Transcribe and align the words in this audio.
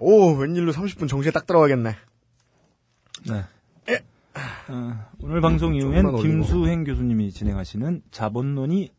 오, 0.00 0.32
웬일로 0.32 0.72
30분 0.72 1.08
정시에 1.08 1.30
딱 1.30 1.46
들어가겠네. 1.46 1.94
네. 3.28 3.44
어, 4.68 5.08
오늘 5.20 5.40
방송 5.40 5.74
이후엔 5.74 6.02
좀만 6.02 6.14
올리고. 6.14 6.28
김수행 6.28 6.84
교수님이 6.84 7.32
진행하시는 7.32 8.02
자본론이 8.10 8.90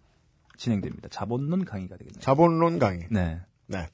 진행됩니다. 0.58 1.10
자본론 1.10 1.66
강의가 1.66 1.98
되겠네요. 1.98 2.22
자본론 2.22 2.78
강의. 2.78 3.08
네. 3.10 3.40
네. 3.68 3.88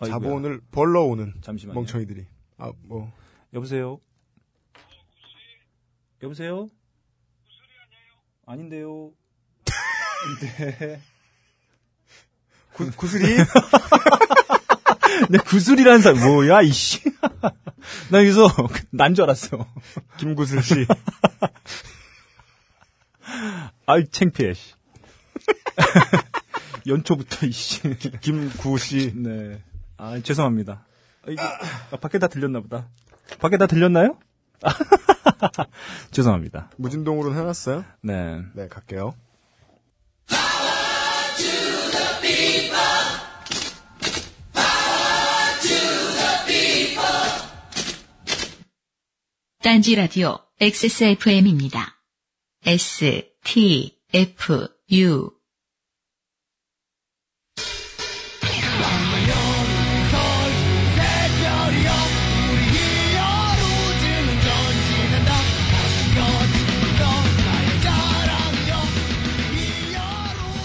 아이고야. 0.00 0.10
자본을 0.10 0.60
벌러 0.70 1.02
오는 1.02 1.32
잠시만요. 1.40 1.78
멍청이들이. 1.78 2.26
아, 2.58 2.72
뭐. 2.82 3.10
여보세요? 3.54 3.98
여보세요? 6.22 6.68
아닌데요? 8.44 9.12
네. 10.58 11.00
구, 12.74 12.90
구슬이? 12.96 13.24
내 15.30 15.38
구슬이라는 15.38 16.00
사람, 16.02 16.20
뭐야, 16.20 16.62
이씨. 16.62 17.02
나 18.10 18.18
여기서, 18.20 18.48
난 18.90 19.14
줄 19.14 19.24
알았어. 19.24 19.66
김구슬 20.18 20.62
씨. 20.62 20.86
아이, 23.86 24.04
창피해, 24.10 24.54
씨. 24.54 24.74
연초부터, 26.86 27.46
이씨. 27.46 27.80
김구 28.20 28.78
씨. 28.78 29.12
네. 29.14 29.62
아, 29.96 30.18
죄송합니다. 30.20 30.84
아, 31.26 31.30
아, 31.92 31.96
밖에 31.96 32.18
다 32.18 32.26
들렸나 32.28 32.60
보다. 32.60 32.88
밖에 33.40 33.56
다 33.56 33.66
들렸나요? 33.66 34.18
죄송합니다. 36.10 36.70
무진동으로는 36.76 37.38
해놨어요? 37.38 37.84
네. 38.02 38.42
네, 38.54 38.68
갈게요. 38.68 39.14
딴지 49.64 49.94
라디오 49.94 50.40
XSFM입니다. 50.60 51.98
S, 52.66 53.24
T, 53.44 53.96
F, 54.12 54.68
U. 54.92 55.30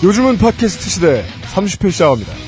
요즘은 0.03 0.37
팟캐스트 0.39 0.89
시대 0.89 1.25
30회 1.53 1.89
시작합니다. 1.89 2.38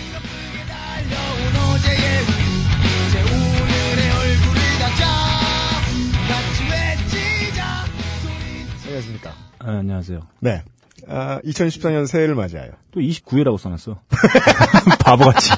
아, 9.63 9.77
안녕하세요. 9.77 10.21
네. 10.39 10.63
아, 11.07 11.39
2014년 11.45 12.07
새해를 12.07 12.35
맞이하여. 12.35 12.71
또 12.91 12.99
29회라고 12.99 13.57
써놨어. 13.57 13.99
바보같이. 15.03 15.51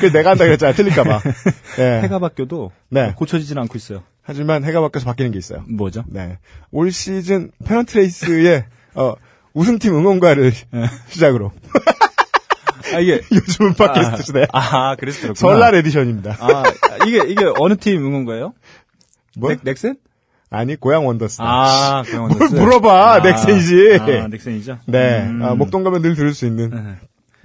그 0.00 0.12
내가 0.12 0.30
한다 0.30 0.44
그랬잖아. 0.44 0.72
틀릴까봐. 0.72 1.20
네. 1.78 2.02
해가 2.02 2.18
바뀌어도 2.18 2.72
네. 2.88 3.12
고쳐지진 3.16 3.58
않고 3.58 3.76
있어요. 3.78 4.02
하지만 4.22 4.64
해가 4.64 4.80
바뀌어서 4.80 5.06
바뀌는 5.06 5.32
게 5.32 5.38
있어요. 5.38 5.64
뭐죠? 5.68 6.04
네. 6.08 6.38
올 6.70 6.92
시즌 6.92 7.50
페넌트레이스의 7.64 8.64
어, 8.94 9.14
우승팀 9.54 9.94
응원가를 9.94 10.52
시작으로. 11.08 11.52
아, 12.94 12.98
이게. 13.00 13.20
요즘은 13.32 13.74
팟캐스트 13.74 14.22
시대. 14.22 14.46
아, 14.52 14.96
그래서 14.96 15.20
그렇구나. 15.20 15.34
설날 15.34 15.74
edition입니다. 15.76 16.36
아, 16.40 16.62
이게, 17.06 17.18
이게 17.28 17.44
어느 17.58 17.76
팀 17.76 18.04
응원가예요? 18.04 18.54
뭐? 19.36 19.50
넥, 19.50 19.60
넥센? 19.62 19.96
아니, 20.50 20.76
고양 20.76 21.06
원더스. 21.06 21.38
아, 21.42 22.02
그냥 22.06 22.28
뭘 22.28 22.48
물어봐. 22.50 23.20
넥센이지. 23.22 23.98
아, 24.00 24.28
넥센이죠? 24.28 24.78
네. 24.86 25.26
음. 25.26 25.42
아, 25.42 25.54
목동 25.54 25.84
가면 25.84 26.02
늘 26.02 26.14
들을 26.14 26.32
수 26.32 26.46
있는 26.46 26.70
네. 26.70 26.96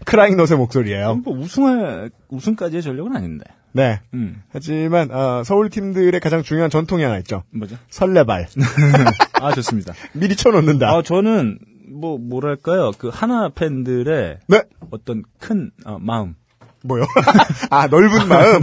크라잉넛의 0.06 0.58
목소리예요. 0.58 1.16
뭐 1.16 1.38
우승할, 1.38 2.12
우승까지의 2.30 2.82
전력은 2.82 3.16
아닌데. 3.16 3.46
네. 3.74 4.00
음, 4.14 4.42
하지만 4.52 5.10
어, 5.12 5.44
서울 5.44 5.70
팀들의 5.70 6.20
가장 6.20 6.44
중요한 6.44 6.70
전통이 6.70 7.04
하나 7.04 7.18
있죠. 7.20 7.44
뭐죠? 7.52 7.76
설레발. 7.90 8.48
아, 9.42 9.52
좋습니다. 9.54 9.94
미리 10.14 10.36
쳐놓는다. 10.36 10.90
아, 10.90 11.02
저는, 11.02 11.58
뭐, 11.90 12.18
뭐랄까요. 12.18 12.92
그, 12.98 13.10
하나 13.12 13.50
팬들의 13.50 14.38
네. 14.48 14.62
어떤 14.92 15.24
큰, 15.40 15.72
어, 15.86 15.98
마음. 16.00 16.36
뭐요? 16.84 17.06
아, 17.72 17.88
넓은 17.88 18.28
마음. 18.30 18.62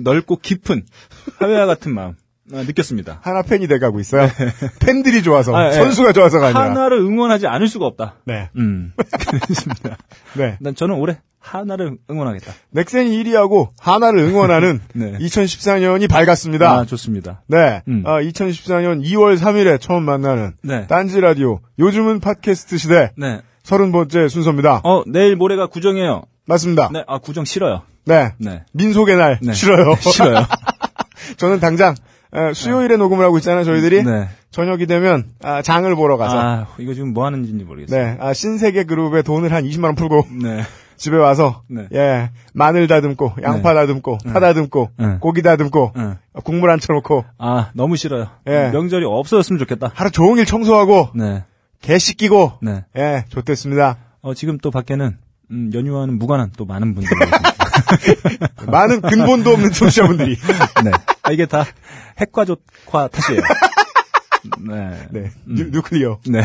넓고 0.00 0.36
깊은, 0.42 0.84
하회와 1.38 1.66
같은 1.66 1.94
마음. 1.94 2.14
아, 2.52 2.62
느꼈습니다. 2.62 3.20
하나 3.22 3.42
팬이 3.42 3.66
돼가고 3.66 3.98
있어요. 4.00 4.28
팬들이 4.80 5.22
좋아서, 5.22 5.54
아, 5.54 5.68
예. 5.68 5.72
선수가 5.72 6.12
좋아서가 6.12 6.46
아니라. 6.46 6.62
하나를 6.62 6.98
응원하지 6.98 7.46
않을 7.46 7.68
수가 7.68 7.86
없다. 7.86 8.16
네. 8.24 8.50
음. 8.56 8.92
그렇습니다. 8.96 9.96
네. 10.34 10.56
난 10.60 10.74
저는 10.74 10.94
올해 10.96 11.18
하나를 11.40 11.96
응원하겠다. 12.10 12.52
넥센이 12.70 13.22
1위하고 13.24 13.68
하나를 13.80 14.20
응원하는 14.20 14.80
네. 14.94 15.12
2014년이 15.18 16.08
밝았습니다. 16.08 16.70
아, 16.70 16.84
좋습니다. 16.84 17.42
네. 17.46 17.82
음. 17.88 18.02
아, 18.04 18.20
2014년 18.20 19.04
2월 19.04 19.38
3일에 19.38 19.80
처음 19.80 20.04
만나는 20.04 20.54
네. 20.62 20.86
딴지 20.88 21.20
라디오 21.20 21.60
요즘은 21.78 22.20
팟캐스트 22.20 22.78
시대 22.78 23.12
네. 23.16 23.40
30번째 23.64 24.28
순서입니다. 24.28 24.80
어, 24.84 25.02
내일 25.06 25.36
모레가 25.36 25.66
구정이에요. 25.66 26.22
맞습니다. 26.46 26.90
네, 26.92 27.04
아, 27.08 27.18
구정 27.18 27.44
싫어요. 27.44 27.82
네. 28.04 28.32
네. 28.38 28.62
민속의 28.72 29.16
날 29.16 29.38
네. 29.42 29.52
싫어요. 29.52 29.96
싫어요. 30.00 30.46
저는 31.38 31.58
당장 31.60 31.92
에, 31.92 31.94
수요일에 32.54 32.96
녹음을 32.96 33.24
하고 33.24 33.38
있잖아요, 33.38 33.64
저희들이. 33.64 34.04
네. 34.04 34.28
저녁이 34.50 34.86
되면 34.86 35.24
아, 35.42 35.62
장을 35.62 35.94
보러 35.94 36.16
가서 36.16 36.38
아, 36.40 36.66
이거 36.78 36.94
지금 36.94 37.12
뭐 37.12 37.26
하는지 37.26 37.52
모르겠어요. 37.52 38.02
네, 38.02 38.16
아, 38.20 38.32
신세계 38.32 38.84
그룹에 38.84 39.22
돈을 39.22 39.52
한 39.52 39.64
20만 39.64 39.84
원 39.84 39.94
풀고 39.94 40.26
네. 40.42 40.62
집에 40.96 41.16
와서 41.18 41.62
네. 41.68 41.86
예 41.92 42.30
마늘 42.54 42.88
다듬고 42.88 43.34
양파 43.42 43.74
다듬고 43.74 44.18
파 44.32 44.40
다듬고 44.40 44.90
네. 44.96 45.16
고기 45.20 45.42
다듬고 45.42 45.92
네. 45.94 46.14
국물 46.42 46.70
안 46.70 46.80
쳐놓고 46.80 47.26
아, 47.36 47.70
너무 47.74 47.96
싫어요. 47.96 48.28
예. 48.46 48.70
명절이 48.70 49.04
없어졌으면 49.04 49.58
좋겠다. 49.58 49.90
하루 49.94 50.10
종일 50.10 50.46
청소하고 50.46 51.10
네. 51.14 51.44
개 51.82 51.98
씻기고 51.98 52.52
네. 52.62 52.84
예 52.96 53.24
좋댔습니다. 53.28 53.98
어, 54.26 54.34
지금 54.34 54.58
또 54.58 54.72
밖에는, 54.72 55.16
음, 55.52 55.70
연휴와는 55.72 56.18
무관한 56.18 56.50
또 56.56 56.64
많은 56.64 56.96
분들이. 56.96 57.14
많은 58.70 59.00
근본도 59.00 59.50
없는 59.50 59.72
청취자분들이 59.72 60.36
네. 60.84 60.90
아, 61.22 61.32
이게 61.32 61.46
다 61.46 61.64
핵가족화 62.18 63.08
탓이에요. 63.12 63.42
네. 64.60 65.06
네 65.10 65.30
nu, 65.44 65.64
nuclear 65.70 66.20
네. 66.26 66.40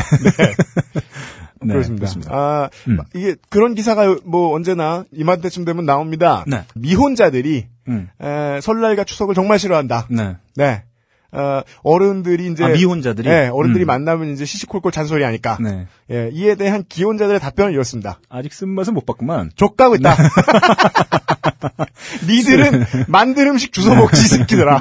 네, 1.64 1.74
그렇습니다. 1.74 2.00
그렇습니다. 2.00 2.34
아 2.34 2.70
음. 2.88 2.98
이게 3.14 3.36
그런 3.48 3.74
기사가 3.74 4.16
뭐 4.24 4.54
언제나 4.54 5.04
이맘때쯤 5.12 5.64
되면 5.64 5.86
나옵니다. 5.86 6.44
네. 6.46 6.64
미혼자들이 6.74 7.66
음. 7.88 8.08
에, 8.20 8.60
설날과 8.60 9.04
추석을 9.04 9.34
정말 9.34 9.58
싫어한다. 9.58 10.06
네. 10.10 10.36
네. 10.56 10.84
어, 11.32 11.62
어른들이 11.82 12.52
이제 12.52 12.64
아, 12.64 12.68
미혼자들이? 12.68 13.28
네, 13.28 13.48
어른들이 13.48 13.84
음. 13.84 13.86
만나면 13.86 14.30
이제 14.30 14.44
시시콜콜 14.44 14.92
잔소리 14.92 15.24
하니까 15.24 15.56
네. 15.60 15.86
예, 16.10 16.28
이에 16.32 16.54
대한 16.54 16.84
기혼자들의 16.86 17.40
답변은 17.40 17.72
이렇습니다. 17.72 18.20
아직 18.28 18.52
쓴맛은 18.52 18.92
못 18.92 19.06
봤구만. 19.06 19.50
좆까고 19.56 19.94
있다. 19.96 20.14
니들은 22.28 22.84
만든 23.08 23.48
음식 23.48 23.72
주워 23.72 23.96
먹지 23.96 24.20
이 24.20 24.24
새끼들아. 24.26 24.80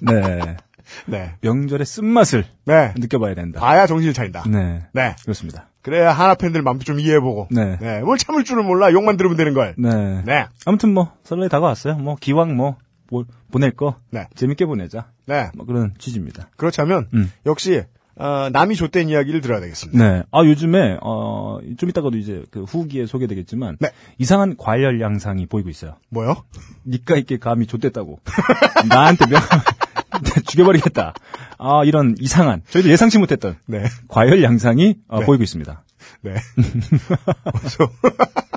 네. 0.00 0.56
네. 1.06 1.34
명절의 1.42 1.84
쓴맛을 1.84 2.44
네. 2.64 2.94
느껴봐야 2.96 3.34
된다. 3.34 3.60
봐야 3.60 3.86
정신을 3.86 4.14
차린다. 4.14 4.44
네. 4.48 4.82
네. 4.92 5.14
그렇습니다. 5.22 5.68
그래야 5.82 6.12
하나 6.12 6.34
팬들 6.34 6.62
맘도 6.62 6.84
좀 6.84 7.00
이해해보고. 7.00 7.48
네. 7.50 8.00
뭘 8.00 8.18
참을 8.18 8.44
줄은 8.44 8.64
몰라. 8.64 8.92
욕만 8.92 9.16
들으면 9.16 9.36
되는 9.36 9.54
걸. 9.54 9.74
네. 9.76 10.22
네. 10.24 10.46
아무튼 10.64 10.92
뭐, 10.92 11.12
설날이 11.24 11.48
다가왔어요. 11.48 11.96
뭐, 11.96 12.16
기왕 12.18 12.56
뭐, 12.56 12.76
뭐 13.10 13.24
보낼 13.50 13.70
거. 13.70 13.96
네. 14.10 14.26
재밌게 14.34 14.66
보내자. 14.66 15.06
네. 15.28 15.50
뭐 15.54 15.66
그런 15.66 15.92
취지입니다. 15.98 16.48
그렇다면, 16.56 17.06
음. 17.12 17.30
역시, 17.46 17.82
어, 18.16 18.48
남이 18.50 18.74
줬된 18.74 19.10
이야기를 19.10 19.42
들어야 19.42 19.60
되겠습니다. 19.60 20.02
네. 20.02 20.22
아, 20.32 20.42
요즘에, 20.42 20.98
어, 21.02 21.58
좀 21.76 21.88
이따가도 21.88 22.16
이제 22.16 22.44
그 22.50 22.64
후기에 22.64 23.06
소개되겠지만. 23.06 23.76
네. 23.78 23.90
이상한 24.16 24.56
과열 24.56 25.00
양상이 25.00 25.46
보이고 25.46 25.68
있어요. 25.68 25.96
뭐요? 26.08 26.42
니까 26.86 27.16
있게 27.16 27.38
감히 27.38 27.66
좆됐다고. 27.66 28.18
나한테 28.88 29.26
명, 29.26 29.40
죽여버리겠다. 30.48 31.12
아, 31.58 31.84
이런 31.84 32.16
이상한, 32.18 32.62
저희도 32.70 32.88
예상치 32.88 33.18
못했던 33.18 33.56
네. 33.66 33.84
과열 34.08 34.42
양상이 34.42 34.96
어, 35.06 35.20
네. 35.20 35.26
보이고 35.26 35.44
있습니다. 35.44 35.84
네. 36.22 36.34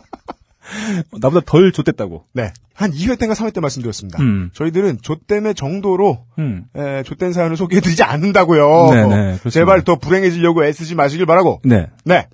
나보다 1.20 1.42
덜 1.46 1.72
좆됐다고. 1.72 2.26
네. 2.34 2.52
한 2.74 2.92
2회 2.92 3.20
때인가 3.20 3.36
3회 3.36 3.54
때 3.54 3.62
말씀드렸습니다. 3.62 4.22
음. 4.22 4.50
저희들은 4.54 5.00
좆땜의 5.02 5.56
정도로 5.56 6.26
음. 6.40 6.66
에, 6.76 7.04
좆된 7.04 7.34
사연을 7.34 7.58
소개해드리지 7.58 8.04
않는다고요. 8.04 8.90
네, 8.92 9.08
네. 9.08 9.50
제발 9.50 9.84
더 9.84 9.96
불행해지려고 9.96 10.66
애쓰지 10.66 10.96
마시길 10.96 11.26
바라고. 11.26 11.62
네. 11.64 11.88
네. 12.06 12.28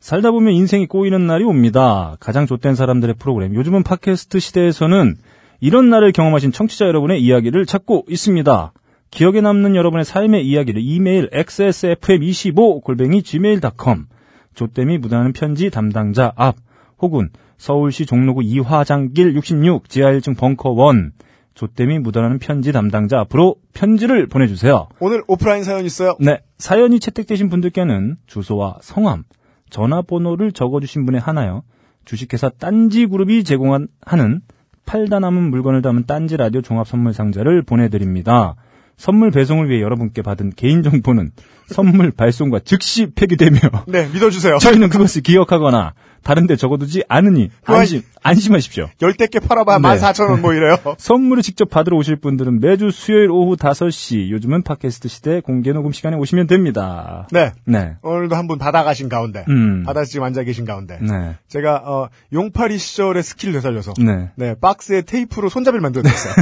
살다 0.00 0.30
보면 0.30 0.52
인생이 0.52 0.86
꼬이는 0.86 1.26
날이 1.26 1.44
옵니다. 1.44 2.16
가장 2.20 2.46
좆된 2.46 2.74
사람들의 2.76 3.16
프로그램. 3.18 3.54
요즘은 3.54 3.82
팟캐스트 3.82 4.38
시대에서는 4.38 5.16
이런 5.60 5.90
날을 5.90 6.12
경험하신 6.12 6.52
청취자 6.52 6.86
여러분의 6.86 7.20
이야기를 7.22 7.66
찾고 7.66 8.04
있습니다. 8.08 8.72
기억에 9.10 9.40
남는 9.40 9.74
여러분의 9.74 10.04
삶의 10.04 10.46
이야기를 10.46 10.82
이메일 10.84 11.30
xsfm25 11.30 12.84
골뱅이 12.84 13.22
gmail.com 13.22 14.06
조땜이 14.54 14.98
묻어나는 14.98 15.32
편지 15.32 15.70
담당자 15.70 16.32
앞 16.36 16.56
혹은 16.98 17.30
서울시 17.58 18.06
종로구 18.06 18.42
이화장길 18.42 19.34
66 19.34 19.88
지하 19.88 20.12
1층 20.12 20.36
벙커 20.36 20.74
1 20.92 21.12
조땜이 21.54 21.98
묻어나는 22.00 22.38
편지 22.38 22.70
담당자 22.70 23.18
앞으로 23.20 23.56
편지를 23.72 24.26
보내주세요. 24.26 24.88
오늘 25.00 25.22
오프라인 25.26 25.64
사연 25.64 25.84
있어요. 25.84 26.14
네, 26.20 26.40
사연이 26.58 27.00
채택되신 27.00 27.48
분들께는 27.48 28.16
주소와 28.26 28.78
성함, 28.82 29.24
전화번호를 29.70 30.52
적어주신 30.52 31.06
분의 31.06 31.20
하나요. 31.20 31.62
주식회사 32.04 32.50
딴지그룹이 32.50 33.42
제공한 33.42 33.88
하는 34.02 34.40
팔다 34.84 35.18
남은 35.18 35.50
물건을 35.50 35.82
담은 35.82 36.04
딴지 36.06 36.36
라디오 36.36 36.60
종합 36.60 36.86
선물 36.86 37.12
상자를 37.12 37.62
보내드립니다. 37.62 38.54
선물 38.96 39.30
배송을 39.30 39.68
위해 39.68 39.80
여러분께 39.80 40.22
받은 40.22 40.50
개인정보는 40.50 41.32
선물 41.68 42.10
발송과 42.10 42.60
즉시 42.64 43.06
폐기되며 43.14 43.58
네, 43.86 44.08
믿어주세요. 44.12 44.58
저희는 44.58 44.88
그것을 44.88 45.22
기억하거나 45.22 45.94
다른데 46.22 46.56
적어두지 46.56 47.04
않으니 47.08 47.50
안심, 47.64 48.02
안심하십시오. 48.20 48.88
열댓 49.00 49.30
개 49.30 49.38
팔아봐 49.38 49.78
네. 49.78 49.88
14,000원 49.96 50.40
뭐 50.40 50.54
이래요. 50.54 50.76
선물을 50.98 51.40
직접 51.44 51.70
받으러 51.70 51.96
오실 51.96 52.16
분들은 52.16 52.58
매주 52.58 52.90
수요일 52.90 53.30
오후 53.30 53.54
5시 53.56 54.30
요즘은 54.30 54.62
팟캐스트 54.64 55.06
시대 55.06 55.40
공개 55.40 55.70
녹음 55.72 55.92
시간에 55.92 56.16
오시면 56.16 56.48
됩니다. 56.48 57.28
네. 57.30 57.52
네. 57.64 57.94
오늘도 58.02 58.34
한 58.34 58.46
분 58.48 58.58
받아가신 58.58 59.08
가운데, 59.08 59.44
음. 59.48 59.82
받아서 59.84 60.06
지금 60.10 60.24
앉아 60.24 60.42
계신 60.44 60.64
가운데, 60.64 60.98
네. 61.00 61.36
제가 61.48 61.82
어, 61.84 62.08
용팔이 62.32 62.76
시절의 62.78 63.22
스킬을 63.22 63.52
되살려서 63.54 63.94
네. 63.98 64.30
네, 64.36 64.54
박스에 64.60 65.02
테이프로 65.02 65.48
손잡이를 65.48 65.80
만들어줬어요. 65.80 66.34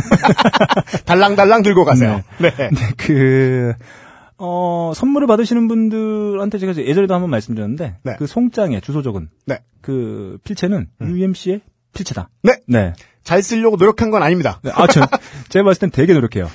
달랑달랑 1.04 1.62
들고 1.62 1.84
가세요. 1.84 2.22
네. 2.38 2.50
네, 2.56 2.70
그, 2.96 3.74
어, 4.38 4.92
선물을 4.94 5.26
받으시는 5.26 5.68
분들한테 5.68 6.58
제가 6.58 6.74
예전에도 6.76 7.14
한번 7.14 7.30
말씀드렸는데, 7.30 7.96
네. 8.02 8.16
그 8.18 8.26
송장에 8.26 8.80
주소 8.80 9.02
적은 9.02 9.28
네. 9.46 9.60
그 9.80 10.38
필체는 10.44 10.88
UMC의 11.00 11.60
필체다. 11.92 12.28
네. 12.42 12.54
네. 12.66 12.92
잘 13.22 13.42
쓰려고 13.42 13.76
노력한 13.76 14.10
건 14.10 14.22
아닙니다. 14.22 14.60
네. 14.62 14.70
아, 14.74 14.86
저, 14.86 15.06
제가 15.48 15.64
봤을 15.64 15.80
땐 15.80 15.90
되게 15.90 16.12
노력해요. 16.12 16.50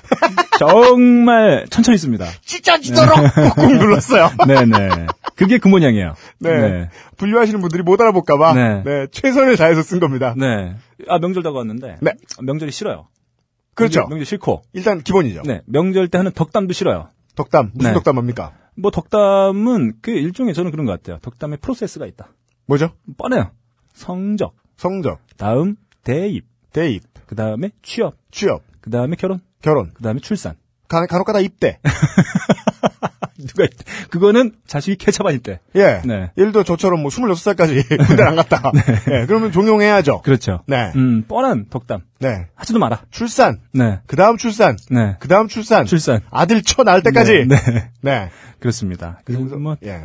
정말 0.60 1.66
천천히 1.70 1.98
씁니다. 1.98 2.26
찢어지도록 2.42 3.16
꾹꾹 3.56 3.74
눌렀어요. 3.76 4.30
네네. 4.46 5.08
그게 5.36 5.58
그 5.58 5.68
모양이에요. 5.68 6.14
네. 6.40 6.70
네. 6.70 6.90
분류하시는 7.18 7.60
분들이 7.62 7.82
못 7.82 8.00
알아볼까봐 8.00 8.54
네. 8.54 8.84
네, 8.84 9.08
최선을 9.10 9.56
다해서 9.58 9.82
쓴 9.82 10.00
겁니다. 10.00 10.36
네. 10.38 10.76
아, 11.08 11.18
명절 11.18 11.44
다가왔는데. 11.44 11.98
네. 12.02 12.12
명절이 12.42 12.72
싫어요. 12.72 13.08
그렇죠. 13.74 14.02
명절, 14.02 14.10
명절 14.10 14.26
싫고. 14.26 14.62
일단 14.74 15.02
기본이죠. 15.02 15.44
네. 15.46 15.62
명절 15.66 16.10
때 16.10 16.18
하는 16.18 16.32
덕담도 16.34 16.74
싫어요. 16.74 17.08
덕담 17.40 17.72
무슨 17.74 17.92
네. 17.92 17.94
덕담합니까? 17.94 18.52
뭐 18.76 18.92
덕담은 18.92 20.00
그 20.02 20.12
일종의 20.12 20.54
저는 20.54 20.72
그런 20.72 20.86
것 20.86 20.92
같아요. 20.92 21.20
덕담의 21.22 21.60
프로세스가 21.60 22.06
있다. 22.06 22.28
뭐죠? 22.66 22.92
뻔해요. 23.18 23.52
성적, 23.94 24.56
성적, 24.76 25.20
다음 25.38 25.78
대입, 26.04 26.46
대입, 26.74 27.04
그 27.26 27.36
다음에 27.36 27.72
취업, 27.82 28.16
취업, 28.30 28.64
그 28.82 28.90
다음에 28.90 29.16
결혼, 29.16 29.40
결혼, 29.62 29.92
그 29.94 30.04
다음에 30.04 30.20
출산. 30.20 30.56
간, 30.90 31.08
간혹가다 31.08 31.40
입대. 31.40 31.80
누가 33.48 33.64
있- 33.64 34.10
그거는 34.10 34.52
자식이 34.68 34.98
케찹아닐 34.98 35.40
때. 35.40 35.60
예. 35.76 36.02
네. 36.06 36.32
예를 36.38 36.52
들어 36.52 36.64
저처럼 36.64 37.02
뭐 37.02 37.10
26살까지 37.10 37.88
군대를 38.08 38.28
안 38.28 38.36
갔다. 38.36 38.72
네. 39.08 39.26
그러면 39.26 39.52
종용해야죠. 39.52 40.22
그렇죠. 40.22 40.62
네. 40.68 40.92
음, 40.96 41.24
뻔한 41.28 41.66
덕담. 41.70 42.02
네. 42.20 42.48
하지도 42.56 42.80
마라. 42.80 43.02
출산. 43.12 43.60
네. 43.74 44.00
그 44.08 44.16
다음 44.16 44.38
출산. 44.38 44.78
네. 44.90 45.16
그 45.20 45.28
다음 45.28 45.48
출산. 45.48 45.86
출산. 45.86 46.22
아들 46.32 46.62
쳐 46.62 46.84
낳을 46.84 47.02
때까지. 47.04 47.46
네. 47.48 47.56
네. 47.56 47.92
네. 48.02 48.30
그렇습니다. 48.60 49.20
그래서 49.26 49.56
뭐, 49.58 49.78
예. 49.86 50.02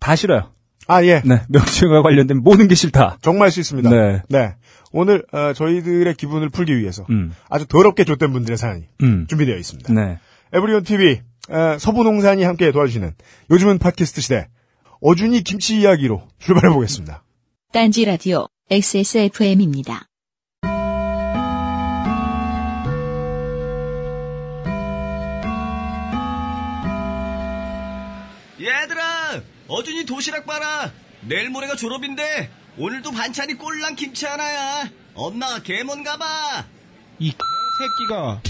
다 0.00 0.16
싫어요. 0.16 0.50
아, 0.88 1.02
예. 1.04 1.20
네. 1.24 1.42
명칭과 1.48 2.02
관련된 2.02 2.38
모든 2.42 2.68
게 2.68 2.74
싫다. 2.74 3.18
정말 3.20 3.50
싫습니다. 3.50 3.90
네. 4.28 4.54
오늘, 4.92 5.24
어, 5.32 5.52
저희들의 5.52 6.14
기분을 6.14 6.48
풀기 6.48 6.78
위해서 6.78 7.04
음. 7.10 7.32
아주 7.50 7.66
더럽게 7.66 8.04
줬던 8.04 8.32
분들의 8.32 8.56
사연이 8.56 8.84
음. 9.02 9.26
준비되어 9.28 9.56
있습니다. 9.56 9.92
네. 9.92 10.18
에브리온 10.52 10.84
TV, 10.84 11.14
어, 11.14 11.20
서부농산이 11.78 12.42
함께 12.44 12.72
도와주시는 12.72 13.14
요즘은 13.50 13.78
팟캐스트 13.78 14.20
시대 14.20 14.48
어준이 15.00 15.42
김치 15.42 15.80
이야기로 15.80 16.26
출발해 16.38 16.72
보겠습니다. 16.72 17.22
딴지 17.72 18.04
라디오 18.04 18.46
XSFM입니다. 18.70 20.08
얘들아, 28.60 29.42
어준이 29.68 30.06
도시락 30.06 30.46
봐라. 30.46 30.90
내일 31.28 31.50
모레가 31.50 31.76
졸업인데 31.76 32.50
오늘도 32.78 33.10
반찬이 33.10 33.54
꼴랑 33.54 33.94
김치 33.96 34.26
하나야. 34.26 34.88
엄마가 35.14 35.62
개몬 35.62 36.02
가 36.02 36.16
봐. 36.16 36.64
이 37.18 37.30
새끼가 37.30 38.40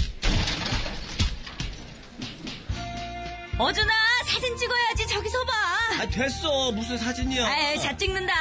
어준아 3.59 3.91
사진 4.25 4.55
찍어야지 4.55 5.07
저기서 5.07 5.43
봐. 5.45 5.53
아 6.01 6.05
됐어. 6.09 6.71
무슨 6.71 6.97
사진이야? 6.97 7.45
아이, 7.47 7.79
자 7.79 7.95
찍는다. 7.97 8.33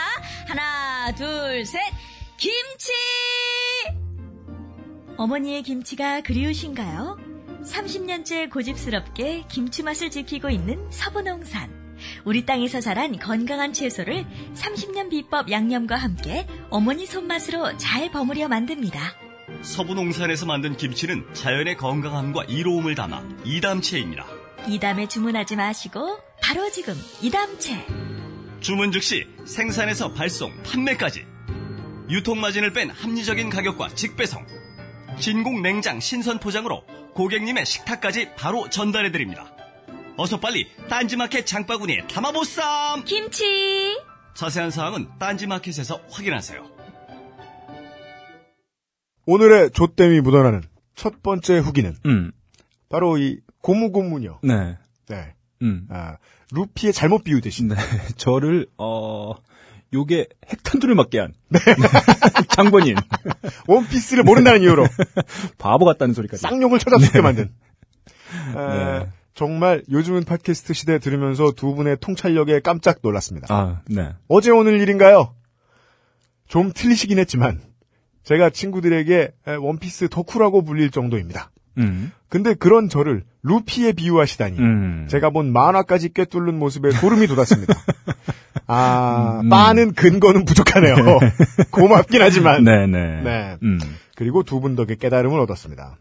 하나 0.47 1.13
둘 1.15 1.65
셋. 1.65 1.81
김치. 2.37 2.93
어머니의 5.17 5.63
김치가 5.63 6.21
그리우신가요? 6.21 7.19
30년째 7.65 8.51
고집스럽게 8.51 9.45
김치 9.49 9.83
맛을 9.83 10.11
지키고 10.11 10.51
있는 10.51 10.91
서부농산. 10.91 11.75
우리 12.27 12.45
땅에서 12.45 12.83
자란 12.83 13.19
건강한 13.19 13.73
채소를 13.73 14.27
30년 14.55 15.09
비법 15.09 15.51
양념과 15.51 15.97
함께 15.97 16.47
어머니 16.69 17.07
손맛으로 17.07 17.79
잘 17.79 18.11
버무려 18.11 18.49
만듭니다. 18.49 19.01
서부농산에서 19.63 20.45
만든 20.45 20.77
김치는 20.77 21.33
자연의 21.33 21.79
건강함과 21.79 22.45
이로움을 22.45 22.95
담아 22.95 23.23
이담채입니다. 23.45 24.27
이담에 24.69 25.07
주문하지 25.07 25.57
마시고 25.57 26.19
바로 26.43 26.71
지금 26.71 26.95
이담채. 27.23 27.87
주문 28.61 28.91
즉시 28.91 29.27
생산에서 29.45 30.13
발송, 30.13 30.53
판매까지. 30.65 31.25
유통마진을 32.11 32.73
뺀 32.73 32.91
합리적인 32.91 33.51
가격과 33.51 33.91
직배송. 33.91 34.45
진공 35.20 35.63
냉장 35.63 36.01
신선 36.01 36.39
포장으로 36.41 36.85
고객님의 37.15 37.65
식탁까지 37.65 38.35
바로 38.35 38.69
전달해드립니다. 38.69 39.53
어서 40.17 40.41
빨리 40.41 40.67
딴지마켓 40.89 41.46
장바구니에 41.46 42.06
담아보쌈! 42.08 43.05
김치. 43.05 43.96
자세한 44.35 44.70
사항은 44.70 45.19
딴지마켓에서 45.19 46.01
확인하세요. 46.11 46.77
오늘의 49.27 49.70
조땜이 49.73 50.20
묻어나는 50.20 50.63
첫 50.94 51.23
번째 51.23 51.58
후기는 51.58 51.94
음. 52.06 52.32
바로 52.89 53.19
이 53.19 53.41
고무고무녀. 53.67 54.39
네. 54.44 54.77
네. 55.08 55.35
음. 55.63 55.89
아, 55.91 56.19
루피의 56.53 56.93
잘못 56.93 57.25
비유듯이. 57.25 57.65
네. 57.65 57.75
저를, 58.17 58.69
어, 58.79 59.35
요게 59.93 60.29
핵탄두를 60.49 60.94
맞게 60.94 61.19
한. 61.19 61.32
네. 61.49 61.58
장본인. 62.55 62.94
원피스를 63.67 64.23
모른다는 64.23 64.63
이유로 64.63 64.87
바보 65.58 65.85
같다는 65.85 66.15
소리까지. 66.15 66.43
쌍욕을 66.43 66.79
쳐잡게 66.79 67.20
만든. 67.20 67.51
아, 68.55 69.01
네. 69.03 69.13
정말 69.35 69.82
요즘은 69.91 70.25
팟캐스트 70.25 70.73
시대 70.73 71.01
들으면서 71.01 71.51
두 71.51 71.75
분의 71.75 71.96
통찰력에 72.01 72.61
깜짝 72.61 73.01
놀랐습니다. 73.03 73.53
아, 73.53 73.82
네. 73.89 74.13
어제 74.29 74.53
오늘 74.53 74.81
일인가요? 74.81 75.35
좀 76.46 76.73
틀리시긴 76.73 77.19
했지만 77.19 77.61
제가 78.23 78.51
친구들에게 78.51 79.32
에, 79.49 79.55
원피스 79.55 80.08
덕후라고 80.08 80.63
불릴 80.63 80.93
정도입니다. 80.93 81.51
음. 81.79 82.13
근데 82.29 82.55
그런 82.55 82.89
저를 82.89 83.23
루피에 83.43 83.93
비유하시다니 83.93 84.59
음. 84.59 85.06
제가 85.09 85.31
본 85.31 85.53
만화까지 85.53 86.13
꿰뚫는 86.13 86.59
모습에 86.59 86.91
소름이 86.91 87.27
돋았습니다. 87.29 87.75
아, 88.67 89.41
음. 89.43 89.49
많은 89.49 89.93
근거는 89.93 90.45
부족하네요. 90.45 90.97
고맙긴 91.71 92.21
하지만. 92.23 92.65
네네. 92.65 93.23
네. 93.23 93.56
음. 93.63 93.79
그리고 94.17 94.43
두 94.43 94.61
분 94.61 94.75
덕에 94.77 94.97
깨달음을 94.97 95.39
얻었습니다. 95.41 95.99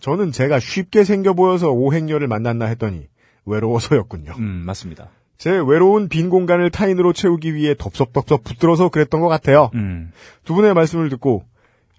저는 0.00 0.32
제가 0.32 0.60
쉽게 0.60 1.04
생겨 1.04 1.32
보여서 1.32 1.70
오행녀를 1.70 2.28
만났나 2.28 2.66
했더니 2.66 3.06
외로워서였군요. 3.46 4.32
음, 4.38 4.62
맞습니다. 4.66 5.08
제 5.38 5.50
외로운 5.50 6.08
빈 6.08 6.28
공간을 6.28 6.70
타인으로 6.70 7.12
채우기 7.12 7.54
위해 7.54 7.74
덥석덥석 7.78 8.42
붙들어서 8.44 8.88
그랬던 8.90 9.20
것 9.20 9.28
같아요. 9.28 9.70
음. 9.74 10.10
두 10.44 10.54
분의 10.54 10.74
말씀을 10.74 11.08
듣고 11.08 11.44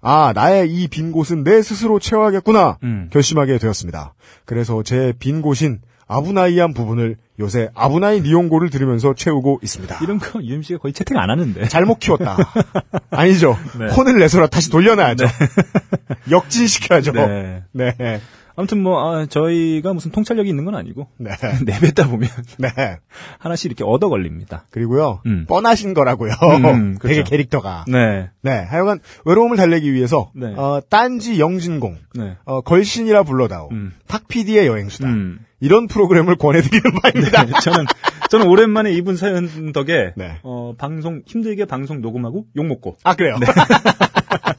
아 0.00 0.32
나의 0.34 0.70
이 0.70 0.88
빈 0.88 1.10
곳은 1.12 1.42
내 1.44 1.60
스스로 1.62 1.98
채워야겠구나 1.98 2.78
음. 2.82 3.08
결심하게 3.12 3.58
되었습니다. 3.58 4.14
그래서 4.44 4.82
제 4.82 5.12
빈 5.18 5.42
곳인 5.42 5.80
아부나이한 6.06 6.72
부분을 6.72 7.16
요새 7.40 7.68
아브나이 7.74 8.22
니온고를 8.22 8.70
들으면서 8.70 9.14
채우고 9.14 9.60
있습니다. 9.62 9.98
이런 10.02 10.18
거 10.18 10.42
UMC가 10.42 10.78
거의 10.78 10.92
채택 10.94 11.16
안 11.18 11.28
하는데. 11.30 11.68
잘못 11.68 11.98
키웠다. 11.98 12.36
아니죠. 13.10 13.56
네. 13.78 13.88
혼을 13.92 14.18
내서라 14.18 14.46
다시 14.46 14.70
돌려놔야죠. 14.70 15.26
역진시켜야죠. 16.30 17.12
네. 17.12 17.62
네. 17.72 18.20
아무튼 18.58 18.82
뭐 18.82 19.00
아, 19.00 19.26
저희가 19.26 19.92
무슨 19.92 20.10
통찰력이 20.10 20.48
있는 20.48 20.64
건 20.64 20.74
아니고 20.74 21.06
네. 21.16 21.30
내뱉다 21.64 22.08
보면 22.08 22.28
네. 22.58 22.68
하나씩 23.38 23.66
이렇게 23.66 23.84
얻어 23.84 24.08
걸립니다. 24.08 24.66
그리고요. 24.70 25.20
음. 25.26 25.46
뻔하신 25.48 25.94
거라고요. 25.94 26.32
음, 26.64 26.98
되게 27.00 27.14
그렇죠. 27.14 27.30
캐릭터가. 27.30 27.84
네. 27.86 28.30
네. 28.42 28.50
하여간 28.50 28.98
외로움을 29.24 29.56
달래기 29.56 29.92
위해서 29.92 30.32
네. 30.34 30.52
어, 30.56 30.80
딴지 30.90 31.38
영진공 31.38 31.98
네. 32.16 32.36
어, 32.44 32.60
걸신이라 32.60 33.22
불러다오. 33.22 33.68
음. 33.70 33.92
탁PD의 34.08 34.66
여행수다. 34.66 35.08
음. 35.08 35.38
이런 35.60 35.86
프로그램을 35.86 36.36
권해드리는 36.36 36.82
바입니다. 37.00 37.44
네, 37.44 37.52
저는 37.62 37.86
저는 38.30 38.46
오랜만에 38.48 38.92
이분 38.92 39.16
사연 39.16 39.72
덕에 39.72 40.12
네. 40.16 40.38
어, 40.42 40.74
방송 40.76 41.22
힘들게 41.26 41.64
방송 41.64 42.00
녹음하고 42.00 42.46
욕 42.56 42.66
먹고 42.66 42.96
아 43.04 43.14
그래요. 43.14 43.36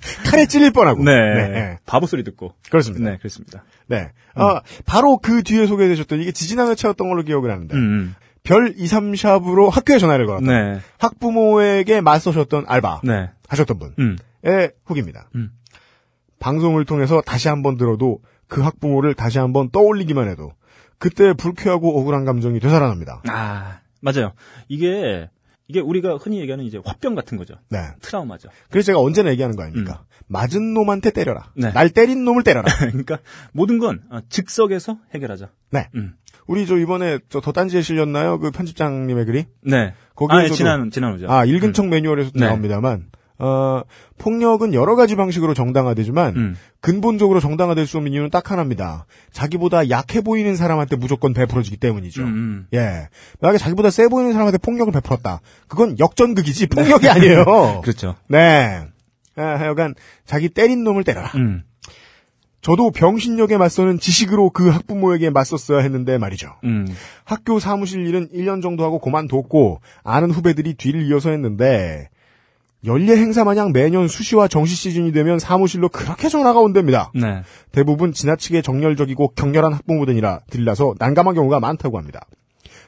칼에 0.25 0.45
찔릴 0.45 0.71
뻔하고. 0.71 1.03
네. 1.03 1.11
네. 1.49 1.77
바보 1.85 2.07
소리 2.07 2.23
듣고 2.23 2.53
그렇습니다. 2.69 3.09
네 3.09 3.17
그렇습니다. 3.17 3.63
네. 3.87 4.11
어, 4.35 4.59
바로 4.85 5.17
그 5.17 5.43
뒤에 5.43 5.67
소개되셨던 5.67 6.21
이게 6.21 6.31
지지난 6.31 6.69
회차였던 6.69 7.09
걸로 7.09 7.23
기억을 7.23 7.51
하는데 7.51 7.75
음, 7.75 8.15
별 8.43 8.73
2, 8.77 8.85
3샵으로 8.85 9.69
학교에 9.69 9.99
전화를 9.99 10.25
걸었다. 10.25 10.45
네. 10.45 10.79
학부모에게 10.97 12.01
맞서셨던 12.01 12.65
알바 12.67 13.01
네. 13.03 13.29
하셨던 13.47 13.79
분의 13.79 13.93
음. 13.99 14.17
후기입니다. 14.85 15.29
음. 15.35 15.51
방송을 16.39 16.85
통해서 16.85 17.21
다시 17.21 17.49
한번 17.49 17.77
들어도 17.77 18.19
그 18.47 18.61
학부모를 18.61 19.13
다시 19.13 19.39
한번 19.39 19.69
떠올리기만 19.69 20.29
해도 20.29 20.53
그때 20.97 21.33
불쾌하고 21.33 21.99
억울한 21.99 22.25
감정이 22.25 22.59
되살아납니다. 22.59 23.23
아 23.27 23.79
맞아요. 24.01 24.33
이게 24.67 25.29
이게 25.69 25.79
우리가 25.79 26.17
흔히 26.17 26.39
얘기하는 26.41 26.65
이제 26.65 26.79
화병 26.83 27.13
같은 27.15 27.37
거죠. 27.37 27.53
네. 27.69 27.77
트라우마죠. 28.01 28.49
그래서 28.71 28.87
제가 28.87 28.99
언제나 28.99 29.29
얘기하는 29.29 29.55
거 29.55 29.61
아닙니까? 29.63 30.03
맞은 30.27 30.73
놈한테 30.73 31.11
때려라. 31.11 31.51
네. 31.55 31.71
날 31.71 31.91
때린 31.91 32.25
놈을 32.25 32.43
때려라. 32.43 32.65
그러니까 32.79 33.19
모든 33.53 33.77
건 33.77 34.01
어, 34.09 34.19
즉석에서 34.29 34.97
해결하자. 35.13 35.49
네. 35.71 35.87
음. 35.95 36.15
우리 36.47 36.65
저 36.65 36.75
이번에 36.77 37.19
저 37.29 37.39
더 37.39 37.51
딴지에 37.51 37.83
실렸나요? 37.83 38.39
그 38.39 38.49
편집장님의 38.49 39.25
글이? 39.25 39.45
네. 39.61 39.93
거기에서도- 40.15 40.31
아, 40.33 40.43
예, 40.43 40.49
지난 40.49 40.89
지난 40.91 41.13
후죠. 41.13 41.31
아, 41.31 41.45
읽은 41.45 41.73
척 41.73 41.87
매뉴얼에서도 41.87 42.39
네. 42.39 42.47
나옵니다만, 42.47 43.05
어, 43.39 43.81
폭력은 44.17 44.73
여러 44.73 44.95
가지 44.95 45.15
방식으로 45.15 45.53
정당화되지만, 45.53 46.35
음. 46.35 46.55
근본적으로 46.81 47.39
정당화될 47.39 47.87
수 47.87 47.97
없는 47.97 48.11
이유는 48.11 48.29
딱 48.29 48.51
하나입니다. 48.51 49.05
자기보다 49.31 49.89
약해 49.89 50.19
보이는 50.21 50.55
사람한테 50.55 50.97
무조건 50.97 51.33
베풀어지기 51.33 51.77
때문이죠. 51.77 52.21
음, 52.23 52.27
음. 52.27 52.67
예. 52.73 53.07
만약에 53.39 53.57
자기보다 53.57 53.89
세 53.89 54.09
보이는 54.09 54.31
사람한테 54.33 54.57
폭력을 54.57 54.91
베풀었다. 54.91 55.39
그건 55.67 55.97
역전극이지, 55.99 56.67
폭력이 56.67 57.07
아니에요. 57.09 57.81
그렇죠. 57.81 58.15
네. 58.27 58.83
아, 59.37 59.41
하여간, 59.41 59.95
자기 60.25 60.49
때린 60.49 60.83
놈을 60.83 61.05
때려라. 61.05 61.31
음. 61.35 61.63
저도 62.61 62.91
병신력에 62.91 63.57
맞서는 63.57 63.99
지식으로 63.99 64.49
그 64.49 64.67
학부모에게 64.67 65.29
맞섰어야 65.29 65.79
했는데 65.79 66.17
말이죠. 66.17 66.49
음. 66.65 66.85
학교 67.23 67.57
사무실 67.57 68.05
일은 68.05 68.27
1년 68.33 68.61
정도 68.61 68.83
하고 68.83 68.99
그만뒀고 68.99 69.79
아는 70.03 70.29
후배들이 70.29 70.73
뒤를 70.73 71.03
이어서 71.03 71.29
했는데 71.29 72.09
연례 72.85 73.17
행사 73.17 73.43
마냥 73.43 73.73
매년 73.73 74.07
수시와 74.07 74.47
정시 74.47 74.75
시즌이 74.75 75.11
되면 75.11 75.37
사무실로 75.39 75.89
그렇게 75.89 76.29
전화가 76.29 76.59
온답니다. 76.59 77.11
네. 77.13 77.43
대부분 77.71 78.13
지나치게 78.13 78.61
정열적이고 78.61 79.33
격렬한 79.35 79.73
학부모들이라 79.73 80.41
들라서 80.49 80.95
난감한 80.97 81.35
경우가 81.35 81.59
많다고 81.59 81.97
합니다. 81.97 82.21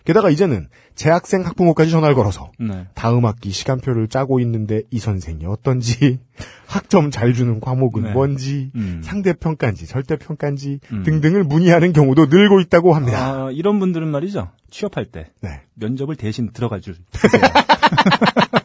게다가 0.04 0.30
이제는 0.30 0.68
재학생 0.96 1.46
학부모까지 1.46 1.92
전화를 1.92 2.16
걸어서 2.16 2.52
네. 2.60 2.88
다음 2.96 3.26
학기 3.26 3.52
시간표를 3.52 4.08
짜고 4.08 4.40
있는데 4.40 4.82
이 4.90 4.98
선생이 4.98 5.46
어떤지 5.46 6.20
학점 6.66 7.12
잘 7.12 7.34
주는 7.34 7.60
과목은 7.60 8.04
네. 8.04 8.12
뭔지 8.12 8.72
음. 8.76 9.02
상대 9.04 9.34
평가인지 9.34 9.86
절대 9.86 10.16
평가인지 10.16 10.80
음. 10.92 11.04
등등을 11.04 11.44
문의하는 11.44 11.94
경우도 11.94 12.28
늘고 12.28 12.62
있다고 12.62 12.94
합니다. 12.96 13.46
아, 13.46 13.52
이런 13.52 13.80
분들은 13.80 14.08
말이죠. 14.08 14.50
취업할 14.72 15.06
때 15.06 15.32
네. 15.42 15.62
면접을 15.76 16.16
대신 16.16 16.52
들어가 16.52 16.80
줄. 16.80 16.96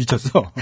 미쳤어. 0.00 0.52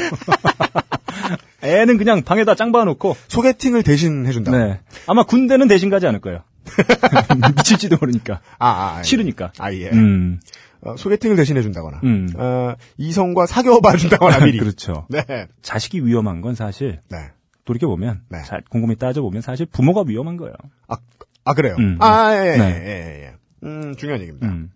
애는 1.62 1.98
그냥 1.98 2.22
방에다 2.22 2.54
짱 2.54 2.72
박아놓고. 2.72 3.16
소개팅을 3.28 3.82
대신 3.82 4.26
해준다. 4.26 4.50
네. 4.52 4.80
아마 5.06 5.24
군대는 5.24 5.68
대신 5.68 5.90
가지 5.90 6.06
않을 6.06 6.20
거예요. 6.20 6.42
미칠지도 7.56 7.96
모르니까. 8.00 8.40
아, 8.58 8.68
아, 8.68 8.94
아, 8.96 8.98
예. 8.98 9.02
싫으니까. 9.02 9.52
아, 9.58 9.72
예. 9.72 9.90
음. 9.90 10.40
어, 10.80 10.96
소개팅을 10.96 11.34
대신 11.34 11.56
해준다거나, 11.56 12.00
음. 12.04 12.28
어, 12.36 12.74
이성과 12.98 13.46
사귀어봐 13.46 13.96
준다거나 13.96 14.44
미리. 14.44 14.58
그렇죠. 14.58 15.06
네. 15.08 15.24
자식이 15.60 16.04
위험한 16.04 16.40
건 16.40 16.54
사실 16.54 17.00
네. 17.10 17.18
돌이켜 17.64 17.88
보면, 17.88 18.22
네. 18.28 18.42
잘 18.44 18.62
곰곰이 18.70 18.94
따져 18.96 19.20
보면 19.22 19.42
사실 19.42 19.66
부모가 19.66 20.04
위험한 20.06 20.36
거예요. 20.36 20.54
아, 20.86 20.96
아, 21.44 21.54
그래요? 21.54 21.74
음. 21.80 21.96
아, 22.00 22.32
예, 22.34 22.52
예, 22.52 22.56
네. 22.56 22.64
예, 22.64 22.90
예, 22.90 23.24
예. 23.24 23.34
음, 23.64 23.96
중요한 23.96 24.20
얘기입니다. 24.20 24.46
음. 24.46 24.70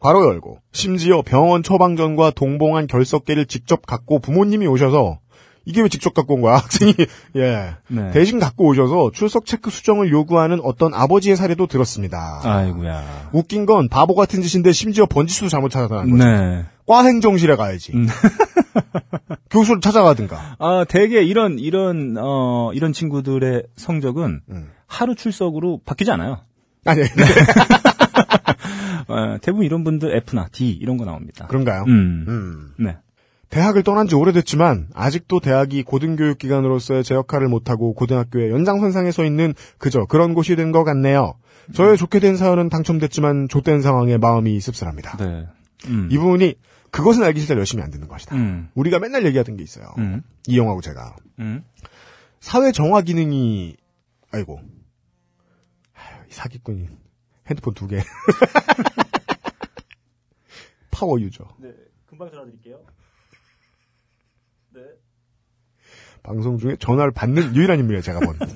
괄호 0.00 0.26
열고, 0.26 0.58
심지어 0.72 1.22
병원 1.22 1.62
처방전과 1.62 2.32
동봉한 2.32 2.86
결석계를 2.86 3.46
직접 3.46 3.86
갖고 3.86 4.18
부모님이 4.18 4.66
오셔서, 4.66 5.18
이게 5.66 5.82
왜 5.82 5.88
직접 5.88 6.14
갖고 6.14 6.34
온 6.34 6.40
거야? 6.40 6.56
학생이, 6.58 6.94
예. 7.36 7.74
네. 7.88 8.10
대신 8.12 8.40
갖고 8.40 8.66
오셔서 8.66 9.10
출석 9.12 9.46
체크 9.46 9.70
수정을 9.70 10.10
요구하는 10.10 10.60
어떤 10.64 10.94
아버지의 10.94 11.36
사례도 11.36 11.66
들었습니다. 11.66 12.40
아이고야. 12.42 13.30
웃긴 13.32 13.66
건 13.66 13.88
바보 13.88 14.14
같은 14.14 14.42
짓인데 14.42 14.72
심지어 14.72 15.06
번지수도 15.06 15.48
잘못 15.48 15.68
찾아가는 15.68 16.10
거죠. 16.10 16.24
네. 16.24 16.64
과 16.86 17.04
행정실에 17.04 17.56
가야지. 17.56 17.92
음. 17.94 18.08
교수를 19.50 19.80
찾아가든가. 19.80 20.56
아, 20.58 20.84
대개 20.88 21.22
이런, 21.22 21.58
이런, 21.58 22.16
어, 22.18 22.72
이런 22.72 22.92
친구들의 22.92 23.64
성적은 23.76 24.40
음. 24.50 24.70
하루 24.86 25.14
출석으로 25.14 25.80
바뀌지 25.84 26.10
않아요. 26.10 26.38
아니, 26.86 27.02
어, 29.08 29.38
대부분 29.40 29.64
이런 29.66 29.84
분들 29.84 30.14
F나 30.16 30.48
D 30.52 30.70
이런 30.70 30.96
거 30.96 31.04
나옵니다. 31.04 31.46
그런가요? 31.46 31.84
음. 31.86 32.24
음. 32.28 32.72
네. 32.78 32.96
대학을 33.48 33.82
떠난 33.82 34.06
지 34.06 34.14
오래됐지만 34.14 34.90
아직도 34.94 35.40
대학이 35.40 35.82
고등교육기관으로서의 35.82 37.02
제 37.02 37.14
역할을 37.16 37.48
못하고 37.48 37.94
고등학교의 37.94 38.50
연장선상에 38.52 39.10
서 39.10 39.24
있는 39.24 39.54
그저 39.78 40.04
그런 40.04 40.34
곳이 40.34 40.54
된 40.54 40.70
것 40.70 40.84
같네요. 40.84 41.34
저의 41.74 41.96
좋게 41.96 42.20
된 42.20 42.36
사연은 42.36 42.68
당첨됐지만 42.68 43.48
좆된 43.48 43.82
상황에 43.82 44.18
마음이 44.18 44.60
씁쓸합니다. 44.60 45.16
네. 45.16 45.46
음. 45.88 46.08
이분이 46.12 46.54
그것은 46.92 47.22
알기 47.24 47.40
싫다 47.40 47.56
열심히 47.56 47.82
안 47.82 47.90
듣는 47.90 48.06
것이다. 48.08 48.36
음. 48.36 48.68
우리가 48.74 48.98
맨날 49.00 49.24
얘기하던 49.26 49.56
게 49.56 49.64
있어요. 49.64 49.86
음. 49.98 50.22
이영하고 50.46 50.80
제가 50.80 51.16
음. 51.40 51.64
사회 52.40 52.70
정화 52.72 53.02
기능이 53.02 53.76
아이고 54.32 54.60
사기꾼이 56.28 56.86
핸드폰 57.50 57.74
두 57.74 57.86
개. 57.88 58.02
파워 60.90 61.20
유저. 61.20 61.44
네. 61.58 61.70
금방 62.06 62.30
전화 62.30 62.44
드릴게요. 62.44 62.78
네. 64.70 64.80
방송 66.22 66.58
중에 66.58 66.76
전화를 66.78 67.12
받는 67.12 67.56
유일한 67.56 67.78
인물이에요, 67.80 68.02
제가 68.02 68.20
본. 68.20 68.38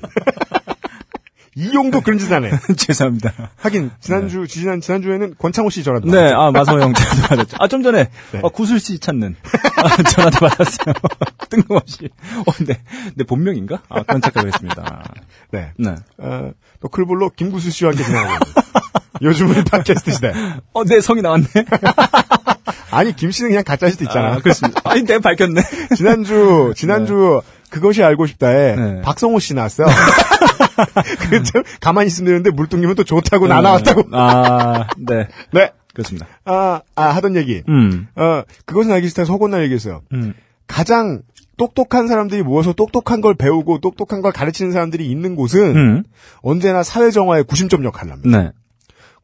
이용도 1.57 2.01
그런 2.01 2.19
짓안 2.19 2.45
해. 2.45 2.51
죄송합니다. 2.77 3.53
하긴, 3.57 3.93
지난주, 4.01 4.47
지난, 4.49 4.81
지난주에는 4.81 5.37
권창호 5.39 5.71
씨 5.71 5.85
전화도 5.85 6.09
네, 6.09 6.17
받았죠. 6.17 6.37
아, 6.41 6.51
마서영 6.51 6.93
전화 6.93 7.29
받았죠. 7.29 7.57
아, 7.61 7.69
좀 7.69 7.83
전에, 7.85 8.11
네. 8.33 8.41
어, 8.43 8.49
구슬 8.49 8.81
씨 8.81 8.99
찾는, 8.99 9.37
아, 9.77 10.03
전화도 10.03 10.39
받았어요. 10.41 10.95
뜬금없이. 11.51 12.11
어, 12.47 12.53
네. 12.65 12.83
내 13.15 13.25
본명인가? 13.25 13.83
아, 13.89 14.03
착각을 14.21 14.49
했습니다. 14.49 15.05
네. 15.53 15.73
네. 15.79 15.95
어, 16.19 16.53
또 16.81 16.89
클볼로 16.89 17.31
김구수 17.31 17.71
씨와 17.71 17.93
함께 17.93 18.03
진행하고. 18.03 18.45
요즘은 19.23 19.65
팟캐스트 19.65 20.11
시대. 20.13 20.33
어, 20.73 20.85
내 20.85 21.01
성이 21.01 21.23
나왔네. 21.23 21.47
아니, 22.91 23.15
김 23.15 23.31
씨는 23.31 23.51
그냥 23.51 23.65
가짜일 23.65 23.93
수도 23.93 24.05
있잖아. 24.05 24.35
아, 24.35 24.39
그렇습니다. 24.39 24.81
아니, 24.85 25.05
내가 25.05 25.21
밝혔네. 25.21 25.61
지난주, 25.97 26.73
지난주, 26.77 27.41
그것이 27.71 28.03
알고 28.03 28.27
싶다에, 28.27 28.77
네. 28.77 29.01
박성호 29.03 29.41
씨 29.41 29.55
나왔어요. 29.55 29.89
그좀 31.31 31.63
가만히 31.81 32.07
있으면 32.07 32.27
되는데, 32.29 32.51
물뚱님은 32.51 32.95
또 32.95 33.05
좋다고 33.05 33.49
나 33.49 33.61
나왔다고. 33.61 34.05
아, 34.13 34.87
네. 34.97 35.29
네. 35.53 35.73
그렇습니다. 35.93 36.27
아, 36.45 36.81
아, 36.95 37.05
하던 37.17 37.37
얘기. 37.37 37.63
음. 37.69 38.09
어, 38.17 38.43
그것은 38.67 38.93
알기 38.93 39.09
싫다에서 39.09 39.33
호곤날 39.33 39.63
얘기했어요. 39.63 40.03
음. 40.13 40.35
가장 40.67 41.23
똑똑한 41.57 42.09
사람들이 42.09 42.43
모여서 42.43 42.73
똑똑한 42.73 43.21
걸 43.21 43.35
배우고 43.35 43.79
똑똑한 43.79 44.23
걸 44.23 44.33
가르치는 44.33 44.73
사람들이 44.73 45.09
있는 45.09 45.37
곳은 45.37 45.77
음. 45.77 46.03
언제나 46.43 46.83
사회 46.83 47.11
정화의 47.11 47.45
구심점 47.45 47.85
역할을 47.85 48.13
합니다. 48.13 48.43
네. 48.43 48.51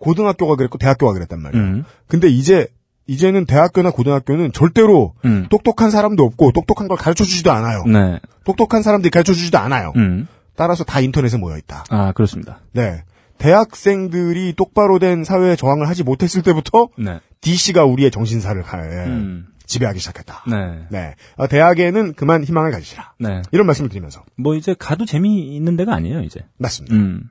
고등학교가 0.00 0.57
그랬고 0.57 0.76
대학교가 0.78 1.12
그랬단 1.12 1.40
말이에요. 1.40 1.64
음. 1.64 1.85
근데 2.09 2.26
이제 2.28 2.66
이제는 3.07 3.45
대학교나 3.47 3.90
고등학교는 3.90 4.52
절대로 4.52 5.14
음. 5.25 5.47
똑똑한 5.50 5.90
사람도 5.90 6.25
없고 6.25 6.52
똑똑한 6.52 6.88
걸 6.88 6.97
가르쳐 6.97 7.25
주지도 7.25 7.50
않아요. 7.52 7.85
네. 7.85 8.19
똑똑한 8.45 8.83
사람들이 8.83 9.11
가르쳐 9.11 9.33
주지도 9.33 9.59
않아요. 9.59 9.92
음. 9.97 10.26
따라서 10.57 10.85
다 10.85 11.00
인터넷에 11.00 11.37
모여 11.38 11.57
있다. 11.59 11.85
아, 11.90 12.12
그렇습니다. 12.12 12.61
네. 12.73 13.02
대학생들이 13.38 14.54
똑바로 14.57 14.99
된 14.99 15.25
사회에 15.25 15.57
저항을 15.57 15.88
하지 15.88 16.02
못했을 16.02 16.42
때부터 16.42 16.88
네. 16.99 17.21
DC가 17.40 17.85
우리의 17.85 18.11
정신사를 18.11 18.61
가- 18.62 18.78
예, 18.85 19.07
음. 19.07 19.47
지배하기 19.66 19.99
시작했다. 20.00 20.45
네. 20.49 20.57
네. 20.90 21.14
어, 21.37 21.47
대학에는 21.47 22.14
그만 22.14 22.42
희망을 22.45 22.71
가지시라. 22.73 23.12
네. 23.19 23.42
이런 23.52 23.66
말씀을 23.66 23.88
드리면서 23.88 24.23
뭐 24.37 24.54
이제 24.57 24.75
가도 24.78 25.04
재미있는 25.07 25.76
데가 25.76 25.95
아니에요, 25.95 26.21
이제. 26.23 26.40
맞습니다. 26.59 26.97
음. 26.97 27.23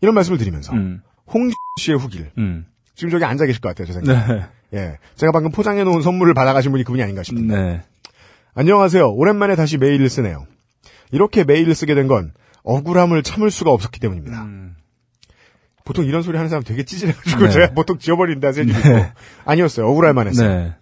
이런 0.00 0.14
말씀을 0.14 0.38
드리면서 0.38 0.72
음. 0.72 1.02
홍 1.26 1.50
씨의 1.80 1.98
후기를 1.98 2.30
음. 2.38 2.66
지금 2.94 3.10
저기 3.10 3.24
앉아 3.24 3.46
계실 3.46 3.60
것 3.60 3.68
같아요, 3.70 3.86
제 3.86 3.92
생각에. 3.94 4.32
네. 4.34 4.46
예. 4.74 4.98
제가 5.16 5.32
방금 5.32 5.50
포장해 5.50 5.84
놓은 5.84 6.02
선물을 6.02 6.32
받아가신 6.34 6.70
분이 6.72 6.84
그분이 6.84 7.02
아닌가 7.02 7.22
싶습니다. 7.22 7.60
네. 7.60 7.82
안녕하세요. 8.54 9.10
오랜만에 9.12 9.54
다시 9.56 9.78
메일을 9.78 10.08
쓰네요. 10.08 10.46
이렇게 11.10 11.44
메일을 11.44 11.74
쓰게 11.74 11.94
된 11.94 12.08
건 12.08 12.32
억울함을 12.64 13.22
참을 13.22 13.50
수가 13.50 13.70
없었기 13.72 13.98
때문입니다. 14.00 14.42
음. 14.44 14.76
보통 15.84 16.04
이런 16.04 16.22
소리 16.22 16.36
하는 16.36 16.48
사람 16.48 16.62
되게 16.62 16.84
찌질해가지고 16.84 17.44
네. 17.46 17.50
제가 17.50 17.70
보통 17.72 17.98
지워버린다 17.98 18.52
생각이 18.52 18.78
있고 18.88 19.04
아니었어요. 19.44 19.86
억울할 19.88 20.14
만 20.14 20.28
했어요. 20.28 20.48
네. 20.48 20.72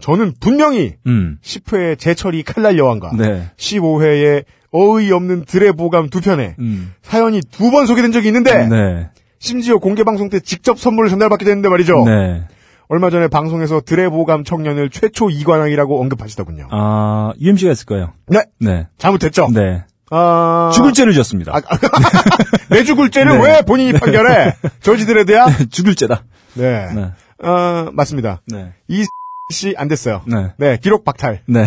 저는 0.00 0.34
분명히 0.40 0.96
음. 1.06 1.38
10회의 1.42 1.98
제철이 1.98 2.42
칼날 2.42 2.76
여왕과 2.78 3.12
네. 3.16 3.50
15회의 3.56 4.44
어이없는 4.72 5.44
드레보감 5.46 6.10
두 6.10 6.20
편에 6.20 6.56
음. 6.58 6.92
사연이 7.02 7.40
두 7.50 7.70
번 7.70 7.86
소개된 7.86 8.12
적이 8.12 8.28
있는데 8.28 8.66
네. 8.68 9.10
심지어 9.40 9.78
공개 9.78 10.04
방송 10.04 10.28
때 10.28 10.38
직접 10.38 10.78
선물을 10.78 11.10
전달받게 11.10 11.44
됐는데 11.46 11.68
말이죠. 11.68 12.04
네. 12.04 12.44
얼마 12.88 13.08
전에 13.08 13.28
방송에서 13.28 13.80
드레보감 13.80 14.44
청년을 14.44 14.90
최초 14.90 15.30
이관왕이라고 15.30 16.00
언급하시더군요. 16.00 16.68
아, 16.70 17.32
UMC가 17.40 17.70
했을 17.70 17.86
거예요. 17.86 18.12
네, 18.28 18.42
네. 18.58 18.86
잘못했죠. 18.98 19.48
네. 19.52 19.84
아... 20.10 20.70
죽을 20.74 20.92
죄를 20.92 21.12
지었습니다. 21.14 21.52
내 22.68 22.82
죽을 22.84 23.10
죄를 23.10 23.38
네. 23.38 23.44
왜 23.44 23.62
본인이 23.62 23.92
판결해? 23.92 24.56
저지 24.82 25.06
드레드야? 25.06 25.46
죽을 25.70 25.94
죄다. 25.94 26.24
네. 26.54 26.92
네. 26.92 27.12
어, 27.42 27.90
맞습니다. 27.92 28.42
네. 28.46 28.72
이 28.88 29.04
씨 29.52 29.74
안 29.76 29.88
됐어요. 29.88 30.22
네. 30.26 30.52
네, 30.58 30.76
기록 30.76 31.04
박탈. 31.04 31.40
네. 31.46 31.64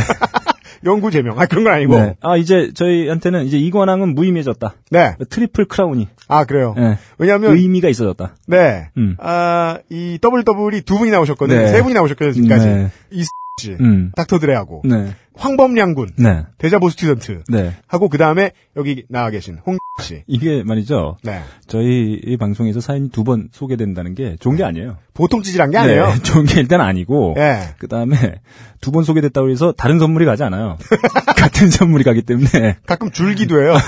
영구 0.86 1.12
제명. 1.12 1.40
아, 1.40 1.46
그런 1.46 1.64
건 1.64 1.74
아니고. 1.74 1.96
네. 1.96 2.16
아, 2.22 2.38
이제 2.38 2.72
저희한테는 2.74 3.46
이제 3.46 3.58
이관왕은 3.58 4.16
무의미해졌다. 4.16 4.74
네. 4.92 5.16
트리플 5.30 5.66
크라운이. 5.66 6.08
아, 6.28 6.46
그래요. 6.46 6.74
네. 6.78 6.98
왜냐면, 7.18 7.56
의미가 7.56 7.90
있어졌다. 7.90 8.36
네. 8.48 8.90
음. 8.98 9.16
아, 9.20 9.78
이 9.90 10.20
double 10.22 10.44
double이 10.44 10.82
두 10.82 10.98
분이 10.98 11.12
나오셨거든요. 11.12 11.60
네. 11.60 11.68
세 11.68 11.82
분이 11.82 11.94
나오셨거든요, 11.94 12.34
지금까지. 12.34 12.68
네. 12.68 12.92
이 13.12 13.24
씨, 13.60 13.78
음. 13.80 14.12
닥터 14.16 14.40
드레하고, 14.40 14.82
네. 14.86 15.14
황범량 15.36 15.94
군, 15.96 16.10
네. 16.18 16.44
데자보 16.58 16.90
student, 16.90 17.44
네. 17.50 17.74
하고 17.88 18.08
그 18.10 18.18
다음에 18.18 18.52
여기 18.78 19.04
나와 19.10 19.30
계신 19.30 19.58
홍 19.66 19.78
씨. 20.02 20.24
이게 20.28 20.64
말이죠. 20.64 21.18
네. 21.24 21.42
저희 21.68 22.20
이 22.26 22.38
방송에서 22.38 22.80
사연이 22.80 23.10
두 23.10 23.24
번 23.24 23.50
소개된다는 23.52 24.16
게 24.16 24.36
좋은 24.40 24.56
게 24.56 24.64
아니에요. 24.64 24.98
보통 25.14 25.42
찌질한 25.44 25.72
게 25.72 25.78
아니에요. 25.78 26.08
네, 26.08 26.20
좋은 26.24 26.46
게 26.46 26.60
일단 26.60 26.82
아니고. 26.82 27.36
예. 27.38 27.76
그 27.78 27.88
다음에 27.88 28.42
두 28.82 28.92
번 28.92 29.04
소개됐다고 29.04 29.50
해서 29.50 29.72
다른 29.76 29.98
선물이 30.00 30.26
가지 30.26 30.44
않아요. 30.44 30.78
같은 31.38 31.70
선물이 31.70 32.04
가기 32.04 32.22
때문에. 32.24 32.78
가끔 32.86 33.12
줄기도 33.12 33.62
해요. 33.62 33.76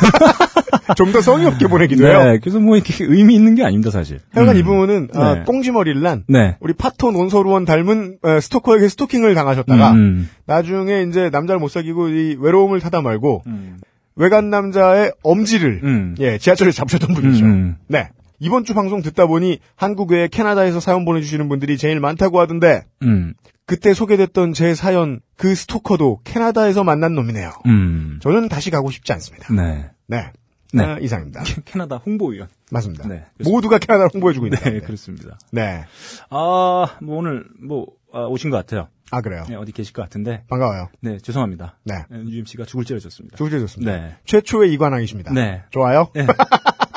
좀 0.98 1.12
더 1.12 1.20
성의 1.22 1.48
없게 1.48 1.68
보내기도 1.68 2.06
해요. 2.08 2.24
네, 2.24 2.38
그래서 2.40 2.60
뭐 2.60 2.76
이렇게 2.76 3.04
의미 3.06 3.34
있는 3.36 3.56
게 3.56 3.64
아닙니다, 3.64 3.90
사실. 3.90 4.20
하여간 4.34 4.56
음. 4.56 4.60
이 4.60 4.64
부분은 4.64 5.08
아, 5.16 5.34
네. 5.36 5.44
꽁지머리를 5.46 6.00
난 6.02 6.24
네. 6.28 6.58
우리 6.60 6.74
파토 6.74 7.12
논서루원 7.12 7.66
닮은 7.66 8.18
어, 8.22 8.40
스토커에게 8.40 8.88
스토킹을 8.90 9.34
당하셨다가 9.34 9.92
음. 9.94 10.30
나중에 10.46 11.02
이제 11.10 11.30
남자를 11.36 11.60
못 11.60 11.70
사귀고 11.70 12.10
이 12.10 12.38
외로움을 12.40 12.80
타다 12.80 13.02
말고 13.02 13.44
음. 13.48 13.78
외간 14.16 14.50
남자의 14.50 15.12
엄지를 15.24 15.82
음. 15.84 16.16
예 16.20 16.38
지하철에 16.38 16.72
잡으셨던 16.72 17.14
분이죠. 17.14 17.46
음. 17.46 17.76
네 17.88 18.10
이번 18.40 18.64
주 18.64 18.74
방송 18.74 19.02
듣다 19.02 19.28
보니 19.28 19.60
한국 19.76 20.12
외에 20.12 20.28
캐나다에서 20.28 20.80
사연 20.80 21.06
보내주시는 21.06 21.50
분들이 21.50 21.78
제일 21.78 22.00
많다고 22.00 22.40
하던데 22.40 22.86
음. 23.04 23.34
그때 23.66 23.94
소개됐던 23.94 24.54
제 24.54 24.76
사연 24.76 25.20
그 25.38 25.56
스토커도 25.56 26.20
캐나다에서 26.24 26.84
만난 26.84 27.16
놈이네요. 27.16 27.52
음. 27.66 28.20
저는 28.22 28.48
다시 28.48 28.70
가고 28.70 28.92
싶지 28.92 29.12
않습니다. 29.14 29.52
네. 29.54 29.90
네, 30.08 30.32
네. 30.72 30.84
아, 30.84 30.98
이상입니다. 31.00 31.44
캐나다 31.66 31.98
홍보위원. 31.98 32.48
맞습니다. 32.72 33.08
네. 33.08 33.26
모두가 33.44 33.80
캐나다를 33.80 34.10
홍보해주고 34.14 34.48
있는 34.48 34.60
네. 34.60 34.80
그렇습니다. 34.82 35.38
네. 35.52 35.84
아, 36.30 36.86
뭐 37.02 37.18
오늘 37.18 37.46
뭐 37.60 37.88
아, 38.14 38.26
오신 38.26 38.50
것 38.52 38.58
같아요. 38.58 38.88
아 39.12 39.22
그래요. 39.22 39.44
네, 39.48 39.56
어디 39.56 39.72
계실 39.72 39.94
것 39.94 40.02
같은데. 40.02 40.44
반가워요. 40.50 40.90
네, 41.02 41.20
죄송합니다. 41.20 41.78
네. 41.84 41.96
UMC가 42.12 42.66
죽을 42.66 42.86
찌러졌습니다. 42.86 43.38
좋게 43.38 43.60
좋습니다. 43.60 43.92
네. 43.92 44.16
최초의 44.26 44.74
이관왕이십니다. 44.74 45.32
네. 45.34 45.64
좋아요. 45.70 46.10
네. 46.16 46.26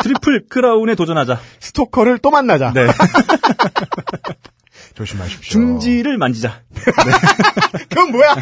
트리플 0.03 0.47
크라운에 0.49 0.95
도전하자. 0.95 1.39
스토커를 1.61 2.19
또 2.19 2.31
만나자. 2.31 2.73
네. 2.73 2.87
조심하십시오. 4.95 5.51
중지를 5.51 6.19
만지자. 6.19 6.63
그건 7.89 8.11
뭐야? 8.13 8.35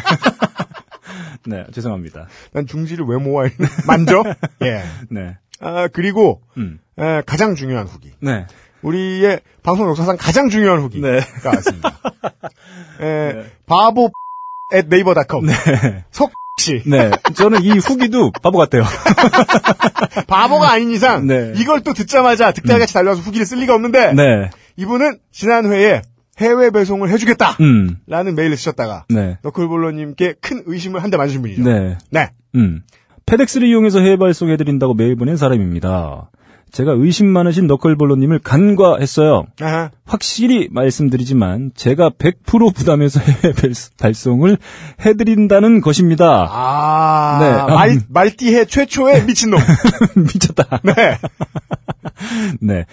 네, 1.45 1.65
죄송합니다. 1.71 2.27
난 2.51 2.65
중지를 2.65 3.05
왜 3.05 3.17
모아 3.17 3.45
있는? 3.45 3.67
만져? 3.85 4.23
예. 4.63 4.83
네. 5.09 5.37
아 5.59 5.87
그리고 5.87 6.41
음. 6.57 6.79
에, 6.99 7.21
가장 7.25 7.55
중요한 7.55 7.87
후기. 7.87 8.11
네. 8.19 8.45
우리의 8.81 9.39
방송 9.63 9.89
역사상 9.89 10.17
가장 10.19 10.49
중요한 10.49 10.79
후기가 10.79 11.09
네. 11.09 11.19
왔습니다. 11.43 11.89
에, 13.01 13.03
네. 13.33 13.45
바보 13.65 14.09
at 14.73 14.87
naver.com 14.87 15.47
석씨 16.11 16.83
네. 16.85 17.11
저는 17.35 17.63
이 17.63 17.71
후기도 17.71 18.31
바보 18.41 18.57
같아요. 18.57 18.83
바보가 20.27 20.71
아닌 20.71 20.91
이상 20.91 21.27
네. 21.27 21.53
이걸 21.55 21.81
또 21.81 21.93
듣자마자 21.93 22.51
득달같이 22.51 22.93
달려와서 22.93 23.21
후기를 23.21 23.45
쓸 23.45 23.59
리가 23.59 23.73
없는데 23.75 24.13
네. 24.13 24.49
이분은 24.77 25.19
지난 25.31 25.65
회에 25.71 26.01
해외 26.39 26.69
배송을 26.69 27.09
해주겠다. 27.09 27.57
음. 27.61 27.97
라는 28.05 28.35
메일을 28.35 28.57
쓰셨다가 28.57 29.05
네. 29.09 29.37
너클볼러님께 29.41 30.35
큰 30.39 30.63
의심을 30.67 31.01
한 31.01 31.09
대 31.09 31.17
맞으신 31.17 31.41
분이죠. 31.41 31.63
네. 31.63 31.97
네. 32.11 32.29
음. 32.55 32.81
페덱스를 33.25 33.67
이용해서 33.67 33.99
해외 33.99 34.17
발송해드린다고 34.17 34.93
메일 34.93 35.15
보낸 35.15 35.35
사람입니다. 35.35 36.29
제가 36.71 36.91
의심 36.91 37.27
많으신 37.27 37.65
너클볼로님을 37.67 38.39
간과했어요. 38.39 39.45
아하. 39.61 39.89
확실히 40.05 40.67
말씀드리지만 40.71 41.71
제가 41.75 42.09
100% 42.11 42.73
부담해서 42.75 43.19
해외 43.43 43.53
발- 43.53 43.71
발송을 43.99 44.57
해드린다는 45.03 45.81
것입니다. 45.81 46.47
아, 46.49 47.39
네. 47.39 47.73
말, 47.73 47.99
말띠해 48.09 48.65
최초의 48.65 49.23
미친놈. 49.27 49.59
미쳤다. 50.15 50.81
네. 50.83 51.17
네. 52.59 52.85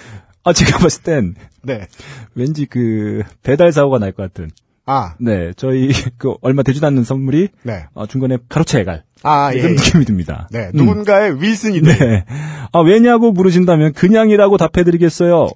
아 0.45 0.53
제가 0.53 0.79
봤을 0.79 1.03
땐 1.03 1.35
네. 1.63 1.87
왠지 2.35 2.67
그 2.67 3.23
배달 3.43 3.73
사고가 3.73 3.99
날 3.99 4.13
것 4.13 4.23
같은. 4.33 4.51
아, 4.87 5.15
네. 5.19 5.53
저희 5.57 5.89
그 6.19 6.35
얼마 6.43 6.63
되지도 6.63 6.87
않는 6.87 7.05
선물이 7.05 7.49
네. 7.63 7.85
어, 7.95 8.07
중간에 8.07 8.39
가로채 8.49 8.85
갈 8.85 9.03
아, 9.23 9.53
예. 9.55 9.59
이런 9.59 9.71
예. 9.71 9.75
느낌이 9.75 10.05
듭니다. 10.05 10.49
네. 10.51 10.71
음. 10.75 10.79
누군가의 10.79 11.41
윌슨이 11.41 11.81
네. 11.81 11.99
네. 11.99 12.25
아, 12.73 12.81
왜냐고 12.81 13.33
물으신다면 13.33 13.95
그냥이라고 13.95 14.57
답해드리겠어요. 14.59 15.49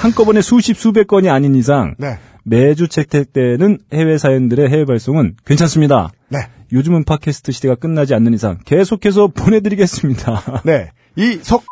한꺼번에 0.00 0.42
수십 0.42 0.76
수백 0.76 1.06
건이 1.06 1.30
아닌 1.30 1.54
이상 1.54 1.94
네. 1.98 2.18
매주 2.44 2.88
채택되는 2.88 3.78
해외 3.92 4.18
사연들의 4.18 4.68
해외 4.68 4.84
발송은 4.84 5.36
괜찮습니다. 5.46 6.10
네. 6.28 6.40
요즘은 6.72 7.04
팟캐스트 7.04 7.52
시대가 7.52 7.74
끝나지 7.74 8.14
않는 8.14 8.34
이상 8.34 8.58
계속해서 8.64 9.28
보내드리겠습니다. 9.28 10.62
네. 10.64 10.90
이석 11.16 11.64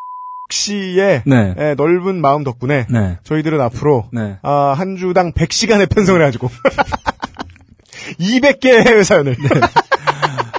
씨의 0.52 1.22
네. 1.24 1.54
에, 1.56 1.74
넓은 1.74 2.20
마음 2.20 2.44
덕분에 2.44 2.86
네. 2.90 3.18
저희들은 3.24 3.60
앞으로 3.60 4.08
네. 4.12 4.36
아, 4.42 4.74
한 4.76 4.96
주당 4.96 5.32
100시간의 5.32 5.88
편성을 5.88 6.20
해가지고 6.20 6.50
200개의 8.20 8.86
해외 8.86 9.02
사연을 9.02 9.36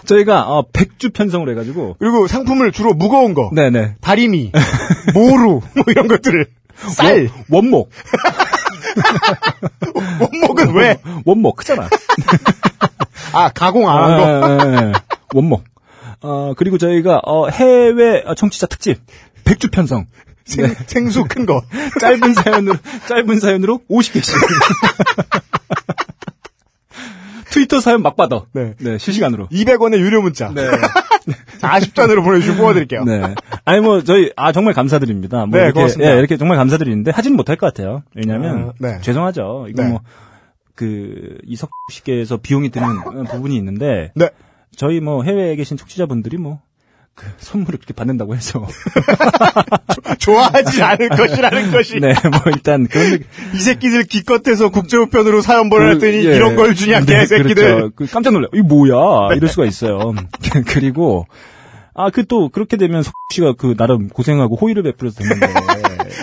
저희가 0.06 0.50
어, 0.50 0.66
100주 0.72 1.14
편성을 1.14 1.48
해가지고 1.50 1.96
그리고 2.00 2.28
상품을 2.28 2.72
주로 2.72 2.94
무거운 2.94 3.34
거 3.34 3.50
네네 3.54 3.96
다리미 4.02 4.52
모루 5.14 5.62
뭐 5.76 5.84
이런 5.88 6.08
것들을 6.08 6.46
쌀 6.76 7.30
원목 7.50 7.90
원목은 10.20 10.74
왜? 10.76 10.98
원목 11.26 11.56
크잖아. 11.58 11.88
아 13.34 13.50
가공 13.50 13.90
안 13.90 14.04
한 14.04 14.18
거. 14.18 14.26
아, 14.26 14.92
원목. 15.34 15.64
어, 16.22 16.54
그리고 16.58 16.78
저희가 16.78 17.22
어, 17.26 17.48
해외 17.50 18.24
청취자 18.38 18.68
특집 18.68 19.00
100주 19.44 19.72
편성 19.72 20.08
생, 20.46 20.74
생수 20.88 21.26
큰 21.26 21.46
거. 21.46 21.62
짧은 22.02 22.34
사연으로 22.34 22.76
짧은 23.08 23.40
사연으로 23.40 23.82
50개씩. 23.90 24.34
트위터 27.50 27.80
사연 27.80 28.02
막 28.02 28.16
받아. 28.16 28.46
네. 28.52 28.74
네, 28.80 28.98
실시간으로. 28.98 29.48
200원의 29.48 30.00
유료 30.00 30.22
문자. 30.22 30.52
네. 30.54 30.68
40잔으로 31.62 32.24
보내주시고 32.24 32.58
뽑아드릴게요. 32.58 33.06
네. 33.06 33.36
아니 33.64 33.80
뭐 33.80 34.04
저희 34.04 34.32
아 34.36 34.52
정말 34.52 34.74
감사드립니다. 34.74 35.46
뭐 35.46 35.58
네, 35.60 35.66
이렇게 35.66 35.74
고맙습니다. 35.74 36.14
예, 36.14 36.18
이렇게 36.18 36.36
정말 36.36 36.58
감사드리는데 36.58 37.12
하지는 37.12 37.38
못할 37.38 37.56
것 37.56 37.68
같아요. 37.68 38.04
왜냐하면 38.16 38.70
아, 38.70 38.74
네. 38.80 39.00
죄송하죠. 39.02 39.68
이거 39.70 39.84
네. 39.84 39.90
뭐 39.90 40.02
그 40.76 41.38
이석 41.46 41.70
씨께서 41.92 42.38
비용이 42.38 42.70
드는 42.70 43.26
부분이 43.26 43.56
있는데 43.58 44.12
네. 44.16 44.30
저희 44.76 45.00
뭐 45.00 45.24
해외에 45.24 45.56
계신 45.56 45.78
청취자분들이 45.78 46.38
뭐 46.38 46.62
그 47.16 47.26
선물을 47.38 47.80
그렇게 47.80 47.94
받는다고 47.94 48.36
해서 48.36 48.68
좋아하지 50.18 50.82
않을 50.82 51.10
것이라는 51.10 51.72
것이. 51.72 52.00
네, 52.00 52.14
뭐 52.24 52.42
일단 52.48 52.88
그런 52.88 53.20
이 53.54 53.58
새끼들 53.60 54.04
기껏해서 54.04 54.70
국제우편으로 54.70 55.42
사연 55.42 55.70
보내놨더니 55.70 56.24
그, 56.24 56.30
예. 56.32 56.36
이런 56.36 56.56
걸 56.56 56.74
주냐, 56.76 57.02
네, 57.02 57.20
개새끼들. 57.20 57.54
그렇죠. 57.56 57.92
그 57.96 58.08
깜짝 58.08 58.34
놀라. 58.34 58.48
이 58.54 58.62
뭐야? 58.62 59.36
이럴 59.36 59.48
수가 59.50 59.66
있어요. 59.66 60.14
그리고 60.68 61.28
아 61.96 62.10
그 62.10 62.24
또 62.28 62.50
그렇게 62.50 62.78
되면 62.78 63.04
석 63.04 63.14
씨가 63.32 63.54
그 63.58 63.76
나름 63.78 64.08
고생하고 64.10 64.56
호의를 64.56 64.82
베풀어서 64.84 65.20
됐는데. 65.24 65.48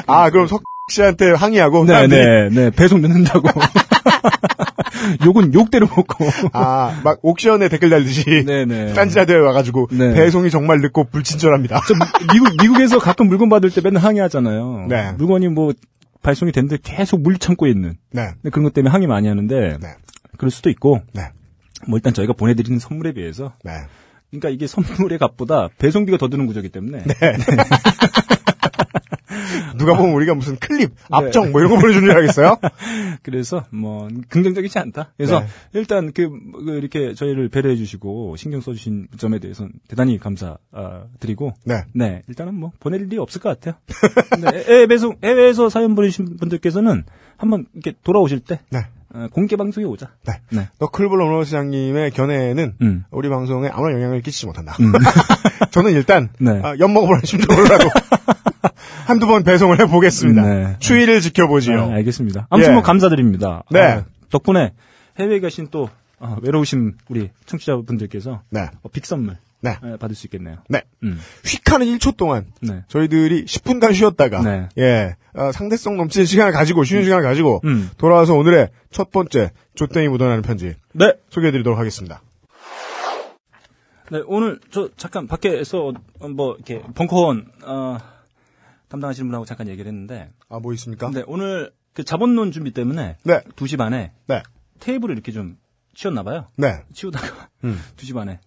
아, 0.09 0.31
그럼 0.31 0.49
석 0.49 0.63
씨한테 0.91 1.31
항의하고. 1.33 1.87
사람들이 1.87 2.21
네네 2.21 2.49
네 2.51 2.71
배송 2.71 3.01
늦는다고. 3.01 3.49
욕은 5.25 5.55
욕대로 5.55 5.87
먹고. 5.87 6.25
아, 6.53 7.01
막 7.05 7.19
옥션에 7.23 7.69
댓글 7.69 7.91
달듯이. 7.91 8.45
네네. 8.45 8.95
딴지라디오에 8.95 9.39
와가지고. 9.41 9.89
네. 9.93 10.15
배송이 10.15 10.51
정말 10.51 10.81
늦고 10.81 11.05
불친절합니다. 11.05 11.81
저 11.87 11.95
미- 11.95 12.33
미국 12.33 12.49
미국에서 12.63 12.99
가끔 12.99 13.29
물건 13.29 13.49
받을 13.49 13.71
때 13.71 13.81
맨날 13.81 14.03
항의하잖아요. 14.03 14.87
네. 14.89 15.13
물건이 15.13 15.49
뭐 15.49 15.73
발송이 16.23 16.53
됐는데 16.53 16.79
계속 16.83 17.23
물 17.23 17.39
참고 17.39 17.67
있는. 17.67 17.95
네. 18.13 18.31
그런 18.51 18.65
것 18.65 18.73
때문에 18.75 18.91
항의 18.91 19.07
많이 19.09 19.29
하는데 19.29 19.79
네. 19.81 19.89
그럴 20.37 20.51
수도 20.51 20.71
있고. 20.71 21.01
네. 21.15 21.23
뭐 21.89 21.97
일단 21.99 22.13
저희가 22.13 22.35
보내드리는 22.35 22.79
선물에 22.79 23.13
비해서 23.13 23.55
네. 23.65 23.73
그러니까 24.31 24.51
이게 24.51 24.67
선물의 24.67 25.19
값보다 25.19 25.69
배송비가 25.79 26.19
더 26.19 26.29
드는 26.29 26.47
구조기 26.47 26.69
때문에 26.69 27.03
누가 29.77 29.97
보면 29.97 30.15
우리가 30.15 30.35
무슨 30.35 30.57
클립, 30.57 30.93
앞정 31.11 31.53
뭐 31.53 31.61
이런 31.61 31.73
거 31.73 31.81
보내주는 31.81 32.07
줄 32.09 32.17
알겠어요? 32.17 32.57
그래서 33.23 33.65
뭐 33.71 34.09
긍정적이지 34.29 34.79
않다. 34.79 35.13
그래서 35.17 35.41
네. 35.41 35.47
일단 35.73 36.13
그, 36.13 36.29
그 36.29 36.73
이렇게 36.73 37.15
저희를 37.15 37.49
배려해 37.49 37.77
주시고 37.77 38.37
신경 38.37 38.61
써 38.61 38.73
주신 38.73 39.09
점에 39.17 39.39
대해서는 39.39 39.73
대단히 39.89 40.19
감사드리고 40.19 41.55
네. 41.65 41.83
네, 41.95 42.23
일단은 42.29 42.55
뭐 42.55 42.73
보낼 42.81 43.03
일이 43.03 43.19
없을 43.19 43.41
것 43.41 43.49
같아요. 43.49 43.75
네, 44.41 44.65
해외 44.67 44.87
배송 44.87 45.17
해외에서 45.23 45.69
사연 45.69 45.95
보내주신 45.95 46.37
분들께서는 46.37 47.05
한번 47.37 47.67
이렇게 47.75 47.95
돌아오실 48.03 48.41
때 48.41 48.61
네. 48.71 48.81
어, 49.13 49.27
공개 49.33 49.57
방송에 49.57 49.85
오자. 49.87 50.11
네. 50.25 50.41
네. 50.51 50.69
너클블 50.79 51.21
오너 51.21 51.45
시장님의 51.45 52.13
견해는 52.13 52.75
음. 52.81 53.05
우리 53.11 53.29
방송에 53.29 53.69
아무런 53.69 53.97
영향을 53.97 54.23
끼치지 54.23 54.47
못한다. 54.47 54.77
저는 55.73 55.93
일단 55.93 56.29
네. 56.39 56.61
아, 56.63 56.77
엿먹어보는 56.79 57.23
심정으로라도 57.25 57.89
한두 59.07 59.27
번 59.27 59.43
배송을 59.43 59.81
해보겠습니다. 59.81 60.43
네. 60.43 60.77
추이를 60.79 61.21
지켜보지요. 61.21 61.81
아, 61.81 61.95
알겠습니다. 61.95 62.47
아무튼 62.51 62.71
예. 62.71 62.75
뭐 62.75 62.83
감사드립니다. 62.83 63.65
네. 63.71 63.81
아, 63.81 64.05
덕분에 64.31 64.73
해외에 65.19 65.41
계신 65.41 65.69
또 65.71 65.89
아, 66.21 66.37
외로우신 66.43 66.95
우리 67.09 67.31
청취자분들께서 67.47 68.43
네. 68.51 68.69
어, 68.83 68.89
빅 68.93 69.07
선물 69.07 69.37
네. 69.61 69.77
예, 69.85 69.97
받을 69.97 70.15
수 70.15 70.27
있겠네요. 70.27 70.59
네. 70.69 70.83
음. 71.03 71.19
휙하는 71.45 71.87
1초 71.87 72.17
동안 72.17 72.47
네. 72.61 72.85
저희들이 72.89 73.45
10분간 73.45 73.95
쉬었다가 73.95 74.43
네. 74.43 74.69
예 74.79 75.17
어, 75.35 75.53
상대성 75.53 75.97
넘치는 75.97 76.27
시간을 76.27 76.53
가지고 76.53 76.85
쉬는 76.85 77.05
시간을 77.05 77.23
가지고 77.25 77.61
음. 77.65 77.91
돌아와서 77.99 78.35
오늘의 78.35 78.71
첫 78.91 79.11
번째 79.11 79.53
조땡이 79.75 80.09
묻어나는 80.09 80.43
편지 80.43 80.75
네. 80.93 81.13
소개해드리도록 81.31 81.79
하겠습니다. 81.79 82.23
네, 84.11 84.23
오늘 84.27 84.59
저 84.71 84.89
잠깐 84.97 85.27
밖에서 85.29 85.93
어, 86.19 86.29
뭐 86.29 86.55
이렇게 86.57 86.83
벙커원 86.95 87.47
어, 87.65 87.97
담당하시는 88.89 89.29
분하고 89.29 89.45
잠깐 89.45 89.69
얘기를 89.69 89.89
했는데 89.89 90.31
아 90.49 90.59
뭐 90.59 90.73
있습니까? 90.75 91.07
근데 91.07 91.23
오늘 91.29 91.71
그 91.95 92.03
자본론 92.03 92.51
준비 92.51 92.73
때문에 92.73 93.17
네. 93.23 93.41
2시 93.57 93.79
반에 93.79 94.13
네. 94.27 94.43
테이블을 94.81 95.15
이렇게 95.15 95.31
좀 95.31 95.57
치웠나 95.95 96.25
봐요. 96.25 96.47
네. 96.57 96.83
치우다가 96.93 97.49
음. 97.65 97.81
2시 97.97 98.15
반에 98.15 98.41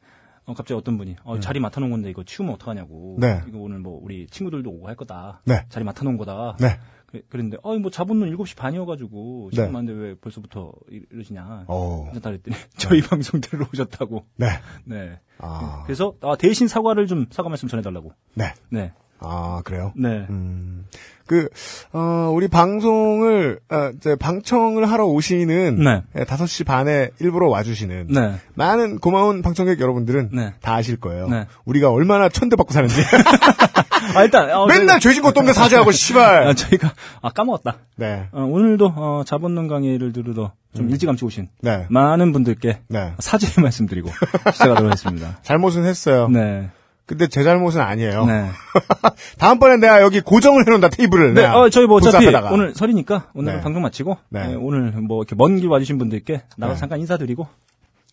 어, 0.45 0.53
갑자기 0.53 0.73
어떤 0.77 0.97
분이 0.97 1.15
어, 1.23 1.39
자리 1.39 1.59
맡아놓은 1.59 1.89
건데 1.91 2.09
이거 2.09 2.23
치우면 2.23 2.55
어떡하냐고. 2.55 3.17
네. 3.19 3.41
이거 3.47 3.59
오늘 3.59 3.79
뭐 3.79 3.99
우리 4.03 4.27
친구들도 4.27 4.69
오고 4.69 4.87
할 4.87 4.95
거다. 4.95 5.41
네. 5.45 5.65
자리 5.69 5.85
맡아놓은 5.85 6.17
거다. 6.17 6.57
네. 6.59 6.79
그, 7.05 7.21
그랬는데 7.29 7.57
어, 7.63 7.77
뭐 7.77 7.89
자본론 7.91 8.29
7시 8.35 8.57
반이어가지고 8.57 9.51
네. 9.51 9.55
지금 9.55 9.75
안데 9.75 9.93
왜 9.93 10.15
벌써부터 10.15 10.73
이- 10.91 11.01
이러시냐. 11.11 11.65
오. 11.67 12.05
괜찮다 12.05 12.31
그랬더니 12.31 12.57
저희 12.77 13.01
방송 13.07 13.39
들으러 13.39 13.65
오셨다고. 13.71 14.25
네. 14.35 14.47
네. 14.85 15.19
아. 15.37 15.83
그래서 15.85 16.15
아, 16.21 16.35
대신 16.35 16.67
사과를 16.67 17.07
좀 17.07 17.27
사과 17.31 17.49
말씀 17.49 17.67
전해달라고. 17.69 18.11
네. 18.33 18.53
네. 18.69 18.91
아 19.23 19.61
그래요? 19.63 19.93
네. 19.95 20.25
음, 20.29 20.85
그, 21.25 21.47
어, 21.93 22.31
우리 22.33 22.47
방송을, 22.47 23.59
어, 23.71 23.91
이제 23.95 24.15
방청을 24.15 24.89
하러 24.91 25.05
오시는, 25.05 25.81
네. 25.81 26.03
예, 26.17 26.23
5시 26.25 26.65
반에 26.65 27.11
일부러 27.19 27.49
와주시는, 27.49 28.07
네. 28.09 28.35
많은 28.55 28.99
고마운 28.99 29.41
방청객 29.41 29.79
여러분들은 29.79 30.29
네. 30.33 30.53
다 30.61 30.75
아실 30.75 30.97
거예요. 30.97 31.29
네. 31.29 31.47
우리가 31.65 31.91
얼마나 31.91 32.27
천대받고 32.27 32.73
사는지. 32.73 33.01
아, 34.15 34.23
일단 34.23 34.51
어, 34.51 34.65
맨날 34.67 34.99
죄진 34.99 35.23
것도 35.23 35.39
없는데 35.39 35.57
사죄하고, 35.57 35.91
씨발! 35.91 36.47
아, 36.47 36.53
저희가 36.53 36.93
아 37.21 37.29
까먹었다. 37.29 37.77
네. 37.95 38.27
어, 38.33 38.43
오늘도 38.43 38.93
어, 38.95 39.23
자본론 39.25 39.69
강의를 39.69 40.11
들으러 40.11 40.51
좀 40.75 40.89
일찌감치 40.89 41.23
오신 41.23 41.49
네. 41.61 41.85
많은 41.89 42.33
분들께 42.33 42.79
네. 42.89 43.13
사죄의 43.19 43.53
말씀드리고 43.61 44.09
시작하도록 44.51 44.91
하겠습니다. 44.91 45.39
잘못은 45.43 45.85
했어요. 45.85 46.27
네. 46.27 46.69
근데 47.05 47.27
제 47.27 47.43
잘못은 47.43 47.81
아니에요. 47.81 48.25
네. 48.25 48.49
다음번엔 49.37 49.79
내가 49.81 50.01
여기 50.01 50.21
고정을 50.21 50.65
해놓는다, 50.65 50.89
테이블을. 50.89 51.33
네, 51.33 51.45
어, 51.45 51.69
저희 51.69 51.85
뭐 51.85 51.97
어차피 51.97 52.23
불사하다가. 52.25 52.53
오늘 52.53 52.73
설이니까 52.73 53.29
오늘 53.33 53.53
네. 53.53 53.57
은 53.57 53.63
방송 53.63 53.81
마치고 53.81 54.17
네. 54.29 54.47
네, 54.47 54.55
오늘 54.55 54.91
뭐 54.93 55.19
이렇게 55.21 55.35
먼 55.35 55.57
길 55.57 55.67
와주신 55.67 55.97
분들께 55.97 56.43
나가서 56.57 56.75
네. 56.75 56.79
잠깐 56.79 56.99
인사드리고 57.01 57.47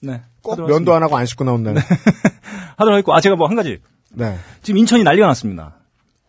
네. 0.02 0.22
꼭 0.42 0.56
면도 0.56 0.64
하겠습니다. 0.64 0.96
안 0.96 1.02
하고 1.04 1.16
안 1.16 1.26
씻고 1.26 1.44
나온다는. 1.44 1.80
하도록 2.76 2.94
하겠고 2.94 3.14
아 3.14 3.20
제가 3.20 3.36
뭐 3.36 3.46
한 3.48 3.54
가지 3.56 3.78
네. 4.12 4.36
지금 4.62 4.78
인천이 4.78 5.04
난리가 5.04 5.26
났습니다. 5.28 5.76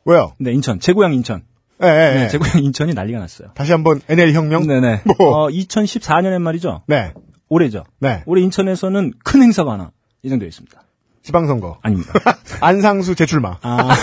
왜요? 0.06 0.34
네, 0.40 0.52
인천 0.52 0.80
제 0.80 0.94
고향 0.94 1.14
인천. 1.14 1.44
예, 1.84 1.88
예, 1.88 1.92
네, 2.16 2.24
예. 2.26 2.28
제 2.28 2.38
고향 2.38 2.64
인천이 2.64 2.94
난리가 2.94 3.18
났어요. 3.20 3.50
다시 3.56 3.72
한번 3.72 4.02
NL 4.08 4.34
혁명? 4.34 4.68
네네. 4.68 5.02
뭐. 5.18 5.46
어, 5.46 5.50
2014년엔 5.50 6.40
말이죠. 6.42 6.84
네. 6.88 7.14
올해죠. 7.50 7.84
네. 8.00 8.22
올해 8.28 8.44
인천에서는 8.44 9.14
큰 9.24 9.42
행사가 9.42 9.74
하나 9.74 9.92
예정되어 10.24 10.48
있습니다. 10.48 10.80
지방선거. 11.24 11.80
아닙니다. 11.82 12.14
안상수 12.62 13.16
재출마. 13.16 13.58
아. 13.62 13.96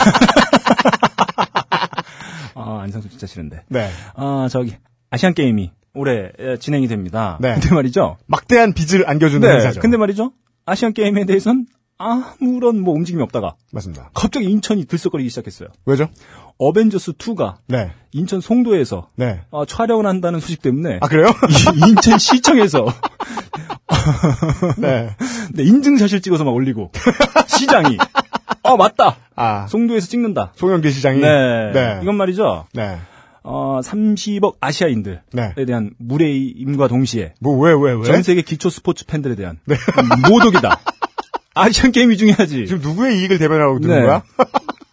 아, 2.55 2.81
안상수 2.83 3.09
진짜 3.09 3.27
싫은데. 3.27 3.65
네. 3.69 3.91
아, 4.15 4.49
저기, 4.51 4.77
아시안 5.11 5.35
게임이 5.35 5.73
올해 5.95 6.31
에, 6.39 6.57
진행이 6.59 6.87
됩니다. 6.89 7.39
네. 7.41 7.55
근데 7.55 7.75
말이죠. 7.75 8.19
막대한 8.27 8.73
빚을 8.73 9.09
안겨주는 9.09 9.47
네. 9.47 9.55
행사죠. 9.55 9.81
근데 9.81 9.97
말이죠. 9.97 10.33
아시안 10.67 10.93
게임에 10.93 11.25
대해서는 11.25 11.67
아무런 11.99 12.81
뭐 12.81 12.95
움직임이 12.95 13.23
없다가 13.23 13.57
맞습니다. 13.73 14.11
갑자기 14.15 14.47
인천이 14.47 14.85
들썩거리기 14.85 15.29
시작했어요. 15.31 15.69
왜죠? 15.87 16.09
어벤져스 16.59 17.13
2가 17.13 17.55
네. 17.67 17.93
인천 18.13 18.41
송도에서 18.41 19.09
네. 19.17 19.41
어, 19.51 19.65
촬영을 19.65 20.07
한다는 20.07 20.41
소식 20.41 20.61
때문에 20.63 20.99
아, 21.01 21.09
그래요? 21.09 21.27
이- 21.87 21.89
인천 21.91 22.19
시청에서 22.19 22.87
네. 24.79 25.11
네, 25.53 25.63
인증샷을 25.63 26.21
찍어서 26.21 26.45
막 26.45 26.53
올리고 26.53 26.91
시장이 27.47 27.97
어 28.63 28.77
맞다 28.77 29.17
아, 29.37 29.67
송도에서 29.69 30.09
찍는다. 30.09 30.53
송영길 30.57 30.91
시장이. 30.93 31.21
네. 31.21 31.73
네. 31.73 32.01
이건 32.03 32.17
말이죠. 32.17 32.67
네. 32.75 32.99
어, 33.45 33.81
30억 33.83 34.57
아시아인들에 34.61 35.21
네. 35.33 35.55
대한 35.65 35.93
무례임과 35.99 36.89
동시에 36.89 37.35
뭐, 37.41 37.57
왜, 37.59 37.73
왜, 37.73 37.93
왜? 37.97 38.03
전 38.05 38.23
세계 38.23 38.43
기초 38.43 38.69
스포츠 38.69 39.07
팬들에 39.07 39.37
대한 39.37 39.59
모독이다. 40.29 40.81
아시안 41.55 41.93
게임이 41.93 42.17
중요하지. 42.17 42.67
지금 42.67 42.81
누구의 42.83 43.19
이익을 43.21 43.39
대변하고 43.39 43.79
드는 43.81 44.01
네. 44.01 44.07
거야? 44.07 44.23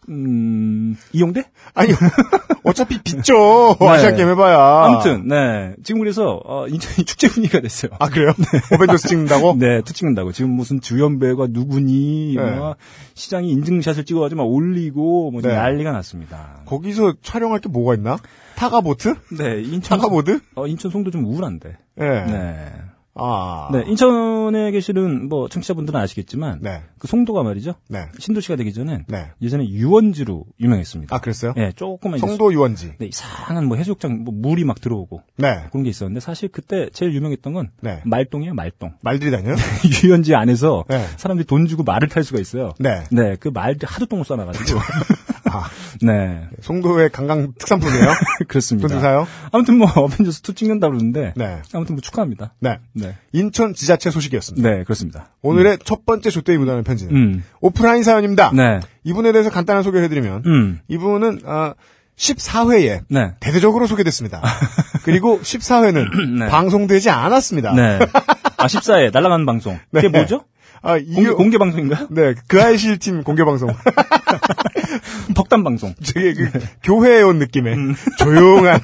음, 0.09 0.95
이용대? 1.13 1.45
아니, 1.73 1.89
어차피 2.63 3.01
빚죠. 3.01 3.77
네. 3.79 3.87
아시안게임 3.87 4.29
해봐야. 4.29 4.85
아무튼, 4.85 5.27
네. 5.27 5.73
지금 5.83 5.99
그래서, 5.99 6.39
어, 6.45 6.67
인천이 6.67 7.05
축제 7.05 7.27
분위기가 7.27 7.59
됐어요. 7.59 7.91
아, 7.99 8.09
그래요? 8.09 8.31
어벤져스 8.73 9.07
찍는다고? 9.07 9.55
네, 9.59 9.81
two 9.81 9.93
찍는다고. 9.93 10.31
지금 10.31 10.51
무슨 10.51 10.81
주연배우가 10.81 11.47
누구니, 11.49 12.35
네. 12.35 12.51
뭐, 12.51 12.75
시장이 13.15 13.49
인증샷을 13.49 14.05
찍어가지고 14.05 14.43
막 14.43 14.47
올리고, 14.49 15.31
뭐, 15.31 15.41
네. 15.41 15.53
난리가 15.55 15.91
났습니다. 15.91 16.61
거기서 16.65 17.15
촬영할 17.21 17.59
게 17.59 17.69
뭐가 17.69 17.95
있나? 17.95 18.17
타가보트? 18.55 19.15
네, 19.37 19.61
인천. 19.61 19.97
타가보드? 19.97 20.39
어, 20.55 20.67
인천 20.67 20.91
송도 20.91 21.11
좀 21.11 21.25
우울한데. 21.25 21.77
네. 21.95 22.25
네. 22.25 22.71
아. 23.15 23.69
네, 23.71 23.83
인천에 23.87 24.71
계시는 24.71 25.29
뭐 25.29 25.47
청취자분들은 25.47 25.99
아시겠지만 25.99 26.59
네. 26.61 26.83
그 26.99 27.07
송도가 27.07 27.43
말이죠. 27.43 27.75
네. 27.89 28.05
신도시가 28.19 28.57
되기 28.57 28.73
전엔 28.73 29.05
네. 29.07 29.31
예전에 29.41 29.67
유원지로 29.67 30.45
유명했습니다. 30.59 31.15
아, 31.15 31.19
그랬어요? 31.19 31.53
네, 31.55 31.71
조금만 31.75 32.19
송도 32.19 32.53
유원지. 32.53 32.95
네, 32.97 33.05
이상한 33.07 33.65
뭐 33.67 33.77
해수욕장 33.77 34.23
뭐 34.23 34.33
물이 34.35 34.65
막 34.65 34.81
들어오고 34.81 35.21
네. 35.37 35.63
그런 35.71 35.83
게 35.83 35.89
있었는데 35.89 36.19
사실 36.19 36.49
그때 36.49 36.89
제일 36.91 37.13
유명했던 37.13 37.53
건 37.53 37.69
네. 37.81 38.01
말똥이에요, 38.05 38.53
말똥. 38.53 38.95
말들이 39.01 39.31
다녀요? 39.31 39.55
유원지 40.03 40.35
안에서 40.35 40.83
네. 40.89 41.05
사람들이 41.17 41.47
돈 41.47 41.67
주고 41.67 41.83
말을 41.83 42.09
탈 42.09 42.23
수가 42.23 42.39
있어요. 42.39 42.73
네. 42.79 43.03
네, 43.11 43.37
그 43.39 43.47
말들 43.47 43.87
하도 43.87 44.05
똥을 44.05 44.25
싸놔 44.25 44.45
가지고 44.45 44.79
아, 45.55 45.69
네. 46.01 46.41
송도의 46.61 47.09
강강 47.11 47.53
특산품이에요? 47.57 48.07
그렇습니다. 48.47 48.87
돈 48.87 48.99
사요? 49.01 49.27
아무튼 49.51 49.77
뭐 49.77 49.87
어벤져스 49.95 50.41
2 50.49 50.53
찍는다 50.53 50.87
그러는데 50.87 51.33
네. 51.35 51.61
아무튼 51.73 51.95
뭐 51.95 52.01
축하합니다. 52.01 52.53
네. 52.59 52.79
네. 52.93 53.15
인천 53.31 53.73
지자체 53.73 54.11
소식이었습니다. 54.11 54.69
네, 54.69 54.83
그렇습니다. 54.83 55.29
오늘의 55.41 55.79
첫 55.83 56.05
번째 56.05 56.29
조대이 56.29 56.57
묻어나는 56.57 56.83
편지는 56.83 57.15
음. 57.15 57.43
오프라인 57.61 58.03
사연입니다. 58.03 58.51
네. 58.53 58.79
이분에 59.03 59.31
대해서 59.31 59.49
간단한 59.49 59.83
소개를 59.83 60.05
해드리면 60.05 60.43
음. 60.45 60.79
이분은 60.87 61.41
아, 61.45 61.73
14회에 62.17 63.01
네. 63.09 63.33
대대적으로 63.39 63.87
소개됐습니다. 63.87 64.41
그리고 65.03 65.39
14회는 65.41 66.39
네. 66.39 66.47
방송되지 66.47 67.09
않았습니다. 67.09 67.73
네. 67.73 67.99
아, 68.57 68.67
14회 68.67 69.11
날아가는 69.11 69.45
방송. 69.45 69.77
그게 69.93 70.09
네. 70.09 70.17
뭐죠? 70.19 70.45
아, 70.81 70.99
공개, 70.99 71.29
공개 71.31 71.57
방송인가요? 71.57 72.07
네, 72.11 72.35
그 72.47 72.61
아이실 72.61 72.99
팀 72.99 73.23
공개 73.23 73.43
방송. 73.43 73.69
덕담 75.35 75.63
방송. 75.63 75.93
되게 76.13 76.33
그 76.33 76.51
교회에 76.83 77.21
온 77.21 77.39
느낌의 77.39 77.75
조용한 78.19 78.79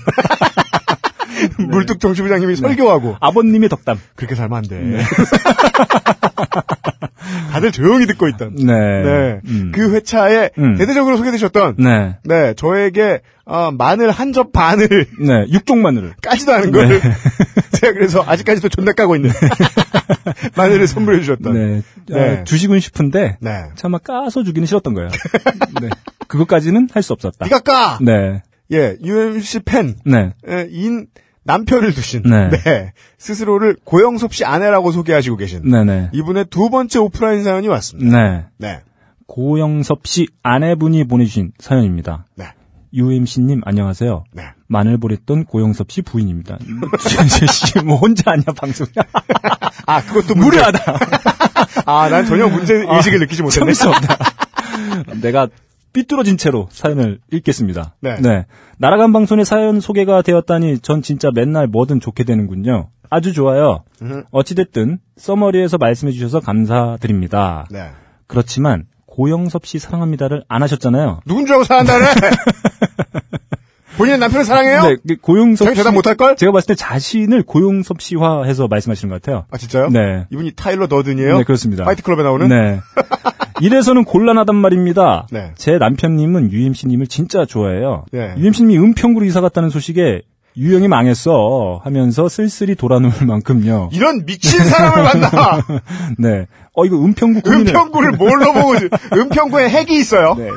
물뚝 1.70 2.00
정치부장님이 2.00 2.56
설교하고 2.56 3.18
아버님의 3.20 3.70
덕담. 3.70 4.00
그렇게 4.16 4.36
살면 4.36 4.58
안 4.58 4.64
돼. 4.64 5.04
다들 7.52 7.72
조용히 7.72 8.06
듣고 8.08 8.28
있던. 8.30 8.56
네. 8.56 8.64
네. 9.04 9.40
음. 9.48 9.72
그 9.74 9.94
회차에 9.94 10.52
음. 10.58 10.78
대대적으로 10.78 11.18
소개되셨던 11.18 11.76
네. 11.80 12.18
네, 12.24 12.54
저에게 12.56 13.22
어, 13.46 13.72
마늘 13.72 14.12
한 14.12 14.32
접 14.32 14.54
반을 14.54 14.88
네. 15.20 15.46
육종 15.52 15.82
마늘을. 15.82 16.14
까지도 16.22 16.54
않은 16.54 16.72
걸 16.72 17.02
제가 17.74 17.94
그래서 17.94 18.24
아직까지도 18.26 18.70
존나 18.70 18.94
까고 18.94 19.16
있는 19.18 19.32
마늘을 20.56 20.88
선물해 20.88 21.20
주셨던. 21.22 21.54
네. 21.54 21.82
네. 22.08 22.40
아, 22.40 22.44
주시군 22.44 22.80
싶은데 22.80 23.38
네. 23.42 23.64
차마 23.76 23.98
까서 23.98 24.44
주기는 24.44 24.66
싫었던 24.66 24.94
거예요. 24.94 25.10
네. 25.82 25.90
그것까지는 26.28 26.88
할 26.94 27.04
수 27.04 27.14
없었다. 27.14 27.46
네가 27.46 27.60
까. 27.60 27.98
네. 28.02 28.42
예, 28.72 28.96
UMC 29.04 29.60
팬 29.66 29.96
네. 30.06 30.34
에, 30.48 30.68
인 30.70 31.08
남편을 31.44 31.94
두신 31.94 32.24
네. 32.24 32.50
네. 32.50 32.94
스스로를 33.18 33.76
고영섭 33.84 34.34
씨 34.34 34.46
아내라고 34.46 34.92
소개하시고 34.92 35.38
계신 35.38 35.64
네네. 35.64 36.10
이분의 36.14 36.46
두 36.50 36.70
번째 36.70 37.00
오프라인 37.00 37.44
사연이 37.44 37.68
왔습니다. 37.68 38.18
네. 38.18 38.46
네. 38.58 38.80
고영섭 39.28 40.06
씨 40.06 40.28
아내분이 40.44 41.06
보내주신 41.08 41.54
사연입니다. 41.58 42.26
네. 42.36 42.46
UMC님 42.94 43.62
안녕하세요. 43.66 44.26
네. 44.34 44.44
마늘 44.68 44.98
보냈던 44.98 45.46
고영섭 45.46 45.92
씨 45.92 46.02
부인입니다. 46.02 46.58
씨, 47.50 47.80
뭐 47.84 47.96
혼자 47.96 48.32
하냐 48.32 48.44
방송. 48.56 48.86
아, 49.88 50.02
그것도 50.04 50.36
문제. 50.36 50.58
무례하다. 50.58 51.00
아, 51.86 52.10
난 52.10 52.26
전혀 52.26 52.48
문제 52.50 52.76
의식을 52.76 53.20
느끼지 53.20 53.44
못했네. 53.44 53.74
참을 53.74 53.76
수 53.76 53.90
없다. 53.90 54.18
내가 55.22 55.48
삐뚤어진 55.94 56.38
채로 56.38 56.68
사연을 56.72 57.20
읽겠습니다. 57.32 57.96
네. 58.02 58.46
날아간 58.78 59.14
방송에 59.14 59.44
사연 59.44 59.80
소개가 59.80 60.22
되었다니 60.22 60.80
전 60.80 61.02
진짜 61.02 61.30
맨날 61.34 61.68
뭐든 61.68 62.00
좋게 62.00 62.24
되는군요. 62.24 62.90
아주 63.10 63.34
좋아요. 63.34 63.84
음. 64.02 64.24
어찌됐든 64.32 65.00
써머리에서 65.18 65.78
말씀해 65.78 66.14
주셔서 66.14 66.40
감사드립니다. 66.40 67.68
네. 67.70 67.90
그렇지만 68.28 68.86
고영섭 69.06 69.66
씨 69.66 69.80
사랑합니다를 69.80 70.44
안 70.48 70.64
하셨잖아요. 70.64 71.20
누군 71.26 71.46
줄 71.46 71.56
알고 71.56 71.66
사랑한다네? 71.66 72.06
본인의 73.98 74.20
남편을 74.20 74.46
사랑해요? 74.46 74.82
네, 74.84 74.96
그 75.06 75.18
고용섭 75.18 75.68
씨 75.68 75.76
대답 75.76 75.94
못할 75.94 76.16
걸? 76.16 76.38
제가 76.38 76.54
봤을 76.54 76.68
때 76.68 76.76
자신을 76.76 77.44
고용섭 77.44 78.02
씨화해서 78.02 78.68
말씀하시는 78.70 79.12
것 79.12 79.22
같아요. 79.22 79.46
아, 79.52 79.58
진짜요? 79.58 79.90
네. 79.90 80.26
이분이 80.32 80.54
타일러 80.56 80.88
더든이에요? 80.88 81.40
네, 81.40 81.44
그렇습니다. 81.44 81.84
파이트 81.84 82.02
클럽에 82.02 82.24
나오는? 82.24 82.48
네. 82.48 82.80
이래서는 83.62 84.06
곤란하단 84.06 84.56
말입니다. 84.56 85.28
네. 85.32 85.52
제 85.56 85.78
남편님은 85.78 86.52
UMC님을 86.52 87.08
진짜 87.08 87.46
좋아해요. 87.46 88.06
네. 88.12 88.34
UMC님이 88.38 88.78
은평구로 88.78 89.26
이사 89.26 89.40
갔다는 89.42 89.70
소식에 89.70 90.24
유영이 90.58 90.88
망했어 90.90 91.80
하면서 91.84 92.28
쓸쓸히 92.28 92.76
돌아누울 92.76 93.26
만큼요. 93.26 93.90
이런 93.94 94.26
미친 94.26 94.64
사람을 94.64 95.04
만나! 95.04 95.62
네. 96.20 96.48
어 96.74 96.86
이거 96.86 96.98
은평구 96.98 97.42
구민을 97.42 97.68
은평구를 97.68 98.12
뭘로 98.14 98.54
보고, 98.54 98.74
은평구에 99.14 99.70
핵이 99.70 99.98
있어요. 99.98 100.36
네. 100.38 100.50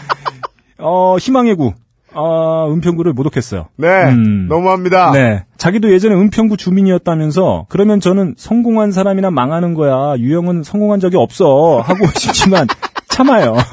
어 0.78 1.16
희망의 1.18 1.54
구. 1.54 1.72
아 2.14 2.66
은평구를 2.70 3.12
모독했어요. 3.12 3.68
네. 3.76 4.04
음. 4.10 4.46
너무합니다. 4.48 5.12
네. 5.12 5.44
자기도 5.56 5.92
예전에 5.92 6.14
은평구 6.14 6.56
주민이었다면서 6.56 7.66
그러면 7.68 8.00
저는 8.00 8.34
성공한 8.36 8.92
사람이나 8.92 9.30
망하는 9.30 9.74
거야. 9.74 10.16
유영은 10.18 10.62
성공한 10.62 11.00
적이 11.00 11.16
없어. 11.18 11.80
하고 11.80 12.06
싶지만 12.16 12.66
참아요. 13.08 13.56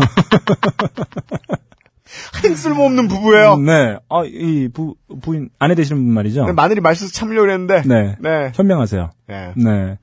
한 2.44 2.56
쓸모없는 2.56 3.08
부부예요. 3.08 3.58
네. 3.58 3.98
아, 4.10 4.24
이 4.26 4.70
부, 4.74 4.96
부인, 5.22 5.50
아내 5.60 5.76
되시는 5.76 6.04
분 6.04 6.14
말이죠. 6.14 6.46
네, 6.46 6.52
마늘이 6.54 6.82
맛있어서 6.82 7.12
참으려고 7.14 7.50
했는데. 7.52 7.82
네. 7.86 8.16
네. 8.20 8.52
현명하세요. 8.54 9.10
네. 9.28 9.54
네. 9.56 9.98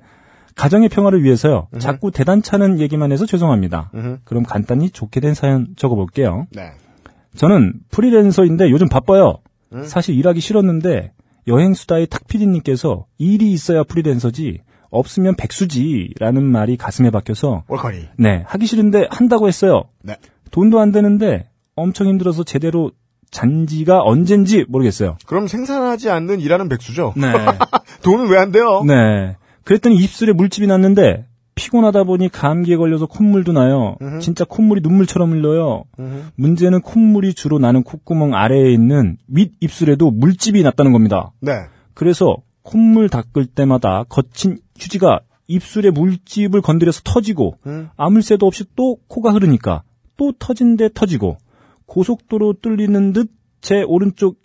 가정의 0.55 0.89
평화를 0.89 1.25
위해서요. 1.25 1.67
자꾸 1.81 2.11
대단찮은 2.13 2.79
얘기만 2.79 3.11
해서 3.11 3.27
죄송합니다. 3.27 3.91
음흠. 3.95 4.19
그럼 4.25 4.45
간단히 4.45 4.91
좋게 4.91 5.19
된 5.21 5.35
사연 5.35 5.69
적어볼게요. 5.77 6.47
네. 6.53 6.73
저는 7.37 7.75
프리랜서인데 7.91 8.71
요즘 8.71 8.89
바빠요. 8.89 9.39
음. 9.73 9.85
사실 9.85 10.15
일하기 10.17 10.41
싫었는데 10.41 11.13
여행수다의 11.47 12.07
탁피디님께서 12.07 13.07
일이 13.19 13.53
있어야 13.53 13.83
프리랜서지 13.83 14.61
없으면 14.91 15.35
백수지라는 15.37 16.43
말이 16.45 16.77
가슴에 16.77 17.11
박혀서 17.11 17.65
월커니. 17.69 18.09
네 18.19 18.43
하기 18.47 18.67
싫은데 18.67 19.09
한다고 19.11 19.49
했어요. 19.49 19.85
네. 20.03 20.17
돈도 20.53 20.79
안 20.79 20.93
되는데 20.93 21.49
엄청 21.75 22.07
힘들어서 22.07 22.45
제대로 22.45 22.93
잔지가 23.33 24.01
언젠지 24.03 24.65
모르겠어요. 24.69 25.17
그럼 25.27 25.49
생산하지 25.49 26.09
않는 26.11 26.41
일하는 26.41 26.69
백수죠. 26.69 27.15
네. 27.17 27.33
돈은 28.03 28.29
왜 28.31 28.39
안 28.39 28.53
돼요? 28.53 28.85
네. 28.87 29.37
그랬더니 29.65 29.97
입술에 29.97 30.33
물집이 30.33 30.69
났는데 30.69 31.27
피곤하다 31.55 32.05
보니 32.05 32.29
감기에 32.31 32.77
걸려서 32.77 33.07
콧물도 33.07 33.53
나요. 33.53 33.97
진짜 34.21 34.45
콧물이 34.45 34.81
눈물처럼 34.83 35.33
흘러요. 35.33 35.85
문제는 36.37 36.81
콧물이 36.81 37.35
주로 37.35 37.59
나는 37.59 37.83
콧구멍 37.83 38.35
아래에 38.35 38.73
있는 38.73 39.17
윗 39.29 39.53
입술에도 39.61 40.11
물집이 40.11 40.63
났다는 40.63 40.93
겁니다. 40.93 41.33
네. 41.41 41.53
그래서 41.95 42.37
콧물 42.63 43.09
닦을 43.09 43.47
때마다 43.47 44.05
거친 44.09 44.59
휴지가 44.79 45.21
입술에 45.47 45.91
물집을 45.91 46.63
건드려서 46.63 47.03
터지고 47.05 47.59
음. 47.67 47.91
아무 47.97 48.23
새도 48.23 48.47
없이 48.47 48.65
또 48.75 48.97
코가 49.09 49.33
흐르니까 49.33 49.83
또 50.17 50.33
터진 50.39 50.77
데 50.77 50.89
터지고 50.93 51.37
고속도로 51.87 52.55
뚫리는 52.63 53.13
듯 53.13 53.31
제 53.65 53.83
오른쪽 53.83 54.37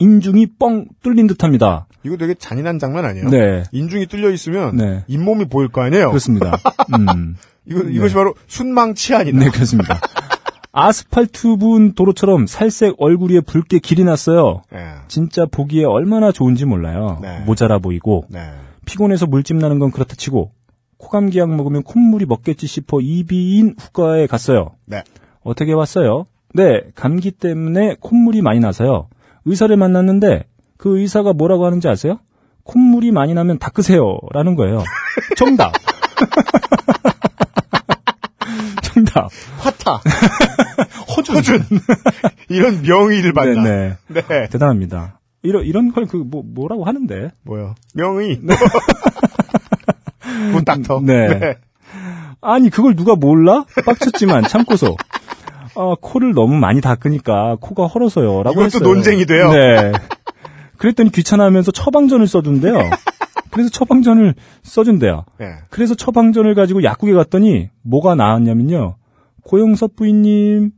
인중이 0.00 0.56
뻥 0.58 0.86
뚫린 1.00 1.28
듯합니다. 1.28 1.86
이거 2.04 2.16
되게 2.16 2.34
잔인한 2.34 2.78
장면 2.78 3.04
아니에요? 3.04 3.28
네. 3.30 3.62
인중이 3.72 4.06
뚫려 4.06 4.30
있으면 4.30 4.76
네. 4.76 5.04
잇몸이 5.08 5.46
보일 5.46 5.68
거 5.68 5.82
아니에요? 5.82 6.08
그렇습니다. 6.08 6.58
음. 6.98 7.36
이거, 7.66 7.80
이것이 7.80 8.14
바로 8.14 8.34
순망 8.46 8.94
치안이다. 8.94 9.38
네, 9.38 9.48
그렇습니다. 9.50 9.98
아스팔트 10.72 11.56
부은 11.56 11.94
도로처럼 11.94 12.46
살색 12.46 12.96
얼굴 12.98 13.30
위에 13.30 13.40
붉게 13.40 13.78
길이 13.78 14.04
났어요. 14.04 14.62
네. 14.72 14.94
진짜 15.08 15.46
보기에 15.46 15.84
얼마나 15.84 16.32
좋은지 16.32 16.64
몰라요. 16.64 17.18
네. 17.22 17.40
모자라 17.46 17.78
보이고 17.78 18.24
네. 18.28 18.40
피곤해서 18.84 19.26
물집 19.26 19.56
나는 19.56 19.78
건 19.78 19.90
그렇다 19.90 20.14
치고 20.16 20.50
코감기약 20.98 21.54
먹으면 21.54 21.84
콧물이 21.84 22.26
먹겠지 22.26 22.66
싶어 22.66 23.00
이비인 23.00 23.76
후과에 23.78 24.26
갔어요. 24.26 24.72
네. 24.84 25.02
어떻게 25.42 25.72
왔어요? 25.72 26.26
네, 26.54 26.82
감기 26.94 27.30
때문에 27.30 27.96
콧물이 28.00 28.42
많이 28.42 28.60
나서요. 28.60 29.08
의사를 29.44 29.74
만났는데 29.76 30.44
그 30.84 30.98
의사가 30.98 31.32
뭐라고 31.32 31.64
하는지 31.64 31.88
아세요? 31.88 32.18
콧물이 32.64 33.10
많이 33.10 33.32
나면 33.32 33.58
닦으세요. 33.58 34.18
라는 34.34 34.54
거예요. 34.54 34.84
정답. 35.34 35.72
정답. 38.84 39.30
화타. 39.60 40.02
허준. 41.16 41.64
이런 42.50 42.82
명의를 42.82 43.32
받나. 43.32 43.62
네, 43.62 43.96
네. 44.08 44.20
네. 44.28 44.48
대단합니다. 44.50 45.20
이런, 45.42 45.64
이런 45.64 45.90
걸 45.90 46.04
그, 46.04 46.18
뭐, 46.18 46.42
뭐라고 46.44 46.84
하는데. 46.84 47.30
뭐요? 47.44 47.76
명의. 47.94 48.38
굿닥터. 50.52 51.00
네. 51.02 51.56
아니, 52.42 52.68
그걸 52.68 52.94
누가 52.94 53.16
몰라? 53.16 53.64
빡쳤지만 53.86 54.42
참고서. 54.48 54.94
아, 55.76 55.94
코를 55.98 56.34
너무 56.34 56.58
많이 56.58 56.82
닦으니까 56.82 57.56
코가 57.58 57.86
헐어서요. 57.86 58.42
라고 58.42 58.60
이것도 58.60 58.64
했어요. 58.66 58.84
논쟁이 58.84 59.24
돼요? 59.24 59.50
네. 59.50 59.92
그랬더니 60.76 61.10
귀찮아하면서 61.10 61.72
처방전을 61.72 62.26
써준대요. 62.26 62.78
그래서 63.50 63.70
처방전을 63.70 64.34
써준대요. 64.62 65.24
네. 65.38 65.46
그래서 65.70 65.94
처방전을 65.94 66.54
가지고 66.54 66.82
약국에 66.82 67.12
갔더니 67.12 67.70
뭐가 67.82 68.14
나왔냐면요. 68.14 68.96
고영섭 69.44 69.94
부인님, 69.96 70.72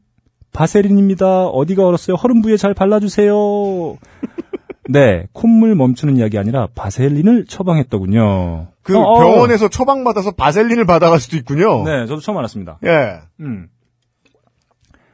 바세린입니다. 0.53 1.47
어디가 1.47 1.87
얼었어요? 1.87 2.17
허른 2.17 2.43
부위에 2.43 2.57
잘 2.57 2.75
발라주세요. 2.75 3.35
네, 4.89 5.27
콧물 5.33 5.75
멈추는 5.75 6.21
약이 6.21 6.39
아니라 6.39 6.69
바셀린을 6.75 7.47
처방했더군요. 7.47 8.69
그 8.83 8.97
어, 8.97 9.01
어. 9.01 9.19
병원에서 9.19 9.69
처방받아서 9.69 10.33
바셀린을 10.33 10.87
받아갈 10.87 11.19
수도 11.19 11.37
있군요. 11.37 11.83
네, 11.85 12.07
저도 12.07 12.21
처음 12.21 12.39
알았습니다. 12.39 12.79
예. 12.85 13.21
음. 13.41 13.69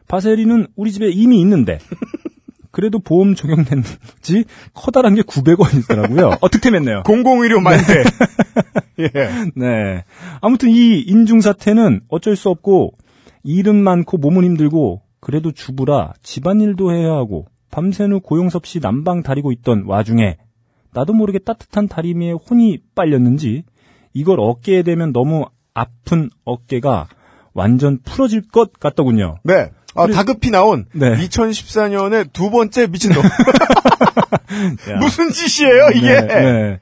파세리는 0.08 0.66
우리 0.76 0.92
집에 0.92 1.08
이미 1.08 1.40
있는데 1.40 1.78
그래도 2.72 2.98
보험 2.98 3.34
적용됐는지 3.34 4.44
커다란 4.74 5.14
게 5.14 5.22
900원이더라고요. 5.22 6.38
어, 6.42 6.48
득템했네요. 6.48 7.02
공공의료 7.04 7.60
만세. 7.60 8.02
예. 8.98 9.08
네. 9.54 10.04
아무튼 10.40 10.70
이 10.70 11.00
인중 11.00 11.40
사태는 11.40 12.00
어쩔 12.08 12.34
수 12.34 12.48
없고 12.48 12.94
일은 13.44 13.76
많고 13.76 14.16
몸은 14.16 14.44
힘들고 14.44 15.02
그래도 15.20 15.52
주부라 15.52 16.14
집안일도 16.22 16.92
해야 16.92 17.12
하고 17.12 17.46
밤새는 17.70 18.20
고용섭 18.20 18.66
씨 18.66 18.80
난방 18.80 19.22
다리고 19.22 19.52
있던 19.52 19.84
와중에 19.86 20.36
나도 20.92 21.12
모르게 21.12 21.38
따뜻한 21.38 21.88
다리미에 21.88 22.32
혼이 22.32 22.80
빨렸는지 22.94 23.64
이걸 24.12 24.40
어깨에 24.40 24.82
대면 24.82 25.12
너무 25.12 25.46
아픈 25.74 26.28
어깨가 26.44 27.08
완전 27.54 27.98
풀어질 28.02 28.48
것 28.48 28.72
같더군요. 28.74 29.36
네. 29.44 29.70
아, 29.94 30.06
다급히 30.06 30.50
나온 30.50 30.86
네. 30.92 31.14
2014년의 31.16 32.32
두 32.32 32.50
번째 32.50 32.86
미친놈. 32.86 33.22
야. 34.90 34.96
무슨 34.98 35.30
짓이에요, 35.30 35.90
이게? 35.94 36.20
네, 36.20 36.26
네. 36.26 36.80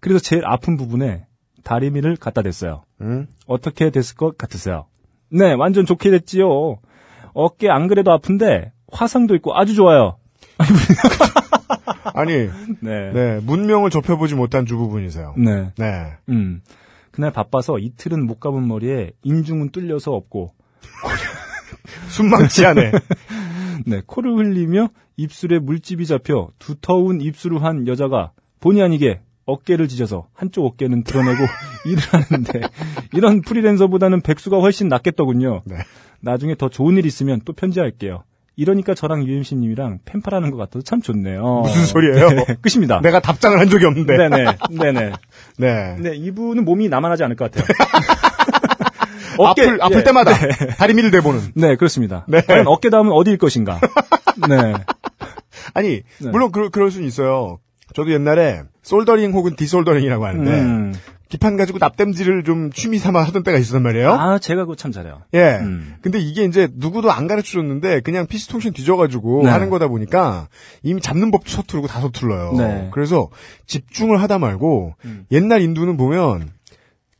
그래서 0.00 0.20
제일 0.20 0.42
아픈 0.46 0.76
부분에 0.76 1.26
다리미를 1.64 2.16
갖다 2.16 2.42
댔어요. 2.42 2.84
음? 3.00 3.26
어떻게 3.46 3.90
됐을 3.90 4.16
것 4.16 4.38
같으세요? 4.38 4.86
네, 5.30 5.52
완전 5.52 5.84
좋게 5.84 6.10
됐지요. 6.10 6.78
어깨 7.34 7.68
안 7.68 7.88
그래도 7.88 8.12
아픈데 8.12 8.72
화상도 8.92 9.34
있고 9.36 9.56
아주 9.56 9.74
좋아요. 9.74 10.16
아니, 12.14 12.48
네. 12.80 13.12
네, 13.12 13.40
문명을 13.42 13.90
좁혀보지 13.90 14.36
못한 14.36 14.64
주부분이세요. 14.64 15.34
네. 15.36 15.72
네. 15.76 16.12
음. 16.28 16.62
그날 17.10 17.30
바빠서 17.32 17.78
이틀은 17.78 18.26
못 18.26 18.40
가본 18.40 18.68
머리에 18.68 19.10
인중은 19.22 19.70
뚫려서 19.70 20.12
없고, 20.12 20.52
숨막지 22.08 22.66
않네. 22.66 22.92
네, 23.86 24.02
코를 24.06 24.36
흘리며 24.36 24.88
입술에 25.16 25.58
물집이 25.58 26.06
잡혀 26.06 26.48
두터운 26.58 27.20
입술을 27.20 27.62
한 27.62 27.86
여자가 27.86 28.32
본의 28.60 28.82
아니게 28.82 29.20
어깨를 29.44 29.88
지져서 29.88 30.26
한쪽 30.34 30.66
어깨는 30.66 31.04
드러내고 31.04 31.38
일을 31.86 32.02
하는데 32.10 32.60
이런 33.12 33.42
프리랜서보다는 33.42 34.20
백수가 34.22 34.58
훨씬 34.58 34.88
낫겠더군요. 34.88 35.62
네. 35.64 35.76
나중에 36.20 36.54
더 36.56 36.68
좋은 36.68 36.96
일 36.96 37.06
있으면 37.06 37.40
또 37.44 37.52
편지할게요. 37.52 38.24
이러니까 38.56 38.94
저랑 38.94 39.26
UMC님이랑 39.26 40.00
팬파라는 40.06 40.50
것 40.50 40.56
같아서 40.56 40.82
참 40.82 41.02
좋네요. 41.02 41.60
무슨 41.62 41.84
소리예요? 41.84 42.28
네, 42.30 42.56
끝입니다. 42.62 43.00
내가 43.02 43.20
답장을 43.20 43.58
한 43.58 43.68
적이 43.68 43.84
없는데. 43.84 44.16
네네. 44.16 44.44
네네. 44.70 45.12
네. 45.58 45.96
네, 46.00 46.16
이분은 46.16 46.64
몸이 46.64 46.88
나만 46.88 47.12
하지 47.12 47.22
않을 47.24 47.36
것 47.36 47.50
같아요. 47.50 47.66
아플, 49.44 49.78
아플 49.82 49.98
예. 49.98 50.04
때마다 50.04 50.32
다리미를 50.78 51.10
대보는. 51.10 51.52
네, 51.54 51.76
그렇습니다. 51.76 52.24
네. 52.28 52.40
과연 52.42 52.66
어깨 52.66 52.90
다음은 52.90 53.12
어디일 53.12 53.38
것인가? 53.38 53.80
네. 54.48 54.74
아니, 55.74 56.02
네. 56.20 56.30
물론 56.30 56.52
그, 56.52 56.70
그럴 56.70 56.90
수는 56.90 57.06
있어요. 57.06 57.58
저도 57.94 58.12
옛날에 58.12 58.62
soldering 58.82 59.32
혹은 59.32 59.56
desoldering이라고 59.56 60.26
하는데 60.26 60.50
음. 60.50 60.94
기판 61.28 61.56
가지고 61.56 61.78
납땜질을 61.78 62.44
좀 62.44 62.70
취미 62.70 62.98
삼아 62.98 63.20
하던 63.24 63.42
때가 63.42 63.58
있었단 63.58 63.82
말이에요. 63.82 64.12
아, 64.12 64.38
제가 64.38 64.62
그거 64.62 64.76
참 64.76 64.92
잘해요. 64.92 65.22
예. 65.34 65.58
음. 65.60 65.96
근데 66.00 66.18
이게 66.20 66.44
이제 66.44 66.68
누구도 66.72 67.10
안 67.10 67.26
가르쳐 67.26 67.52
줬는데 67.52 68.00
그냥 68.00 68.26
PC통신 68.26 68.72
뒤져가지고 68.72 69.42
네. 69.44 69.50
하는 69.50 69.68
거다 69.68 69.88
보니까 69.88 70.48
이미 70.82 71.00
잡는 71.00 71.32
법도 71.32 71.50
서투르고 71.50 71.88
다 71.88 72.00
서툴러요. 72.00 72.52
네. 72.56 72.88
그래서 72.92 73.28
집중을 73.66 74.22
하다 74.22 74.38
말고 74.38 74.94
음. 75.04 75.26
옛날 75.32 75.62
인두는 75.62 75.96
보면 75.96 76.50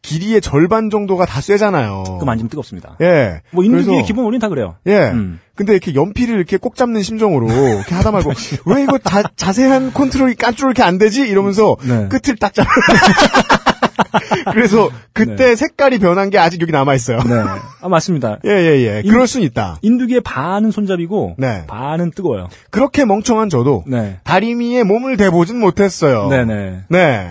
길이의 0.06 0.40
절반 0.40 0.88
정도가 0.88 1.26
다 1.26 1.40
쇠잖아요. 1.40 2.04
그거 2.06 2.24
만지면 2.24 2.48
뜨겁습니다. 2.48 2.96
예. 3.00 3.42
뭐 3.50 3.64
인두기의 3.64 4.04
기본 4.04 4.24
원리는 4.24 4.40
다 4.40 4.48
그래요. 4.48 4.76
예. 4.86 5.10
음. 5.10 5.40
근데 5.56 5.72
이렇게 5.72 5.94
연필을 5.94 6.36
이렇게 6.36 6.58
꼭 6.58 6.76
잡는 6.76 7.02
심정으로 7.02 7.48
이렇게 7.48 7.94
하다 7.94 8.12
말고 8.12 8.30
왜 8.66 8.82
이거 8.84 8.98
다 8.98 9.22
자세한 9.34 9.92
컨트롤이 9.92 10.36
깐쭈로 10.36 10.68
이렇게 10.68 10.84
안 10.84 10.98
되지? 10.98 11.22
이러면서 11.22 11.76
네. 11.82 12.06
끝을 12.08 12.36
딱 12.36 12.54
잡아. 12.54 12.68
그래서 14.52 14.90
그때 15.12 15.56
색깔이 15.56 15.98
변한 15.98 16.30
게 16.30 16.38
아직 16.38 16.60
여기 16.60 16.72
남아 16.72 16.94
있어요. 16.94 17.18
네. 17.18 17.34
아, 17.80 17.88
맞습니다. 17.88 18.38
예, 18.46 18.50
예, 18.50 18.86
예. 18.96 19.02
인- 19.04 19.10
그럴 19.10 19.26
순 19.26 19.42
있다. 19.42 19.78
인두기의 19.82 20.20
반은 20.22 20.70
손잡이고 20.70 21.36
네. 21.38 21.64
반은 21.66 22.10
뜨거워요. 22.12 22.48
그렇게 22.70 23.04
멍청한 23.04 23.48
저도 23.48 23.84
네. 23.86 24.18
다리미에 24.24 24.82
몸을 24.84 25.16
대보진 25.16 25.58
못했어요. 25.60 26.28
네네. 26.28 26.54
네. 26.88 27.30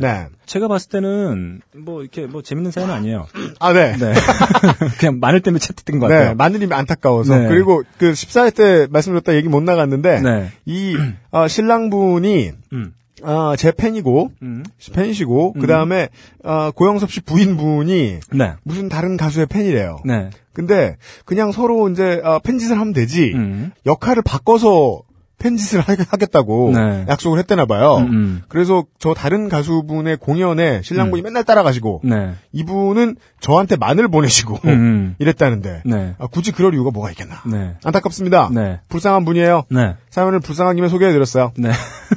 네. 0.00 0.26
제가 0.46 0.66
봤을 0.66 0.88
때는 0.90 1.60
뭐 1.76 2.00
이렇게 2.02 2.26
뭐 2.26 2.42
재밌는 2.42 2.72
사연은 2.72 2.92
아니에요. 2.92 3.28
아, 3.60 3.72
네. 3.72 3.96
네. 3.96 4.12
그냥 4.98 5.18
마늘 5.20 5.40
때문에 5.42 5.60
채택된 5.60 6.00
것 6.00 6.08
네, 6.08 6.14
같아요. 6.16 6.34
마늘이 6.34 6.66
안타까워서. 6.72 7.36
네. 7.38 7.48
그리고 7.48 7.84
그 7.98 8.10
14회 8.10 8.52
때 8.56 8.86
말씀드렸다 8.90 9.36
얘기 9.36 9.48
못 9.48 9.62
나갔는데, 9.62 10.20
네. 10.20 10.50
이, 10.66 10.96
어, 11.30 11.46
신랑분이, 11.46 12.50
음. 12.72 12.92
어, 13.22 13.54
제 13.56 13.72
팬이고, 13.72 14.32
음. 14.42 14.64
팬이시고, 14.92 15.54
그 15.54 15.66
다음에, 15.66 16.08
어, 16.44 16.70
고영섭 16.70 17.10
씨 17.10 17.20
부인분이 17.20 18.20
네. 18.32 18.52
무슨 18.62 18.88
다른 18.88 19.16
가수의 19.16 19.46
팬이래요. 19.46 19.98
네. 20.04 20.30
근데 20.52 20.96
그냥 21.24 21.52
서로 21.52 21.88
이제, 21.88 22.20
어, 22.24 22.38
팬짓을 22.40 22.78
하면 22.78 22.92
되지, 22.92 23.32
음. 23.34 23.72
역할을 23.86 24.22
바꿔서 24.22 25.02
팬짓을 25.40 25.80
하, 25.80 25.96
하겠다고 26.08 26.72
네. 26.72 27.06
약속을 27.08 27.38
했대나 27.40 27.66
봐요. 27.66 27.96
음, 27.96 28.12
음. 28.12 28.42
그래서 28.48 28.84
저 28.98 29.14
다른 29.14 29.48
가수분의 29.48 30.18
공연에 30.18 30.82
신랑분이 30.82 31.22
맨날 31.22 31.42
따라가시고, 31.42 32.02
네. 32.04 32.34
이분은 32.52 33.16
저한테 33.40 33.76
마늘 33.76 34.06
보내시고, 34.08 34.58
음, 34.64 34.68
음. 34.68 35.14
이랬다는데, 35.18 35.82
네. 35.84 36.14
아, 36.18 36.26
굳이 36.28 36.52
그럴 36.52 36.74
이유가 36.74 36.90
뭐가 36.90 37.10
있겠나. 37.10 37.42
네. 37.46 37.74
안타깝습니다. 37.82 38.50
네. 38.52 38.80
불쌍한 38.88 39.24
분이에요. 39.24 39.64
네. 39.70 39.96
사연을 40.10 40.40
불쌍한 40.40 40.76
김에 40.76 40.88
소개해드렸어요. 40.88 41.52
네. 41.56 41.70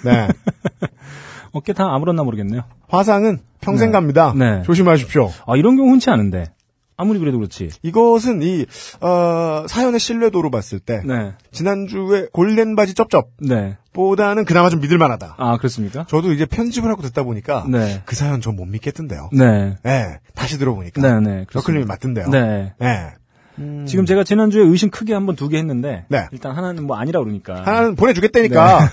네. 0.03 0.27
어깨 1.53 1.73
다 1.73 1.85
아무렇나 1.93 2.23
모르겠네요. 2.23 2.63
화상은 2.89 3.39
평생 3.61 3.89
네. 3.89 3.93
갑니다. 3.93 4.33
네. 4.35 4.61
조심하십시오. 4.63 5.31
아, 5.47 5.55
이런 5.55 5.77
경우 5.77 5.89
흔치 5.89 6.09
않은데. 6.09 6.45
아무리 6.97 7.19
그래도 7.19 7.37
그렇지. 7.37 7.69
이것은 7.81 8.41
이 8.43 8.65
어, 9.01 9.65
사연의 9.67 9.99
신뢰도로 9.99 10.51
봤을 10.51 10.79
때 10.79 11.01
네. 11.05 11.33
지난주에 11.51 12.27
골덴 12.31 12.75
바지 12.75 12.93
쩝쩝 12.93 13.31
네. 13.39 13.77
보다는 13.93 14.45
그나마 14.45 14.69
좀 14.69 14.79
믿을 14.81 14.97
만하다. 14.97 15.35
아, 15.37 15.57
그렇습니까? 15.57 16.05
저도 16.09 16.31
이제 16.33 16.45
편집을 16.45 16.89
하고 16.89 17.01
듣다 17.03 17.23
보니까 17.23 17.65
네. 17.67 18.01
그 18.05 18.15
사연 18.15 18.41
전 18.41 18.56
못 18.56 18.67
믿겠던데요. 18.67 19.29
네. 19.33 19.75
네. 19.83 20.19
다시 20.35 20.57
들어보니까 20.57 21.01
네, 21.01 21.07
네. 21.19 21.45
너클님이 21.53 21.85
그렇습니다. 21.85 21.87
맞던데요. 21.93 22.27
네. 22.29 22.73
네. 22.79 23.09
지금 23.85 24.07
제가 24.07 24.23
지난주에 24.23 24.63
의심 24.63 24.89
크게 24.89 25.13
한 25.13 25.27
번 25.27 25.35
두 25.35 25.47
개 25.47 25.57
했는데. 25.59 26.05
네. 26.09 26.25
일단 26.31 26.55
하나는 26.55 26.87
뭐 26.87 26.97
아니라 26.97 27.19
그러니까. 27.19 27.61
하나는 27.63 27.95
보내주겠다니까 27.95 28.89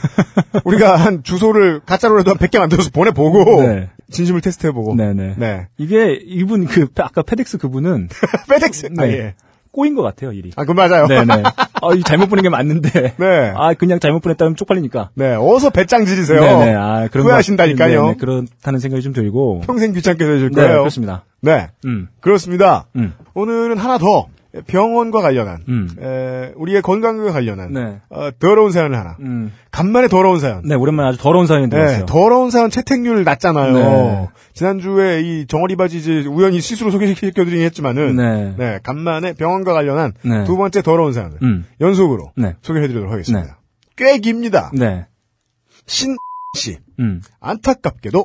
우리가 0.65 0.97
한 0.97 1.23
주소를 1.23 1.81
가짜로라도 1.87 2.33
한 2.33 2.37
100개 2.37 2.59
만들어서 2.59 2.91
보내보고 2.91 3.63
네. 3.63 3.89
진심을 4.11 4.41
테스트해보고 4.41 4.97
네네. 4.97 5.35
네. 5.39 5.69
이게 5.79 6.19
이분 6.25 6.67
그 6.67 6.87
아까 6.99 7.23
페덱스 7.23 7.59
그분은 7.59 8.09
페덱스 8.49 8.87
아, 8.99 9.05
네. 9.07 9.13
예. 9.13 9.35
꼬인 9.73 9.95
것 9.95 10.03
같아요 10.03 10.33
일이. 10.33 10.51
아, 10.57 10.65
그 10.65 10.73
맞아요. 10.73 11.07
네네. 11.07 11.43
아, 11.47 11.95
이 11.95 12.03
잘못 12.03 12.29
보낸 12.29 12.43
게 12.43 12.49
맞는데. 12.49 13.15
네. 13.17 13.53
아, 13.55 13.73
그냥 13.75 14.01
잘못 14.01 14.19
보냈다면 14.21 14.57
쪽팔리니까. 14.57 15.11
네, 15.15 15.37
어서 15.39 15.71
배짱 15.71 16.07
지르세요. 16.07 16.41
네네. 16.41 16.75
아, 16.75 17.07
그런 17.11 17.23
것 17.25 17.31
후회하신다니까요. 17.31 18.01
같- 18.01 18.07
네네. 18.07 18.17
그렇다는 18.19 18.81
생각이 18.81 19.01
좀 19.03 19.13
들고. 19.13 19.61
평생 19.65 19.93
귀찮게 19.93 20.25
되실 20.25 20.51
네, 20.51 20.61
거예요. 20.63 20.79
그렇습니다. 20.81 21.25
네, 21.41 21.69
음, 21.85 22.09
그렇습니다. 22.21 22.87
음, 22.97 23.15
오늘은 23.35 23.79
하나 23.79 23.97
더 23.99 24.27
병원과 24.67 25.21
관련한 25.21 25.63
음. 25.69 25.89
에, 26.01 26.53
우리의 26.57 26.83
건강과 26.83 27.33
관련한 27.33 27.73
네. 27.73 28.01
어, 28.11 28.31
더러운 28.39 28.73
사연을 28.73 28.99
하나. 28.99 29.17
음. 29.21 29.53
간만에 29.71 30.09
더러운 30.09 30.41
사연. 30.41 30.63
네, 30.65 30.75
오랜만에 30.75 31.11
아주 31.11 31.19
더러운 31.19 31.47
사연이 31.47 31.65
네, 31.65 31.71
들었어요. 31.71 32.07
더러운 32.07 32.51
사연 32.51 32.71
채택률 32.71 33.23
낮잖아요. 33.23 33.73
네. 33.75 34.29
지난주에 34.55 35.21
이 35.21 35.47
정어리 35.47 35.77
바지 35.77 35.99
이제 35.99 36.25
우연히 36.27 36.61
실수로 36.61 36.91
소개시켜드리긴 36.91 37.61
했지만은 37.67 38.17
네. 38.17 38.55
네, 38.59 38.79
간만에 38.83 39.35
병원과 39.35 39.73
관련한 39.73 40.13
네. 40.25 40.45
두 40.45 40.57
번째 40.57 40.83
더러운 40.83 41.13
사연을 41.13 41.39
음. 41.43 41.65
연속으로 41.81 42.33
네. 42.37 42.57
소개해드리도록 42.63 43.13
하겠습니다. 43.13 43.61
꽤 43.97 44.19
깁니다. 44.19 44.71
네. 44.75 45.07
신 45.87 46.17
씨. 46.57 46.79
음. 46.99 47.21
안타깝게도 47.41 48.25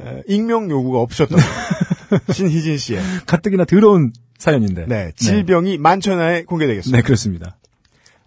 에, 0.00 0.22
익명 0.28 0.70
요구가 0.70 1.00
없으셨던 1.00 1.38
신희진 2.32 2.78
씨의 2.78 3.00
가뜩이나 3.26 3.64
더러운 3.64 4.12
사연인데. 4.38 4.86
네, 4.86 5.12
질병이 5.16 5.78
만천하에 5.78 6.44
공개되겠습니다. 6.44 6.96
네, 6.96 7.02
그렇습니다. 7.02 7.56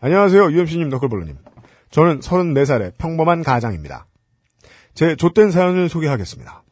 안녕하세요. 0.01 0.51
UMC님, 0.51 0.89
너클볼러님. 0.89 1.37
저는 1.91 2.19
34살의 2.19 2.93
평범한 2.97 3.43
가장입니다. 3.43 4.05
제 4.93 5.15
좆된 5.15 5.51
사연을 5.51 5.89
소개하겠습니다. 5.89 6.63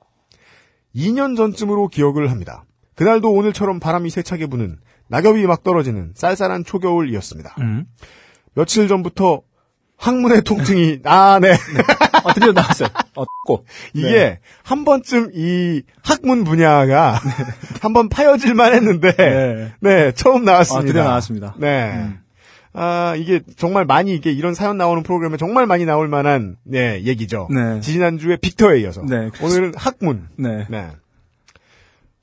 2년 0.95 1.35
전쯤으로 1.35 1.87
기억을 1.87 2.31
합니다. 2.31 2.65
그날도 2.95 3.31
오늘처럼 3.31 3.79
바람이 3.79 4.09
세차게 4.09 4.47
부는 4.47 4.77
낙엽이 5.09 5.45
막 5.45 5.63
떨어지는 5.63 6.13
쌀쌀한 6.15 6.63
초겨울이었습니다. 6.65 7.55
음. 7.59 7.85
며칠 8.53 8.87
전부터 8.87 9.43
항문의 9.97 10.41
통증이 10.43 10.99
아, 11.05 11.39
네. 11.41 11.51
어, 12.23 12.33
드디어 12.33 12.51
나왔어요. 12.51 12.89
어, 13.15 13.23
꼭. 13.45 13.65
이게 13.93 14.11
네. 14.11 14.39
한 14.63 14.85
번쯤 14.85 15.31
이 15.33 15.81
학문 16.03 16.43
분야가 16.43 17.19
한 17.81 17.93
번 17.93 18.09
파여질 18.09 18.53
만 18.53 18.73
했는데 18.73 19.11
네. 19.15 19.71
네, 19.79 20.11
처음 20.13 20.45
나왔습니다. 20.45 20.83
아, 20.83 20.85
드디어 20.87 21.03
나왔습니다. 21.03 21.55
네. 21.57 21.91
음. 21.95 22.19
아, 22.73 23.15
이게 23.17 23.39
정말 23.55 23.85
많이 23.85 24.13
이게 24.13 24.31
이런 24.31 24.53
사연 24.53 24.77
나오는 24.77 25.01
프로그램에 25.01 25.37
정말 25.37 25.65
많이 25.65 25.83
나올 25.85 26.07
만한 26.07 26.57
네, 26.63 27.01
얘기죠. 27.03 27.47
네. 27.49 27.79
지난주에 27.81 28.37
빅터에 28.37 28.81
이어서 28.81 29.01
네. 29.01 29.29
오늘은 29.41 29.73
학문. 29.75 30.27
네. 30.37 30.67
네. 30.69 30.89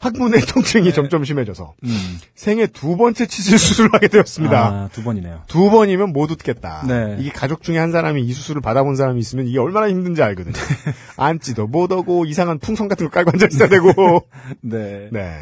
학문의 0.04 0.42
통증이 0.42 0.92
점점 0.92 1.24
심해져서 1.24 1.74
음. 1.82 2.18
생애 2.34 2.66
두 2.66 2.98
번째 2.98 3.26
치질 3.26 3.58
수술을 3.58 3.94
하게 3.94 4.08
되었습니다. 4.08 4.66
아, 4.66 4.88
두 4.92 5.02
번이네요. 5.02 5.44
두 5.46 5.70
번이면 5.70 6.12
못 6.12 6.30
웃겠다. 6.30 6.84
네. 6.86 7.16
이게 7.20 7.30
가족 7.30 7.62
중에 7.62 7.78
한 7.78 7.90
사람이 7.90 8.22
이 8.22 8.32
수술을 8.34 8.60
받아본 8.60 8.96
사람이 8.96 9.18
있으면 9.18 9.46
이게 9.46 9.58
얼마나 9.58 9.88
힘든지 9.88 10.22
알거든요. 10.22 10.52
앉지도 11.16 11.68
못하고 11.68 12.26
이상한 12.26 12.58
풍선 12.58 12.88
같은 12.88 13.06
거 13.06 13.12
깔고 13.12 13.30
앉아 13.32 13.46
있어야 13.46 13.68
되고. 13.70 14.26
네. 14.60 15.08
네. 15.10 15.40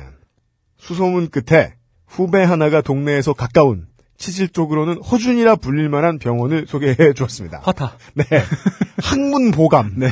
수소문 0.79 1.31
끝에 1.31 1.75
후배 2.07 2.45
하나가 2.45 2.83
동네에서 2.83 3.33
가까운 3.33 3.87
치질 4.17 4.51
쪽으로는 4.51 5.03
허준이라 5.03 5.57
불릴 5.57 5.89
만한 5.89 6.21
병원을 6.21 6.67
소개해 6.69 7.15
주었습니다. 7.15 7.63
화타. 7.65 7.97
네. 8.15 8.25
학문 9.03 9.51
보감. 9.51 9.95
네. 9.97 10.09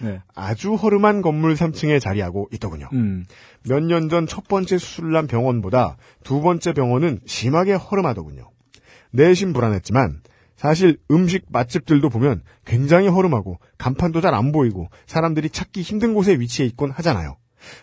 네. 0.00 0.20
아주 0.34 0.74
허름한 0.74 1.22
건물 1.22 1.54
3층에 1.54 2.00
자리하고 2.00 2.48
있더군요. 2.52 2.88
음. 2.92 3.24
몇년 3.68 4.08
전 4.08 4.26
첫 4.26 4.46
번째 4.48 4.78
수술을 4.78 5.16
한 5.16 5.26
병원보다 5.26 5.96
두 6.22 6.40
번째 6.40 6.72
병원은 6.72 7.20
심하게 7.26 7.72
허름하더군요. 7.74 8.50
내심 9.12 9.52
불안했지만 9.52 10.20
사실 10.56 10.98
음식 11.10 11.44
맛집들도 11.50 12.08
보면 12.10 12.42
굉장히 12.64 13.08
허름하고 13.08 13.58
간판도 13.78 14.20
잘 14.20 14.34
안 14.34 14.52
보이고 14.52 14.88
사람들이 15.06 15.50
찾기 15.50 15.82
힘든 15.82 16.14
곳에 16.14 16.34
위치해 16.34 16.66
있곤 16.68 16.90
하잖아요. 16.90 17.36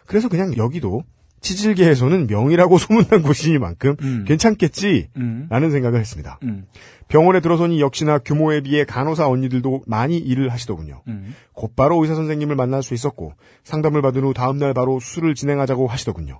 그래서 0.06 0.30
그냥 0.30 0.56
여기도 0.58 1.04
치질계에서는 1.42 2.28
명이라고 2.28 2.78
소문난 2.80 3.24
곳이니만큼 3.24 3.96
음. 4.02 4.26
괜찮겠지 4.28 5.10
음. 5.18 5.48
라는 5.50 5.72
생각을 5.72 6.00
했습니다. 6.00 6.40
음. 6.44 6.66
병원에 7.08 7.42
들어서니 7.42 7.82
역시나 7.82 8.20
규모에 8.20 8.62
비해 8.62 8.86
간호사 8.86 9.28
언니들도 9.28 9.84
많이 9.86 10.18
일을 10.18 10.50
하시더군요. 10.50 11.02
음. 11.08 11.36
곧바로 11.54 12.02
의사 12.02 12.16
선생님을 12.16 12.56
만날 12.56 12.84
수 12.84 12.94
있었고 12.94 13.34
상담을 13.64 14.02
받은 14.02 14.24
후 14.24 14.34
다음날 14.34 14.74
바로 14.74 15.00
수술을 15.00 15.36
진행하자고 15.36 15.88
하시더군요. 15.88 16.40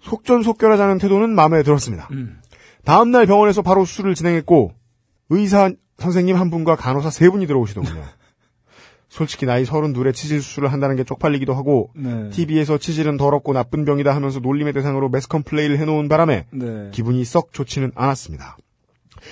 속전속결하자는 0.00 0.98
태도는 0.98 1.30
마음에 1.30 1.62
들었습니다. 1.62 2.08
음. 2.12 2.40
다음날 2.84 3.26
병원에서 3.26 3.62
바로 3.62 3.84
수술을 3.84 4.14
진행했고 4.14 4.72
의사 5.30 5.70
선생님 5.98 6.36
한 6.36 6.50
분과 6.50 6.76
간호사 6.76 7.10
세 7.10 7.28
분이 7.28 7.46
들어오시더군요. 7.46 8.02
솔직히 9.12 9.44
나이 9.44 9.66
서른 9.66 9.92
둘에 9.92 10.10
치질 10.10 10.40
수술을 10.40 10.72
한다는 10.72 10.96
게 10.96 11.04
쪽팔리기도 11.04 11.52
하고 11.52 11.90
네. 11.94 12.30
TV에서 12.30 12.78
치질은 12.78 13.18
더럽고 13.18 13.52
나쁜 13.52 13.84
병이다 13.84 14.16
하면서 14.16 14.40
놀림의 14.40 14.72
대상으로 14.72 15.10
매스컴 15.10 15.42
플레이를 15.42 15.78
해놓은 15.80 16.08
바람에 16.08 16.46
네. 16.50 16.88
기분이 16.92 17.22
썩 17.26 17.52
좋지는 17.52 17.92
않았습니다. 17.94 18.56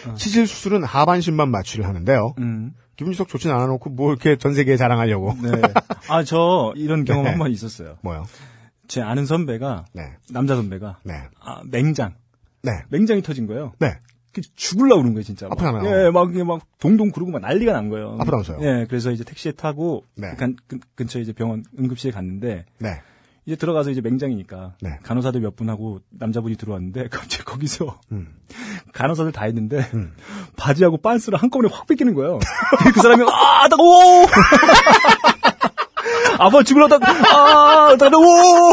어. 0.06 0.14
치질 0.16 0.46
수술은 0.46 0.84
하반신만 0.84 1.50
마취를 1.50 1.86
하는데요. 1.86 2.34
음. 2.40 2.74
기분이 2.96 3.16
썩 3.16 3.28
좋지는 3.28 3.56
않아놓고 3.56 3.88
뭐 3.88 4.10
이렇게 4.10 4.36
전 4.36 4.52
세계에 4.52 4.76
자랑하려고. 4.76 5.34
네. 5.42 5.50
아, 6.10 6.24
저 6.24 6.74
이런 6.76 7.06
경험 7.06 7.24
네. 7.24 7.30
한번 7.30 7.50
있었어요. 7.50 7.96
뭐요? 8.02 8.26
제 8.86 9.00
아는 9.00 9.24
선배가 9.24 9.86
네. 9.94 10.02
남자 10.30 10.56
선배가 10.56 10.98
네. 11.04 11.14
아, 11.40 11.62
맹장. 11.64 12.12
네. 12.62 12.72
맹장이 12.90 13.22
터진 13.22 13.46
거예요. 13.46 13.72
네. 13.78 13.94
그 14.32 14.42
죽을라 14.54 14.96
그런 14.96 15.12
거예요, 15.12 15.22
진짜. 15.22 15.48
막. 15.48 15.52
아프잖아요. 15.52 16.06
예, 16.06 16.10
막, 16.10 16.32
막, 16.32 16.60
동동 16.78 17.10
구르고 17.10 17.32
막 17.32 17.40
난리가 17.40 17.72
난 17.72 17.88
거예요. 17.88 18.16
아프다면서요? 18.20 18.58
예, 18.60 18.86
그래서 18.88 19.10
이제 19.10 19.24
택시에 19.24 19.52
타고, 19.52 20.04
네. 20.14 20.34
근, 20.36 20.56
근, 20.68 20.80
근처에 20.94 21.22
이제 21.22 21.32
병원 21.32 21.64
응급실에 21.78 22.12
갔는데, 22.12 22.64
네. 22.78 23.00
이제 23.46 23.56
들어가서 23.56 23.90
이제 23.90 24.00
맹장이니까, 24.00 24.74
네. 24.82 24.98
간호사들 25.02 25.40
몇 25.40 25.56
분하고 25.56 26.00
남자분이 26.10 26.56
들어왔는데, 26.56 27.08
갑자기 27.10 27.44
거기서, 27.44 27.98
음. 28.12 28.28
간호사들 28.92 29.32
다 29.32 29.46
했는데, 29.46 29.80
음. 29.94 30.12
바지하고 30.56 30.98
빤스를 30.98 31.38
한꺼번에 31.38 31.72
확 31.72 31.86
뺏기는 31.88 32.14
거예요. 32.14 32.38
그 32.94 33.00
사람이, 33.00 33.24
아, 33.24 33.68
따가워! 33.68 34.26
아빠 36.38 36.62
죽으려다, 36.62 36.96
아, 36.96 37.96
따가워! 37.96 38.72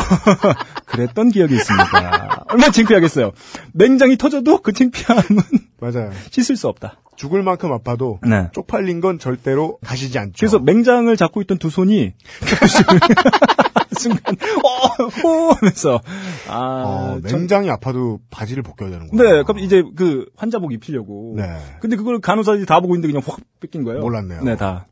그랬던 0.86 1.32
기억이 1.32 1.56
있습니다. 1.56 2.37
얼마나 2.50 2.72
창피하겠어요. 2.72 3.32
맹장이 3.74 4.18
터져도 4.18 4.62
그 4.62 4.74
창피함은 4.74 5.24
맞아요. 5.80 6.12
씻을 6.32 6.56
수 6.56 6.68
없다. 6.68 7.02
죽을 7.16 7.42
만큼 7.42 7.72
아파도 7.74 8.20
네. 8.28 8.50
쪽팔린 8.54 9.02
건 9.02 9.18
절대로 9.18 9.80
가시지 9.84 10.20
않죠. 10.20 10.34
그래서 10.40 10.60
맹장을 10.60 11.16
잡고 11.18 11.42
있던 11.42 11.58
두 11.58 11.70
손이 11.72 12.14
순간 13.98 14.36
어, 14.64 15.28
어 15.28 15.52
하면서 15.54 16.00
아 16.48 16.84
어, 16.86 17.20
참- 17.28 17.40
맹장이 17.40 17.70
아파도 17.72 18.20
바지를 18.30 18.62
벗겨야 18.62 18.92
되는구나. 18.92 19.24
네, 19.24 19.44
그럼 19.44 19.60
이제 19.60 19.84
그 19.96 20.28
환자복 20.36 20.74
입히려고. 20.74 21.34
네. 21.38 21.44
근데 21.82 21.96
그걸 21.96 22.20
간호사들이 22.20 22.68
다 22.68 22.80
보고 22.80 22.94
있는데 22.96 23.08
그냥 23.12 23.24
확 23.26 23.40
뺏긴 23.60 23.84
거예요. 23.84 24.02
몰랐네요. 24.02 24.44
네, 24.44 24.56
다. 24.56 24.86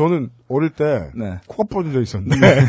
저는 0.00 0.30
어릴 0.48 0.70
때 0.70 1.10
네. 1.14 1.38
코가 1.46 1.64
부러져 1.68 2.00
있었는데 2.00 2.36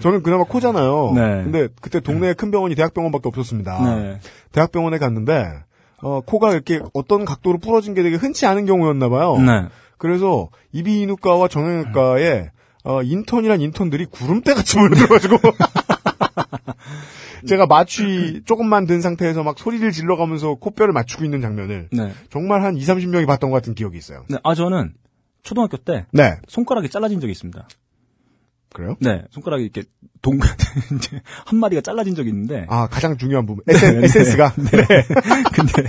저는 0.00 0.22
그나마 0.22 0.44
코잖아요. 0.44 1.12
네. 1.14 1.20
근데 1.44 1.68
그때 1.82 2.00
동네에 2.00 2.32
큰 2.32 2.50
병원이 2.50 2.74
대학병원밖에 2.74 3.28
없었습니다. 3.28 3.96
네. 3.96 4.18
대학병원에 4.52 4.96
갔는데 4.96 5.52
어, 6.00 6.22
코가 6.22 6.52
이렇게 6.52 6.80
어떤 6.94 7.26
각도로 7.26 7.58
부러진 7.58 7.92
게 7.94 8.02
되게 8.02 8.16
흔치 8.16 8.46
않은 8.46 8.64
경우였나 8.64 9.10
봐요. 9.10 9.36
네. 9.38 9.66
그래서 9.98 10.48
이비인후과와 10.72 11.48
정형외과에 11.48 12.50
어, 12.84 13.02
인턴이란 13.02 13.60
인턴들이 13.60 14.06
구름대 14.06 14.54
같이 14.54 14.78
몰려들어가지고 14.78 15.36
제가 17.46 17.66
마취 17.66 18.42
조금만 18.44 18.86
든 18.86 19.00
상태에서 19.00 19.42
막 19.42 19.58
소리를 19.58 19.90
질러가면서 19.90 20.54
코뼈를 20.54 20.92
맞추고 20.92 21.24
있는 21.24 21.40
장면을 21.40 21.88
네. 21.92 22.12
정말 22.30 22.30
정말 22.30 22.62
한 22.62 22.76
2, 22.76 22.80
30명이 22.80 23.26
봤던 23.26 23.50
것 23.50 23.56
같은 23.56 23.74
기억이 23.74 23.98
있어요. 23.98 24.24
네. 24.28 24.38
아 24.42 24.54
저는 24.54 24.92
초등학교 25.42 25.76
때 25.76 26.06
네. 26.12 26.36
손가락이 26.48 26.88
잘라진 26.88 27.20
적이 27.20 27.32
있습니다. 27.32 27.66
그래요? 28.74 28.96
네. 29.00 29.22
손가락이 29.30 29.64
이렇게 29.64 29.82
동 30.22 30.38
이제 30.96 31.20
한 31.44 31.58
마디가 31.58 31.82
잘라진 31.82 32.14
적이 32.14 32.30
있는데 32.30 32.64
아, 32.70 32.86
가장 32.86 33.18
중요한 33.18 33.44
부분. 33.44 33.62
에센, 33.68 34.02
에센스가. 34.02 34.54
네. 34.72 34.86
근데 35.52 35.82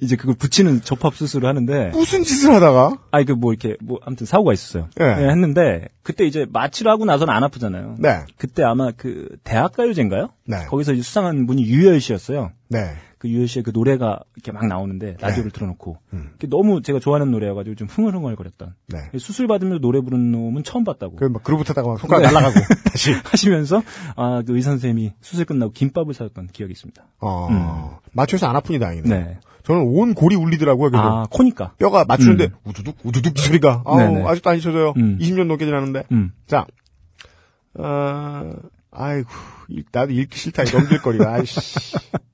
이제 0.00 0.16
그걸 0.16 0.34
붙이는 0.34 0.80
접합 0.80 1.14
수술을 1.16 1.46
하는데 1.46 1.90
무슨 1.90 2.22
짓을 2.22 2.54
하다가? 2.54 2.96
아니 3.10 3.26
그 3.26 3.34
뭐 3.34 3.52
이렇게 3.52 3.76
뭐 3.82 3.98
아무튼 4.06 4.26
사고가 4.26 4.54
있었어요. 4.54 4.88
네. 4.96 5.04
예, 5.04 5.28
했는데 5.28 5.88
그때 6.02 6.24
이제 6.24 6.46
마취를 6.50 6.90
하고 6.90 7.04
나서는 7.04 7.34
안 7.34 7.44
아프잖아요. 7.44 7.96
네. 7.98 8.20
그때 8.38 8.62
아마 8.62 8.90
그 8.96 9.28
대학가요제인가요? 9.44 10.30
네. 10.46 10.64
거기서 10.68 10.94
이제 10.94 11.02
수상한 11.02 11.46
분이 11.46 11.64
유열 11.64 12.00
씨였어요. 12.00 12.52
네. 12.68 12.94
그 13.24 13.30
유열 13.30 13.48
씨의 13.48 13.62
그 13.62 13.70
노래가 13.72 14.20
이렇게 14.36 14.52
막 14.52 14.66
나오는데 14.66 15.16
라디오를 15.18 15.50
틀어놓고 15.50 15.96
음. 16.12 16.32
너무 16.50 16.82
제가 16.82 16.98
좋아하는 17.00 17.30
노래여가지고 17.30 17.74
좀 17.74 17.88
흥얼흥얼거렸던 17.88 18.74
네. 18.88 18.98
수술 19.18 19.46
받으면서 19.46 19.80
노래 19.80 20.02
부르는 20.02 20.30
놈은 20.30 20.62
처음 20.62 20.84
봤다고 20.84 21.16
그, 21.16 21.24
막, 21.24 21.42
그루브 21.42 21.64
타다가 21.64 21.88
막 21.88 21.98
손가락 21.98 22.20
네. 22.28 22.32
날아가고. 22.34 22.60
다시. 22.84 23.12
하시면서 23.24 23.82
아 24.16 24.42
그 24.46 24.54
의사 24.54 24.68
선생님이 24.72 25.14
수술 25.22 25.46
끝나고 25.46 25.72
김밥을 25.72 26.12
사줬던 26.12 26.48
기억이 26.52 26.72
있습니다. 26.72 27.02
어, 27.20 27.98
맞춰서 28.12 28.46
안 28.46 28.56
아프니 28.56 28.78
다행이네. 28.78 29.08
네. 29.08 29.38
저는 29.62 29.80
온 29.86 30.12
골이 30.12 30.36
울리더라고요. 30.36 30.90
그래서 30.90 31.22
아 31.22 31.26
코니까. 31.30 31.72
뼈가 31.78 32.04
맞추는데 32.04 32.44
음. 32.48 32.50
우두둑 32.64 32.96
우두둑 33.04 33.38
소리가 33.38 33.84
아우, 33.86 33.96
네네. 34.00 34.24
아직도 34.28 34.50
안 34.50 34.56
잊혀져요. 34.58 34.92
음. 34.98 35.16
20년 35.18 35.46
넘게 35.46 35.64
지났는데. 35.64 36.02
음. 36.12 36.32
자, 36.46 36.66
어, 37.78 38.50
아이고 38.90 39.30
일- 39.68 39.84
나도 39.90 40.12
읽기 40.12 40.38
싫다. 40.38 40.64
이 40.64 40.66
넘길 40.66 41.00
거리가. 41.00 41.32
아이씨. 41.32 41.96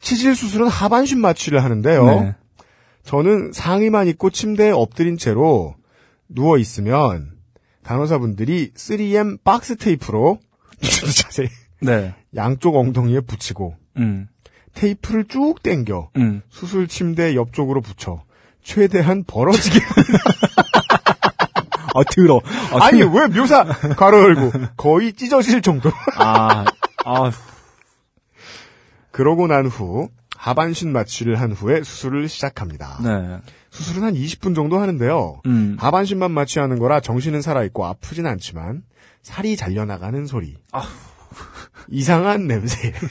치질 0.00 0.34
수술은 0.34 0.68
하반신 0.68 1.20
마취를 1.20 1.62
하는데요. 1.62 2.06
네. 2.06 2.34
저는 3.04 3.52
상의만 3.52 4.08
입고 4.08 4.30
침대에 4.30 4.70
엎드린 4.70 5.16
채로 5.16 5.74
누워 6.28 6.58
있으면 6.58 7.32
간호사분들이 7.82 8.72
3M 8.74 9.42
박스 9.42 9.76
테이프로 9.76 10.38
자세히 10.80 11.48
네. 11.80 12.14
양쪽 12.34 12.76
엉덩이에 12.76 13.20
붙이고 13.20 13.76
음. 13.96 14.28
테이프를 14.74 15.24
쭉 15.24 15.62
당겨 15.62 16.10
음. 16.16 16.42
수술 16.48 16.88
침대 16.88 17.34
옆쪽으로 17.34 17.80
붙여 17.80 18.22
최대한 18.62 19.24
벌어지게 19.24 19.80
아 21.92 22.04
들어. 22.08 22.40
아, 22.72 22.84
아니 22.84 23.02
왜 23.02 23.26
묘사 23.26 23.64
가로 23.64 24.22
열고 24.22 24.52
거의 24.76 25.12
찢어질 25.12 25.60
정도 25.60 25.90
아, 26.16 26.64
아, 27.04 27.32
그러고 29.10 29.46
난 29.46 29.66
후 29.66 30.08
하반신 30.36 30.92
마취를 30.92 31.38
한 31.38 31.52
후에 31.52 31.82
수술을 31.82 32.28
시작합니다. 32.28 32.98
네. 33.02 33.38
수술은 33.70 34.02
한 34.04 34.14
20분 34.14 34.54
정도 34.54 34.78
하는데요. 34.78 35.42
음. 35.46 35.76
하반신만 35.78 36.30
마취하는 36.30 36.78
거라 36.78 37.00
정신은 37.00 37.42
살아있고 37.42 37.84
아프진 37.84 38.26
않지만 38.26 38.82
살이 39.22 39.56
잘려나가는 39.56 40.26
소리. 40.26 40.56
이상한 41.88 42.46
냄새. 42.46 42.92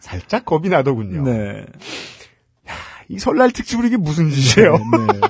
살짝 0.00 0.44
겁이 0.44 0.68
나더군요. 0.68 1.22
네. 1.24 1.66
이 3.08 3.18
설날 3.18 3.50
특집으로 3.50 3.86
이게 3.86 3.96
무슨 3.96 4.30
짓이에요? 4.30 4.72
네. 4.76 5.20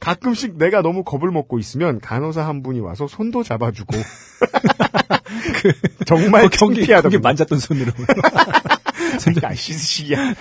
가끔씩 0.00 0.56
내가 0.56 0.82
너무 0.82 1.04
겁을 1.04 1.30
먹고 1.30 1.58
있으면 1.58 2.00
간호사 2.00 2.46
한 2.46 2.62
분이 2.62 2.80
와서 2.80 3.06
손도 3.06 3.42
잡아주고 3.42 3.96
정말 6.06 6.44
거기, 6.44 6.56
거기 6.56 6.74
창피하더군요. 6.76 7.20
만졌던 7.20 7.58
손으로. 7.58 7.92
아, 9.42 9.54
씻으시기야. 9.54 10.34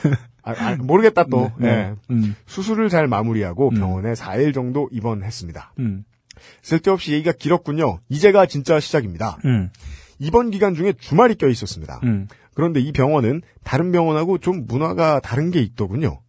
아, 0.43 0.53
아, 0.57 0.75
모르겠다 0.75 1.25
또. 1.25 1.51
네, 1.57 1.67
네. 1.67 1.71
예. 1.71 1.93
음, 2.11 2.35
수술을 2.45 2.89
잘 2.89 3.07
마무리하고 3.07 3.69
음. 3.69 3.75
병원에 3.75 4.13
4일 4.13 4.53
정도 4.53 4.89
입원했습니다. 4.91 5.73
음, 5.79 6.03
쓸데없이 6.61 7.13
얘기가 7.13 7.33
길었군요. 7.33 7.99
이제가 8.09 8.45
진짜 8.45 8.79
시작입니다. 8.79 9.37
음, 9.45 9.69
입원 10.19 10.51
기간 10.51 10.75
중에 10.75 10.93
주말이 10.93 11.35
껴 11.35 11.49
있었습니다. 11.49 11.99
음. 12.03 12.27
그런데 12.53 12.79
이 12.79 12.91
병원은 12.91 13.41
다른 13.63 13.91
병원하고 13.91 14.37
좀 14.37 14.65
문화가 14.67 15.19
다른 15.19 15.51
게 15.51 15.61
있더군요. 15.61 16.21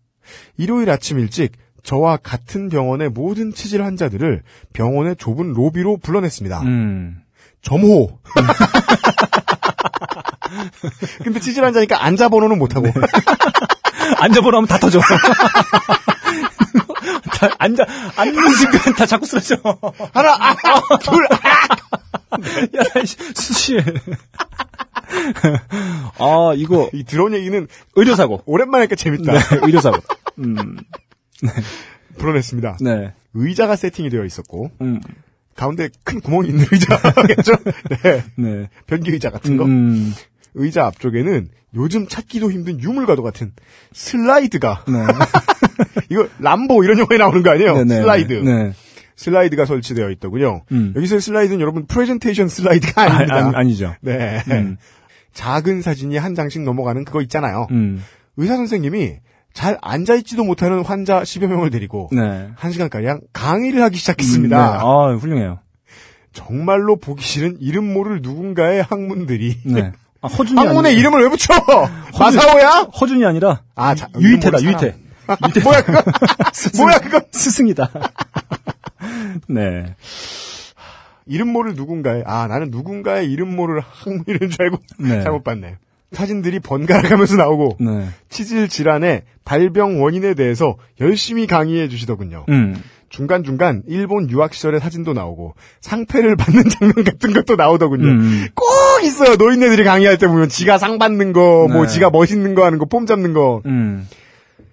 일요일 0.56 0.90
아침 0.90 1.18
일찍 1.18 1.52
저와 1.82 2.18
같은 2.18 2.68
병원의 2.68 3.08
모든 3.10 3.52
치질 3.52 3.82
환자들을 3.82 4.42
병원의 4.72 5.16
좁은 5.16 5.52
로비로 5.52 5.96
불러냈습니다. 5.98 6.60
음. 6.62 7.20
점호. 7.62 8.18
근데 11.22 11.38
치질 11.40 11.64
환자니까 11.64 12.04
앉아 12.04 12.28
번호는 12.28 12.58
못하고. 12.58 12.86
네. 12.86 12.92
앉아보라 14.18 14.58
하면 14.58 14.68
다 14.68 14.78
터져. 14.78 15.00
다 17.32 17.48
앉아, 17.58 17.84
앉는 18.16 18.50
순간 18.54 18.94
다 18.94 19.06
자꾸 19.06 19.24
쓰러져. 19.26 19.56
하나, 20.12 20.34
아, 20.38 20.54
둘, 20.98 21.26
아. 21.30 21.36
야, 22.76 22.82
수시해. 23.34 23.82
아, 26.18 26.52
이거, 26.56 26.90
이 26.92 27.04
들어온 27.04 27.32
얘기는 27.34 27.66
의료사고. 27.94 28.42
오랜만에 28.46 28.82
하니까 28.82 28.96
재밌다. 28.96 29.32
네, 29.32 29.38
의료사고. 29.62 29.98
음, 30.38 30.76
불어냈습니다. 32.18 32.78
네. 32.80 33.12
의자가 33.34 33.76
세팅이 33.76 34.10
되어 34.10 34.24
있었고 34.24 34.70
음, 34.80 35.00
가운데 35.56 35.88
큰 36.04 36.20
구멍이 36.20 36.48
있는 36.48 36.64
의자겠죠. 36.70 37.52
네, 38.02 38.24
네. 38.36 38.68
변기 38.86 39.10
의자 39.10 39.30
같은 39.30 39.56
거. 39.56 39.64
음, 39.64 40.12
의자 40.54 40.86
앞쪽에는 40.86 41.48
요즘 41.74 42.08
찾기도 42.08 42.50
힘든 42.50 42.80
유물과도 42.80 43.22
같은 43.22 43.52
슬라이드가 43.92 44.84
네. 44.88 44.98
이거 46.10 46.28
람보 46.38 46.82
이런 46.84 46.98
영화에 46.98 47.18
나오는 47.18 47.42
거 47.42 47.50
아니에요? 47.50 47.74
네, 47.76 47.84
네. 47.84 47.94
슬라이드. 47.96 48.32
네. 48.32 48.72
슬라이드가 49.16 49.66
설치되어 49.66 50.10
있더군요. 50.12 50.62
음. 50.72 50.94
여기서의 50.96 51.20
슬라이드는 51.20 51.60
여러분 51.60 51.86
프레젠테이션 51.86 52.48
슬라이드가 52.48 53.02
아, 53.02 53.04
아닙니다. 53.04 53.36
아니, 53.36 53.56
아니죠. 53.56 53.94
네. 54.00 54.42
음, 54.50 54.78
작은 55.34 55.82
사진이 55.82 56.16
한 56.16 56.34
장씩 56.34 56.62
넘어가는 56.62 57.04
그거 57.04 57.20
있잖아요. 57.22 57.66
음, 57.70 58.02
의사 58.36 58.56
선생님이 58.56 59.18
잘 59.52 59.78
앉아있지도 59.82 60.44
못하는 60.44 60.84
환자 60.84 61.22
10여 61.22 61.46
명을 61.46 61.70
데리고 61.70 62.08
네. 62.12 62.48
한 62.54 62.72
시간가량 62.72 63.20
강의를 63.32 63.82
하기 63.82 63.96
음, 63.96 63.98
시작했습니다. 63.98 64.56
네. 64.56 64.78
아, 64.80 65.16
훌륭해요. 65.16 65.58
정말로 66.32 66.96
보기 66.96 67.22
싫은 67.24 67.56
이름 67.60 67.92
모를 67.92 68.20
누군가의 68.22 68.82
학문들이 68.82 69.58
네. 69.64 69.92
아, 70.22 70.28
허준이 70.28 70.56
학문의 70.64 70.92
아니- 70.92 71.00
이름을 71.00 71.22
왜 71.22 71.28
붙여? 71.28 71.54
마사오야? 72.18 72.88
허준이 73.00 73.24
아니라 73.24 73.62
아, 73.74 73.94
자, 73.94 74.08
유이태다, 74.18 74.58
모르는 74.58 74.64
유이태. 74.72 74.96
사람. 75.26 75.50
뭐야 75.64 75.82
그거? 75.84 76.02
뭐야 76.78 76.98
그거? 76.98 77.20
스승이다. 77.32 77.88
네. 79.48 79.94
이름 81.26 81.48
모를 81.52 81.74
누군가의 81.74 82.24
아 82.26 82.48
나는 82.48 82.70
누군가의 82.70 83.30
이름 83.30 83.54
모를 83.54 83.80
학문이라는 83.80 84.50
줄 84.50 84.62
알고 84.62 84.78
네. 84.98 85.22
잘못 85.22 85.44
봤네. 85.44 85.76
사진들이 86.12 86.60
번갈아 86.60 87.08
가면서 87.08 87.36
나오고 87.36 87.76
네. 87.80 88.08
치질 88.28 88.68
질환의 88.68 89.22
발병 89.44 90.02
원인에 90.02 90.34
대해서 90.34 90.76
열심히 91.00 91.46
강의해 91.46 91.88
주시더군요. 91.88 92.46
음. 92.48 92.82
중간중간 93.08 93.82
일본 93.86 94.30
유학 94.30 94.54
시절의 94.54 94.80
사진도 94.80 95.12
나오고 95.12 95.54
상패를 95.80 96.34
받는 96.36 96.68
장면 96.68 97.04
같은 97.04 97.32
것도 97.32 97.56
나오더군요. 97.56 98.06
음. 98.08 98.48
꼭 98.54 98.66
있어요. 99.04 99.36
노인네들이 99.36 99.84
강의할 99.84 100.16
때 100.18 100.26
보면 100.26 100.48
지가 100.48 100.78
상 100.78 100.98
받는 100.98 101.32
거, 101.32 101.68
뭐 101.68 101.82
네. 101.82 101.88
지가 101.88 102.10
멋있는 102.10 102.54
거 102.54 102.64
하는 102.64 102.78
거, 102.78 102.84
폼 102.86 103.06
잡는 103.06 103.32
거. 103.32 103.62
음. 103.66 104.08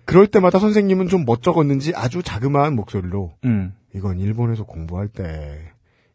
그럴 0.05 0.27
때마다 0.27 0.59
선생님은 0.59 1.07
좀 1.07 1.25
멋쩍었는지 1.25 1.93
아주 1.95 2.23
자그마한 2.23 2.75
목소리로 2.75 3.33
음. 3.45 3.73
이건 3.95 4.19
일본에서 4.19 4.63
공부할 4.63 5.07
때, 5.07 5.59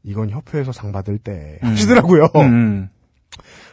이건 0.05 0.31
협회에서 0.31 0.73
상 0.73 0.93
받을 0.93 1.19
때 1.19 1.59
하시더라고요. 1.61 2.29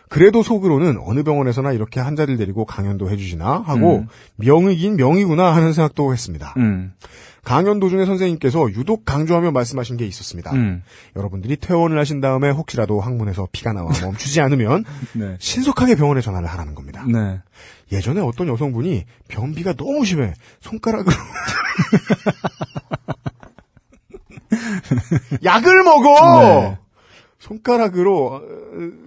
음. 0.10 0.12
그래도 0.12 0.41
속으로는 0.43 0.99
어느 1.05 1.24
병원에서나 1.24 1.72
이렇게 1.72 1.99
환자들 1.99 2.38
데리고 2.38 2.66
강연도 2.66 3.10
해주시나 3.10 3.64
하고 3.66 3.99
음. 3.99 4.07
명이긴 4.36 4.97
명이구나 4.97 5.55
하는 5.55 5.72
생각도 5.72 6.12
했습니다. 6.12 6.53
음. 6.57 6.93
강연 7.43 7.80
도중에 7.80 8.05
선생님께서 8.05 8.72
유독 8.72 9.05
강조하며 9.05 9.51
말씀하신 9.51 9.97
게 9.97 10.05
있었습니다. 10.05 10.51
음. 10.53 10.84
여러분들이 11.16 11.55
퇴원을 11.57 11.97
하신 11.99 12.22
다음에 12.22 12.49
혹시라도 12.49 12.99
항문에서 12.99 13.47
피가 13.51 13.72
나와 13.74 13.91
멈추지 14.01 14.41
않으면 14.41 14.84
네. 15.14 15.36
신속하게 15.39 15.95
병원에 15.95 16.22
전화를 16.22 16.47
하라는 16.49 16.76
겁니다. 16.76 17.05
네. 17.07 17.39
예전에 17.91 18.20
어떤 18.22 18.47
여성분이 18.47 19.05
변비가 19.30 19.74
너무 19.74 20.05
심해 20.05 20.34
손가락으로 20.60 21.16
약을 25.43 25.84
먹어 25.84 26.41
네. 26.41 26.78
손가락으로 27.40 28.36
어, 28.36 28.42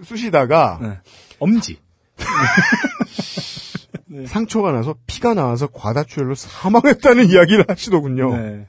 쑤시다가 0.03 0.79
네. 0.81 0.99
엄지. 1.39 1.79
상처가 4.27 4.71
나서 4.71 4.95
피가 5.07 5.33
나와서 5.33 5.67
과다출혈로 5.67 6.35
사망했다는 6.35 7.29
이야기를 7.29 7.65
하시더군요. 7.67 8.35
네. 8.35 8.67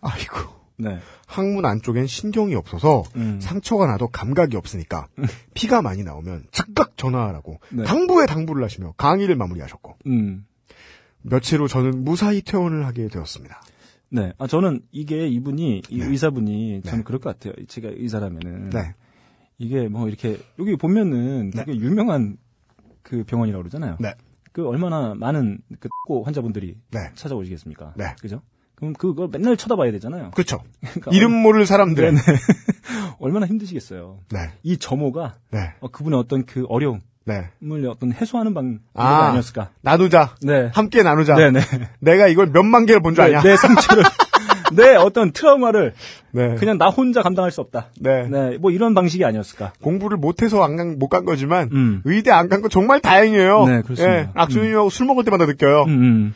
아이고 0.00 0.36
네. 0.76 0.98
항문 1.26 1.66
안쪽엔 1.66 2.06
신경이 2.06 2.54
없어서 2.54 3.02
음. 3.16 3.38
상처가 3.40 3.86
나도 3.86 4.08
감각이 4.08 4.56
없으니까 4.56 5.06
피가 5.54 5.82
많이 5.82 6.02
나오면 6.02 6.46
즉각 6.52 6.96
전화하라고 6.96 7.60
네. 7.70 7.84
당부에 7.84 8.26
당부를 8.26 8.64
하시며 8.64 8.94
강의를 8.96 9.36
마무리하셨고 9.36 9.98
음. 10.06 10.46
며칠 11.22 11.60
후 11.60 11.68
저는 11.68 12.04
무사히 12.04 12.40
퇴원을 12.40 12.86
하게 12.86 13.08
되었습니다. 13.08 13.60
네. 14.10 14.32
아, 14.38 14.46
저는 14.46 14.82
이게 14.90 15.28
이분이, 15.28 15.82
이 15.88 15.98
네. 15.98 16.06
의사분이 16.06 16.82
저는 16.82 16.98
네. 16.98 17.04
그럴 17.04 17.20
것 17.20 17.38
같아요. 17.38 17.54
제가 17.66 17.88
의사라면은. 17.92 18.70
네. 18.70 18.94
이게 19.58 19.88
뭐 19.88 20.08
이렇게, 20.08 20.38
여기 20.58 20.76
보면은 20.76 21.50
네. 21.50 21.64
되게 21.64 21.78
유명한 21.78 22.36
그 23.02 23.24
병원이라고 23.24 23.62
그러잖아요. 23.62 23.96
네. 24.00 24.14
그 24.52 24.66
얼마나 24.66 25.14
많은 25.14 25.60
그고 25.78 26.24
환자분들이 26.24 26.76
네. 26.90 26.98
찾아오시겠습니까? 27.14 27.94
네. 27.96 28.14
그죠? 28.20 28.42
그럼 28.74 28.94
그걸 28.94 29.28
맨날 29.30 29.56
쳐다봐야 29.56 29.92
되잖아요. 29.92 30.30
그렇죠. 30.32 30.62
그러니까 30.80 31.10
이름 31.12 31.32
모를 31.32 31.66
사람들. 31.66 32.14
네, 32.14 32.20
얼마나 33.20 33.46
힘드시겠어요. 33.46 34.20
네. 34.32 34.38
이 34.62 34.78
점호가 34.78 35.36
네. 35.50 35.74
어, 35.80 35.88
그분의 35.88 36.18
어떤 36.18 36.46
그 36.46 36.64
어려움 36.68 37.00
을 37.28 37.48
네. 37.82 37.88
어떤 37.88 38.12
해소하는 38.12 38.54
방법이 38.54 38.80
아. 38.94 39.28
아니었을까. 39.28 39.70
나누자. 39.82 40.36
네. 40.42 40.70
함께 40.72 41.02
나누자. 41.02 41.34
네네. 41.36 41.60
내가 42.00 42.26
이걸 42.28 42.46
몇만 42.46 42.86
개를 42.86 43.00
본줄 43.02 43.22
네, 43.24 43.30
아냐? 43.36 43.42
내 43.42 43.56
상처를, 43.56 44.02
내 44.74 44.94
어떤 44.96 45.30
트라우마를 45.32 45.92
네. 46.32 46.54
그냥 46.56 46.78
나 46.78 46.88
혼자 46.88 47.20
감당할 47.22 47.50
수 47.50 47.60
없다. 47.60 47.88
네. 48.00 48.26
네, 48.26 48.56
뭐 48.58 48.70
이런 48.70 48.94
방식이 48.94 49.24
아니었을까. 49.24 49.74
공부를 49.82 50.16
못해서 50.16 50.62
안 50.64 50.76
간, 50.76 50.98
못간 50.98 51.24
거지만, 51.26 51.68
음. 51.72 52.00
의대 52.04 52.30
안 52.30 52.48
간 52.48 52.62
건 52.62 52.70
정말 52.70 53.00
다행이에요. 53.00 53.66
네, 53.66 53.82
그렇습니다. 53.82 54.16
예, 54.16 54.28
악수님하고 54.34 54.88
술 54.90 55.06
먹을 55.06 55.24
때마다 55.24 55.44
느껴요. 55.46 55.84
음, 55.84 56.02
음. 56.02 56.34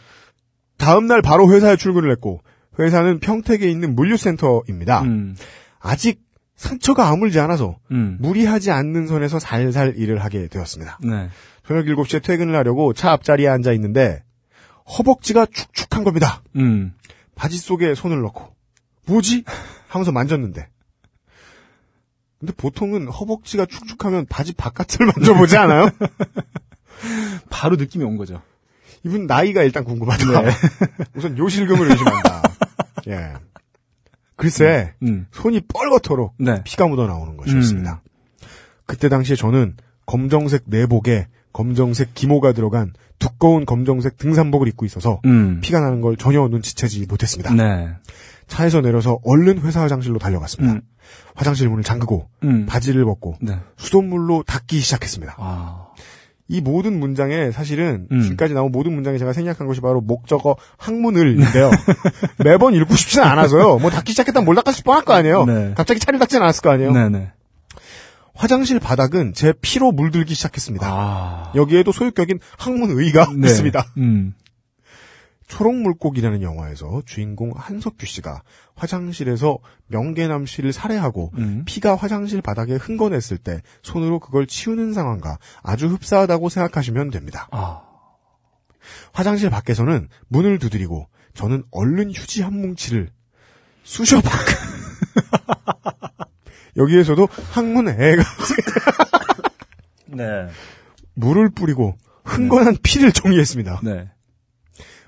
다음 0.76 1.06
날 1.06 1.22
바로 1.22 1.50
회사에 1.50 1.76
출근을 1.76 2.10
했고, 2.10 2.42
회사는 2.78 3.20
평택에 3.20 3.68
있는 3.70 3.94
물류센터입니다. 3.94 5.02
음, 5.02 5.34
아직 5.80 6.20
상처가 6.56 7.08
아물지 7.08 7.40
않아서 7.40 7.78
음. 7.90 8.16
무리하지 8.20 8.70
않는 8.70 9.06
선에서 9.06 9.38
살살 9.38 9.94
일을 9.96 10.22
하게 10.22 10.48
되었습니다. 10.48 10.98
네. 11.02 11.28
저녁 11.66 11.86
7시에 11.86 12.22
퇴근을 12.22 12.54
하려고 12.54 12.92
차 12.92 13.12
앞자리에 13.12 13.48
앉아 13.48 13.72
있는데 13.72 14.22
허벅지가 14.98 15.46
축축한 15.46 16.04
겁니다. 16.04 16.42
음. 16.56 16.92
바지 17.34 17.58
속에 17.58 17.94
손을 17.94 18.20
넣고 18.22 18.54
뭐지? 19.06 19.44
하면서 19.88 20.12
만졌는데 20.12 20.68
근데 22.38 22.52
보통은 22.56 23.08
허벅지가 23.08 23.66
축축하면 23.66 24.26
바지 24.26 24.52
바깥을 24.52 25.06
만져보지 25.16 25.56
않아요? 25.56 25.88
바로 27.50 27.76
느낌이 27.76 28.04
온 28.04 28.16
거죠. 28.16 28.42
이분 29.02 29.26
나이가 29.26 29.62
일단 29.62 29.84
궁금하다. 29.84 30.24
우선 31.14 31.36
요실금을 31.36 31.90
의심한다. 31.90 32.42
예. 33.08 33.32
글쎄 34.36 34.94
음. 35.02 35.26
손이 35.32 35.62
뻘겋도록 35.62 36.32
네. 36.38 36.62
피가 36.64 36.86
묻어 36.86 37.06
나오는 37.06 37.36
것이었습니다. 37.36 38.02
그때 38.86 39.08
당시에 39.08 39.36
저는 39.36 39.76
검정색 40.06 40.64
내복에 40.66 41.28
검정색 41.52 42.14
기모가 42.14 42.52
들어간 42.52 42.92
두꺼운 43.18 43.64
검정색 43.64 44.18
등산복을 44.18 44.68
입고 44.68 44.84
있어서 44.86 45.20
음. 45.24 45.60
피가 45.62 45.80
나는 45.80 46.00
걸 46.00 46.16
전혀 46.16 46.46
눈치채지 46.48 47.06
못했습니다. 47.06 47.54
네. 47.54 47.88
차에서 48.48 48.80
내려서 48.80 49.20
얼른 49.24 49.60
회사 49.60 49.80
화장실로 49.82 50.18
달려갔습니다. 50.18 50.74
음. 50.74 50.80
화장실 51.34 51.68
문을 51.68 51.82
잠그고 51.82 52.28
음. 52.42 52.66
바지를 52.66 53.04
벗고 53.04 53.36
네. 53.40 53.58
수돗물로 53.76 54.42
닦기 54.46 54.80
시작했습니다. 54.80 55.36
아. 55.38 55.83
이 56.46 56.60
모든 56.60 57.00
문장에 57.00 57.50
사실은 57.52 58.06
음. 58.12 58.20
지금까지 58.20 58.52
나온 58.52 58.70
모든 58.70 58.94
문장에 58.94 59.16
제가 59.16 59.32
생략한 59.32 59.66
것이 59.66 59.80
바로 59.80 60.00
목적어 60.00 60.56
학문을인데요. 60.76 61.70
매번 62.44 62.74
읽고 62.74 62.94
싶지는 62.96 63.24
않아서요. 63.26 63.78
뭐 63.78 63.90
닦기 63.90 64.12
시작했다면 64.12 64.44
뭘 64.44 64.54
닦았을 64.56 64.84
뻔할 64.84 65.04
거 65.04 65.14
아니에요. 65.14 65.46
네. 65.46 65.72
갑자기 65.74 66.00
차를 66.00 66.18
닦지는 66.18 66.42
않았을 66.42 66.60
거 66.62 66.70
아니에요. 66.70 66.92
네네. 66.92 67.32
화장실 68.34 68.78
바닥은 68.80 69.32
제 69.32 69.54
피로 69.60 69.92
물들기 69.92 70.34
시작했습니다. 70.34 70.86
아. 70.86 71.52
여기에도 71.54 71.92
소유격인 71.92 72.40
항문의가 72.58 73.30
네. 73.36 73.46
있습니다. 73.46 73.86
음. 73.98 74.34
초록 75.46 75.74
물고기라는 75.74 76.42
영화에서 76.42 77.02
주인공 77.04 77.52
한석규 77.54 78.06
씨가 78.06 78.42
화장실에서 78.74 79.58
명계남 79.88 80.46
씨를 80.46 80.72
살해하고 80.72 81.32
음. 81.36 81.62
피가 81.66 81.96
화장실 81.96 82.40
바닥에 82.40 82.74
흥건했을 82.74 83.38
때 83.38 83.60
손으로 83.82 84.20
그걸 84.20 84.46
치우는 84.46 84.92
상황과 84.92 85.38
아주 85.62 85.88
흡사하다고 85.88 86.48
생각하시면 86.48 87.10
됩니다. 87.10 87.48
아. 87.52 87.82
화장실 89.12 89.50
밖에서는 89.50 90.08
문을 90.28 90.58
두드리고 90.58 91.08
저는 91.34 91.64
얼른 91.70 92.10
휴지 92.12 92.42
한 92.42 92.60
뭉치를 92.60 93.10
쑤셔 93.82 94.20
박 94.20 94.32
여기에서도 96.76 97.28
항문 97.50 97.88
애가 97.88 98.22
네. 100.06 100.48
물을 101.14 101.50
뿌리고 101.50 101.96
흥건한 102.24 102.78
피를 102.82 103.12
정리했습니다. 103.12 103.80
네. 103.84 104.10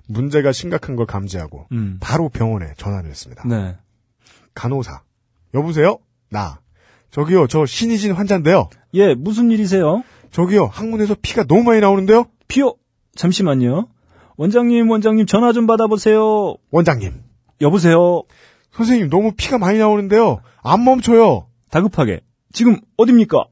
문제가 0.06 0.52
심각한 0.52 0.96
걸 0.96 1.06
감지하고 1.06 1.66
음. 1.72 1.98
바로 2.00 2.28
병원에 2.28 2.66
전화를 2.76 3.10
했습니다. 3.10 3.42
네. 3.46 3.76
간호사. 4.54 5.02
여보세요? 5.54 5.98
나. 6.30 6.60
저기요, 7.10 7.46
저 7.46 7.66
신이진 7.66 8.12
환자인데요. 8.12 8.68
예, 8.94 9.14
무슨 9.14 9.50
일이세요? 9.50 10.02
저기요, 10.30 10.66
항문에서 10.66 11.16
피가 11.20 11.44
너무 11.44 11.62
많이 11.62 11.80
나오는데요? 11.80 12.26
피어. 12.48 12.74
잠시만요. 13.14 13.88
원장님, 14.36 14.90
원장님 14.90 15.26
전화 15.26 15.52
좀 15.52 15.66
받아보세요. 15.66 16.56
원장님. 16.70 17.12
여보세요. 17.62 18.22
선생님, 18.72 19.08
너무 19.08 19.32
피가 19.34 19.56
많이 19.58 19.78
나오는데요. 19.78 20.40
안 20.62 20.84
멈춰요. 20.84 21.46
다급하게. 21.70 22.20
지금 22.52 22.78
어딥니까? 22.96 23.46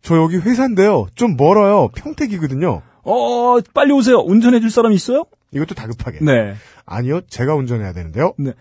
저 0.00 0.16
여기 0.16 0.36
회사인데요. 0.36 1.06
좀 1.14 1.36
멀어요. 1.36 1.88
평택이거든요. 1.94 2.82
어, 3.04 3.60
빨리 3.74 3.92
오세요. 3.92 4.18
운전해 4.18 4.60
줄 4.60 4.70
사람 4.70 4.92
있어요? 4.92 5.24
이것도 5.52 5.74
다급하게. 5.74 6.18
네. 6.22 6.54
아니요, 6.86 7.20
제가 7.28 7.54
운전해야 7.54 7.92
되는데요. 7.92 8.34
네. 8.38 8.52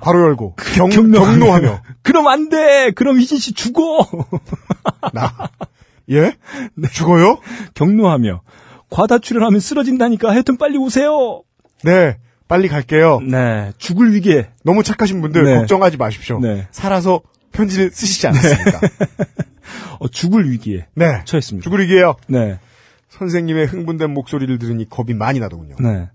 괄호 0.00 0.20
열고, 0.20 0.54
경, 0.74 0.90
경로하며. 0.90 1.38
경로하며. 1.38 1.82
그럼 2.02 2.28
안 2.28 2.48
돼. 2.48 2.90
그럼 2.90 3.18
희진 3.18 3.38
씨 3.38 3.52
죽어. 3.52 4.06
나. 5.12 5.32
예? 6.10 6.34
죽어요? 6.92 7.38
경로하며. 7.74 8.42
과다 8.90 9.18
출혈 9.18 9.42
하면 9.44 9.60
쓰러진다니까. 9.60 10.30
하여튼 10.30 10.58
빨리 10.58 10.76
오세요. 10.76 11.42
네. 11.82 12.18
빨리 12.46 12.68
갈게요. 12.68 13.20
네. 13.20 13.72
죽을 13.78 14.12
위기에. 14.12 14.50
너무 14.64 14.82
착하신 14.82 15.22
분들 15.22 15.44
네. 15.44 15.56
걱정하지 15.56 15.96
마십시오. 15.96 16.38
네. 16.40 16.68
살아서 16.70 17.22
편지를 17.52 17.90
쓰시지 17.90 18.26
않았습니다. 18.26 18.80
어, 19.98 20.08
죽을 20.08 20.50
위기에 20.50 20.86
네. 20.94 21.22
처했습니다. 21.24 21.64
죽으리게요. 21.64 22.16
네. 22.28 22.58
선생님의 23.08 23.66
흥분된 23.66 24.12
목소리를 24.12 24.58
들으니 24.58 24.88
겁이 24.88 25.14
많이 25.14 25.38
나더군요. 25.40 25.76
네. 25.80 26.10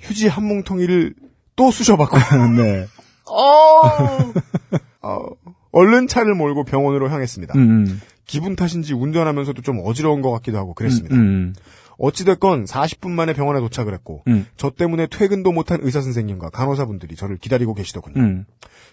휴지 0.00 0.28
한 0.28 0.44
뭉텅이를 0.44 1.14
또 1.56 1.70
쑤셔봤고, 1.70 2.16
네. 2.56 2.86
어, 5.02 5.26
얼른 5.72 6.08
차를 6.08 6.34
몰고 6.34 6.64
병원으로 6.64 7.10
향했습니다. 7.10 7.54
음. 7.56 8.00
기분 8.26 8.56
탓인지 8.56 8.94
운전하면서도 8.94 9.62
좀 9.62 9.80
어지러운 9.84 10.20
것 10.22 10.30
같기도 10.32 10.58
하고 10.58 10.74
그랬습니다. 10.74 11.16
음. 11.16 11.54
어찌됐건 11.98 12.64
40분 12.64 13.10
만에 13.10 13.34
병원에 13.34 13.60
도착을 13.60 13.92
했고, 13.92 14.22
음. 14.28 14.46
저 14.56 14.70
때문에 14.70 15.06
퇴근도 15.06 15.52
못한 15.52 15.80
의사 15.82 16.00
선생님과 16.00 16.50
간호사분들이 16.50 17.14
저를 17.14 17.36
기다리고 17.36 17.74
계시더군요. 17.74 18.20
음. 18.20 18.44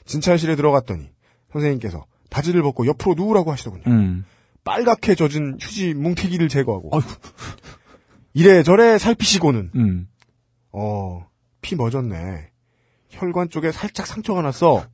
진찰실에 0.06 0.56
들어갔더니 0.56 1.10
선생님께서 1.52 2.06
바지를 2.30 2.62
벗고 2.62 2.86
옆으로 2.86 3.16
누우라고 3.16 3.52
하시더군요. 3.52 3.84
음. 3.88 4.26
빨갛게 4.64 5.16
젖은 5.16 5.58
휴지 5.62 5.94
뭉태기를 5.94 6.50
제거하고 6.50 6.92
이래저래 8.34 8.98
살피시고는 8.98 9.72
음. 9.76 10.08
어, 10.80 11.26
피 11.62 11.76
멎었네. 11.76 12.52
혈관 13.10 13.50
쪽에 13.50 13.72
살짝 13.72 14.06
상처가 14.06 14.44
났어. 14.44 14.86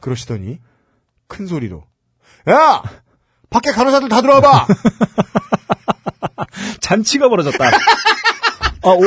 그러시더니 0.00 0.58
큰 1.28 1.46
소리로 1.46 1.84
야! 2.48 2.82
밖에 3.50 3.70
간호사들 3.70 4.08
다 4.08 4.22
들어와 4.22 4.40
봐! 4.40 4.66
잔치가 6.80 7.28
벌어졌다. 7.28 7.62
아, 7.66 8.88
오, 8.88 9.02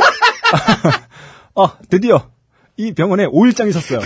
아, 1.64 1.78
드디어 1.90 2.30
이 2.78 2.94
병원에 2.94 3.26
5일장이 3.26 3.72
섰어요. 3.72 4.02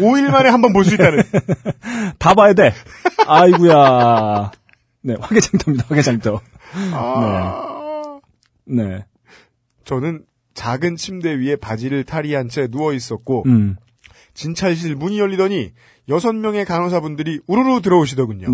5일 0.00 0.30
만에 0.30 0.48
한 0.48 0.60
번 0.62 0.72
볼 0.72 0.84
수 0.84 0.94
있다는. 0.94 1.22
다 2.18 2.34
봐야 2.34 2.54
돼. 2.54 2.72
아이구야. 3.26 4.50
네, 5.02 5.16
화개장터입니다, 5.20 5.86
화개장터. 5.88 6.40
아... 6.92 8.18
네. 8.64 9.04
저는 9.84 10.24
작은 10.54 10.96
침대 10.96 11.34
위에 11.38 11.56
바지를 11.56 12.04
탈의한 12.04 12.48
채 12.48 12.66
누워 12.68 12.92
있었고 12.92 13.44
음. 13.46 13.76
진찰실 14.34 14.96
문이 14.96 15.18
열리더니 15.18 15.72
여섯 16.08 16.32
명의 16.34 16.64
간호사분들이 16.64 17.40
우르르 17.46 17.80
들어오시더군요. 17.80 18.48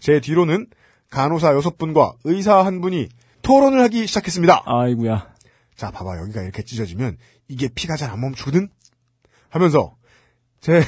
제 0.00 0.20
뒤로는 0.20 0.66
간호사 1.10 1.54
여섯 1.54 1.78
분과 1.78 2.14
의사 2.24 2.64
한 2.64 2.80
분이 2.80 3.08
토론을 3.42 3.80
하기 3.84 4.06
시작했습니다. 4.06 4.62
아이구야. 4.66 5.28
자, 5.76 5.90
봐봐. 5.90 6.18
여기가 6.18 6.42
이렇게 6.42 6.62
찢어지면 6.62 7.16
이게 7.48 7.68
피가 7.68 7.96
잘 7.96 8.10
안 8.10 8.20
멈추거든? 8.20 8.68
하면서 9.50 9.94
제 10.60 10.72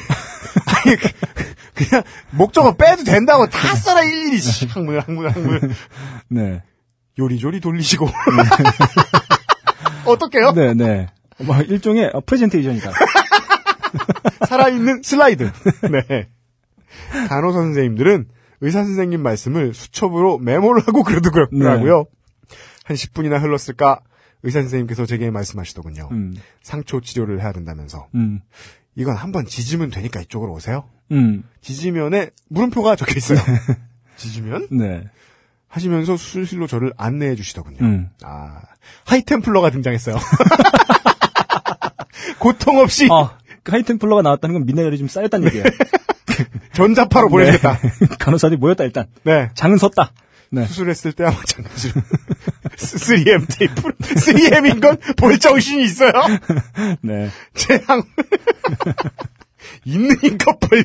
아니 0.84 0.96
그- 0.96 1.12
그냥 1.74 2.02
목적어 2.30 2.74
빼도 2.74 3.04
된다고 3.04 3.46
다 3.48 3.74
써라 3.76 4.02
일일이 4.02 4.38
씨, 4.38 4.66
항문 4.66 4.98
항문 4.98 5.28
항문 5.28 5.74
네. 6.28 6.62
요리조리 7.18 7.60
돌리시고 7.60 8.06
어떡해요? 10.12 10.52
네, 10.52 10.74
네. 10.74 11.08
뭐, 11.38 11.60
일종의 11.60 12.10
어, 12.12 12.20
프레젠테이션이다. 12.20 12.92
살아있는 14.48 15.02
슬라이드. 15.02 15.50
네. 15.90 16.28
간호사 17.28 17.58
선생님들은 17.58 18.28
의사 18.60 18.82
선생님 18.84 19.22
말씀을 19.22 19.74
수첩으로 19.74 20.38
메모를 20.38 20.82
하고 20.86 21.02
그러더라고요. 21.02 22.06
한 22.84 22.96
10분이나 22.96 23.40
흘렀을까 23.40 24.00
의사 24.42 24.60
선생님께서 24.60 25.06
제게 25.06 25.30
말씀하시더군요. 25.30 26.08
음. 26.12 26.36
상처 26.62 27.00
치료를 27.00 27.40
해야 27.42 27.52
된다면서 27.52 28.08
음. 28.14 28.40
이건 28.94 29.16
한번 29.16 29.44
지지면 29.44 29.90
되니까 29.90 30.20
이쪽으로 30.20 30.52
오세요. 30.52 30.88
음. 31.12 31.42
지지면에 31.60 32.30
물음표가 32.48 32.96
적혀 32.96 33.14
있어요. 33.16 33.38
지지면 34.16 34.68
네. 34.70 35.04
하시면서 35.68 36.16
수술실로 36.16 36.66
저를 36.66 36.92
안내해 36.96 37.34
주시더군요. 37.36 37.78
음. 37.82 38.10
아 38.22 38.60
하이템플러가 39.04 39.70
등장했어요. 39.70 40.16
고통 42.38 42.78
없이 42.78 43.08
아, 43.10 43.36
그 43.62 43.72
하이템플러가 43.72 44.22
나왔다는 44.22 44.54
건 44.54 44.66
미네랄이 44.66 44.98
좀 44.98 45.08
쌓였다는 45.08 45.46
얘기예요. 45.48 45.64
전자파로 46.74 47.28
보내겠다. 47.30 47.78
간호사들이 48.18 48.58
모였다, 48.58 48.84
일단. 48.84 49.06
네. 49.24 49.50
장은 49.54 49.78
섰다. 49.78 50.12
네. 50.50 50.64
수술했을 50.66 51.12
때와 51.12 51.30
마찬가지로 51.32 52.00
3M 52.76 53.46
테이프 53.58 53.82
3M인 53.98 54.80
건 54.80 54.96
볼 55.16 55.38
정신이 55.38 55.82
있어요. 55.84 56.12
네. 57.00 57.30
제랑 57.54 58.02
있는 59.84 60.16
힘껏 60.20 60.58
벌려. 60.60 60.84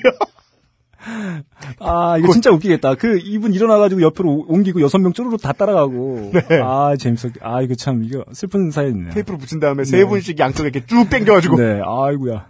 아, 1.79 2.17
이거 2.17 2.31
진짜 2.31 2.51
웃기겠다. 2.51 2.95
그, 2.95 3.19
이분 3.23 3.53
일어나가지고 3.53 4.01
옆으로 4.01 4.29
오- 4.29 4.45
옮기고 4.53 4.81
여섯 4.81 4.97
명 4.99 5.13
쪼르르 5.13 5.37
다 5.37 5.51
따라가고. 5.53 6.31
네. 6.33 6.59
아, 6.63 6.95
재밌었, 6.97 7.31
아, 7.41 7.61
이거 7.61 7.75
참, 7.75 8.03
이거 8.03 8.23
슬픈 8.33 8.69
사연이네요. 8.71 9.11
테이프로 9.13 9.37
붙인 9.37 9.59
다음에 9.59 9.83
세 9.83 10.05
분씩 10.05 10.37
양쪽에 10.39 10.69
이렇게 10.69 10.85
쭉 10.85 11.09
당겨가지고 11.09 11.57
네, 11.57 11.81
아이구야. 11.85 12.47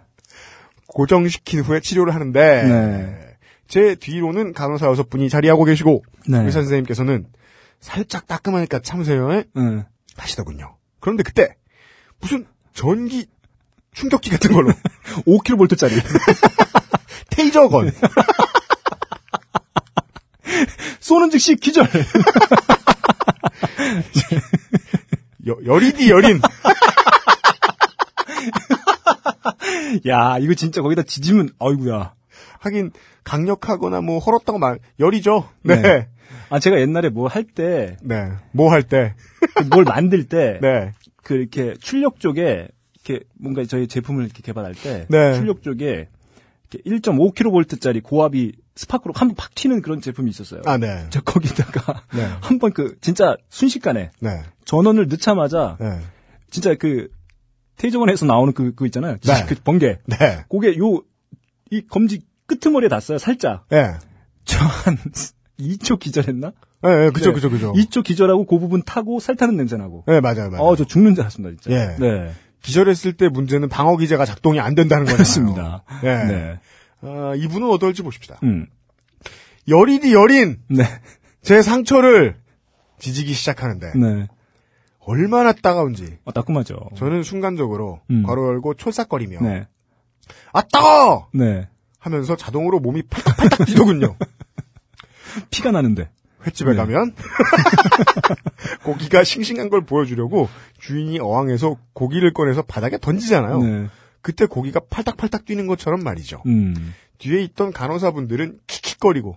고정시킨 0.88 1.60
후에 1.60 1.80
치료를 1.80 2.14
하는데 2.14 2.62
네. 2.62 3.36
제 3.68 3.94
뒤로는 3.94 4.52
간호사 4.52 4.86
여섯 4.86 5.08
분이 5.08 5.30
자리하고 5.30 5.64
계시고 5.64 6.04
네. 6.28 6.38
의사 6.44 6.60
선생님께서는 6.60 7.26
살짝 7.80 8.26
따끔하니까 8.26 8.80
참으세요 8.80 9.32
에? 9.32 9.44
응. 9.56 9.84
하시더군요. 10.16 10.76
그런데 11.00 11.22
그때 11.22 11.56
무슨 12.20 12.44
전기 12.74 13.24
충격기 13.94 14.28
같은 14.30 14.52
걸로 14.52 14.70
5kV짜리. 15.26 15.92
테이저건 17.32 17.90
쏘는 21.00 21.30
즉시 21.30 21.56
기절. 21.56 21.88
여- 25.48 25.58
열이디 25.64 26.08
열인 26.10 26.40
야, 30.08 30.38
이거 30.38 30.54
진짜 30.54 30.80
거기다 30.82 31.02
지지면, 31.02 31.50
아이구야. 31.58 32.14
하긴 32.60 32.92
강력하거나 33.24 34.00
뭐 34.00 34.18
헐었다고 34.20 34.58
말 34.58 34.78
열이죠. 35.00 35.48
네. 35.62 35.76
네. 35.76 35.82
네. 35.82 36.08
아, 36.48 36.58
제가 36.60 36.80
옛날에 36.80 37.08
뭐 37.08 37.28
할 37.28 37.44
때, 37.44 37.96
뭐할 38.52 38.82
때. 38.84 39.14
뭘 39.70 39.84
만들 39.84 40.24
때, 40.24 40.58
네. 40.62 40.92
그 41.22 41.34
이렇게 41.34 41.74
출력 41.80 42.20
쪽에, 42.20 42.68
이렇게 43.04 43.24
뭔가 43.38 43.64
저희 43.64 43.86
제품을 43.88 44.24
이렇게 44.24 44.42
개발할 44.42 44.74
때, 44.74 45.06
네. 45.08 45.34
출력 45.34 45.62
쪽에 45.62 46.08
1.5kV짜리 46.78 48.02
고압이 48.02 48.52
스파크로 48.74 49.12
한 49.16 49.28
번 49.28 49.34
팍 49.36 49.54
튀는 49.54 49.82
그런 49.82 50.00
제품이 50.00 50.30
있었어요. 50.30 50.62
아, 50.66 50.78
네. 50.78 51.06
저 51.10 51.20
거기다가 51.20 52.02
네. 52.14 52.24
한번 52.40 52.72
그 52.72 52.96
진짜 53.00 53.36
순식간에 53.50 54.10
네. 54.20 54.42
전원을 54.64 55.08
넣자마자 55.08 55.76
네. 55.80 56.00
진짜 56.50 56.74
그 56.74 57.08
테이저건에서 57.76 58.26
나오는 58.26 58.52
그, 58.52 58.74
그 58.74 58.86
있잖아요. 58.86 59.16
네. 59.22 59.44
그 59.48 59.54
번개. 59.62 59.98
네. 60.06 60.44
그게 60.50 60.76
요, 60.78 61.02
이 61.70 61.86
검지 61.86 62.20
끄트머리에 62.46 62.88
닿았어요, 62.88 63.18
살짝. 63.18 63.66
네. 63.70 63.92
저한 64.44 64.98
2초 65.58 65.98
기절했나? 65.98 66.52
네, 66.82 66.96
네, 66.96 67.10
그죠, 67.10 67.30
네. 67.30 67.34
그죠, 67.34 67.50
그죠. 67.50 67.72
2초 67.72 68.02
기절하고 68.04 68.44
그 68.46 68.58
부분 68.58 68.82
타고 68.82 69.20
살 69.20 69.36
타는 69.36 69.56
냄새 69.56 69.76
나고. 69.76 70.04
네, 70.06 70.20
맞아요, 70.20 70.50
맞아요. 70.50 70.62
어, 70.62 70.76
저 70.76 70.84
죽는 70.84 71.14
줄 71.14 71.22
알았습니다, 71.22 71.60
진짜. 71.62 71.76
예. 71.78 71.96
네. 71.98 72.32
기절했을 72.62 73.12
때 73.14 73.28
문제는 73.28 73.68
방어 73.68 73.96
기제가 73.96 74.24
작동이 74.24 74.60
안 74.60 74.74
된다는 74.74 75.04
거잖아요. 75.04 75.16
그렇습니다. 75.16 75.82
네. 76.02 76.24
네. 76.24 76.60
아, 77.02 77.34
이분은 77.36 77.68
어떨지 77.68 78.02
봅시다. 78.02 78.38
음. 78.44 78.66
열인이 79.68 80.12
열인 80.12 80.60
네. 80.68 80.84
제 81.42 81.62
상처를 81.62 82.36
지지기 82.98 83.32
시작하는데 83.32 83.92
네. 83.96 84.28
얼마나 85.00 85.52
따가운지 85.52 86.18
어, 86.24 86.32
따끔하죠. 86.32 86.76
저는 86.96 87.24
순간적으로 87.24 88.00
음. 88.10 88.22
괄호 88.22 88.46
열고 88.48 88.74
촐싹거리며 88.74 89.40
네. 89.40 89.66
아 90.52 90.62
따가워 90.62 91.28
네. 91.34 91.68
하면서 91.98 92.36
자동으로 92.36 92.78
몸이 92.80 93.02
팔딱팔딱 93.02 93.66
뛰더군요. 93.66 94.16
피가 95.50 95.72
나는데. 95.72 96.08
횟집에 96.46 96.70
네. 96.70 96.76
가면 96.76 97.14
고기가 98.84 99.24
싱싱한 99.24 99.70
걸 99.70 99.84
보여주려고 99.84 100.48
주인이 100.78 101.18
어항에서 101.20 101.76
고기를 101.92 102.32
꺼내서 102.32 102.62
바닥에 102.62 102.98
던지잖아요. 102.98 103.58
네. 103.58 103.86
그때 104.20 104.46
고기가 104.46 104.80
팔딱팔딱 104.88 105.44
뛰는 105.44 105.66
것처럼 105.66 106.00
말이죠. 106.02 106.42
음. 106.46 106.94
뒤에 107.18 107.42
있던 107.42 107.72
간호사분들은 107.72 108.58
킥킥거리고. 108.66 109.36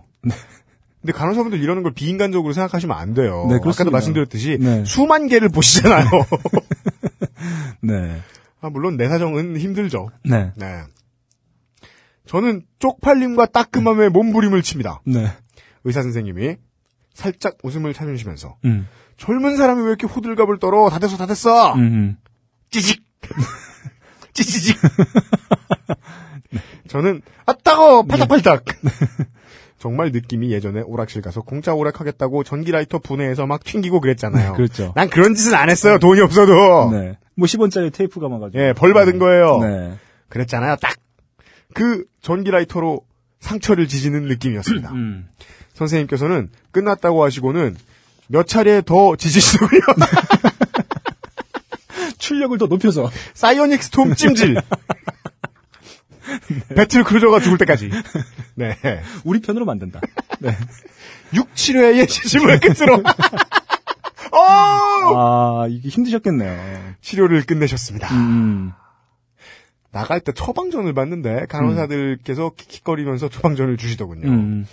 근데 1.00 1.12
간호사분들 1.12 1.60
이러는 1.60 1.82
걸 1.82 1.92
비인간적으로 1.92 2.52
생각하시면 2.52 2.96
안 2.96 3.14
돼요. 3.14 3.46
네, 3.48 3.56
아까도. 3.56 3.90
말씀드렸듯이 3.90 4.58
네. 4.60 4.82
수만 4.84 5.28
개를 5.28 5.48
보시잖아요. 5.48 6.04
네. 7.82 8.20
아, 8.60 8.70
물론 8.70 8.96
내 8.96 9.08
사정은 9.08 9.56
힘들죠. 9.56 10.08
네. 10.24 10.50
네. 10.56 10.82
저는 12.26 12.62
쪽팔림과 12.80 13.46
따끔함에 13.46 14.08
몸부림을 14.08 14.62
칩니다. 14.62 15.00
네. 15.04 15.32
의사 15.84 16.02
선생님이 16.02 16.56
살짝 17.16 17.56
웃음을 17.62 17.92
참으시면서 17.92 18.56
음. 18.64 18.88
젊은 19.16 19.56
사람이 19.56 19.82
왜 19.82 19.88
이렇게 19.88 20.06
호들갑을 20.06 20.58
떨어? 20.58 20.88
다 20.90 20.98
됐어, 20.98 21.16
다 21.16 21.26
됐어. 21.26 21.74
음. 21.74 22.16
찌직. 22.70 23.02
찌찌직. 24.34 24.76
저는 26.88 27.22
아 27.46 27.54
따거 27.64 28.04
팔딱팔딱. 28.04 28.64
정말 29.78 30.10
느낌이 30.10 30.50
예전에 30.52 30.80
오락실 30.80 31.22
가서 31.22 31.42
공짜 31.42 31.74
오락 31.74 32.00
하겠다고 32.00 32.44
전기 32.44 32.72
라이터 32.72 32.98
분해해서 32.98 33.46
막 33.46 33.64
튕기고 33.64 34.00
그랬잖아요. 34.00 34.54
그렇죠. 34.54 34.92
난 34.96 35.08
그런 35.08 35.34
짓은 35.34 35.54
안 35.54 35.70
했어요. 35.70 35.98
돈이 35.98 36.20
없어도. 36.20 36.90
네. 36.92 37.18
뭐 37.36 37.46
10원짜리 37.46 37.92
테이프 37.92 38.20
감아가지고. 38.20 38.62
예, 38.62 38.72
벌 38.72 38.94
받은 38.94 39.18
거예요. 39.18 39.58
네. 39.58 39.98
그랬잖아요. 40.28 40.76
딱 40.76 40.96
그 41.76 42.06
전기 42.22 42.50
라이터로 42.50 43.02
상처를 43.40 43.86
지지는 43.86 44.22
느낌이었습니다. 44.28 44.92
음. 44.92 45.28
선생님께서는 45.76 46.50
끝났다고 46.72 47.24
하시고는 47.24 47.76
몇 48.28 48.46
차례 48.46 48.82
더 48.82 49.16
지지시더군요. 49.16 49.80
출력을 52.18 52.58
더 52.58 52.66
높여서. 52.66 53.10
psionic 53.34 53.82
storm 53.82 54.14
찜질. 54.14 54.56
battlecruiser가 56.74 57.40
죽을 57.40 57.58
때까지. 57.58 57.90
네. 58.54 58.76
우리 59.24 59.40
편으로 59.40 59.64
만든다. 59.64 60.00
네. 60.40 60.56
6, 61.34 61.54
7회의 61.54 62.08
시심을 62.08 62.58
끝으로. 62.58 63.02
어! 64.32 65.14
아, 65.14 65.66
이게 65.68 65.88
힘드셨겠네요. 65.88 66.94
치료를 67.00 67.44
끝내셨습니다. 67.44 68.12
음. 68.14 68.72
나갈 69.92 70.20
때 70.20 70.32
처방전을 70.32 70.94
받는데 70.94 71.46
간호사들께서 71.48 72.52
킥킥거리면서 72.56 73.28
처방전을 73.28 73.76
주시더군요. 73.76 74.28
음. 74.28 74.66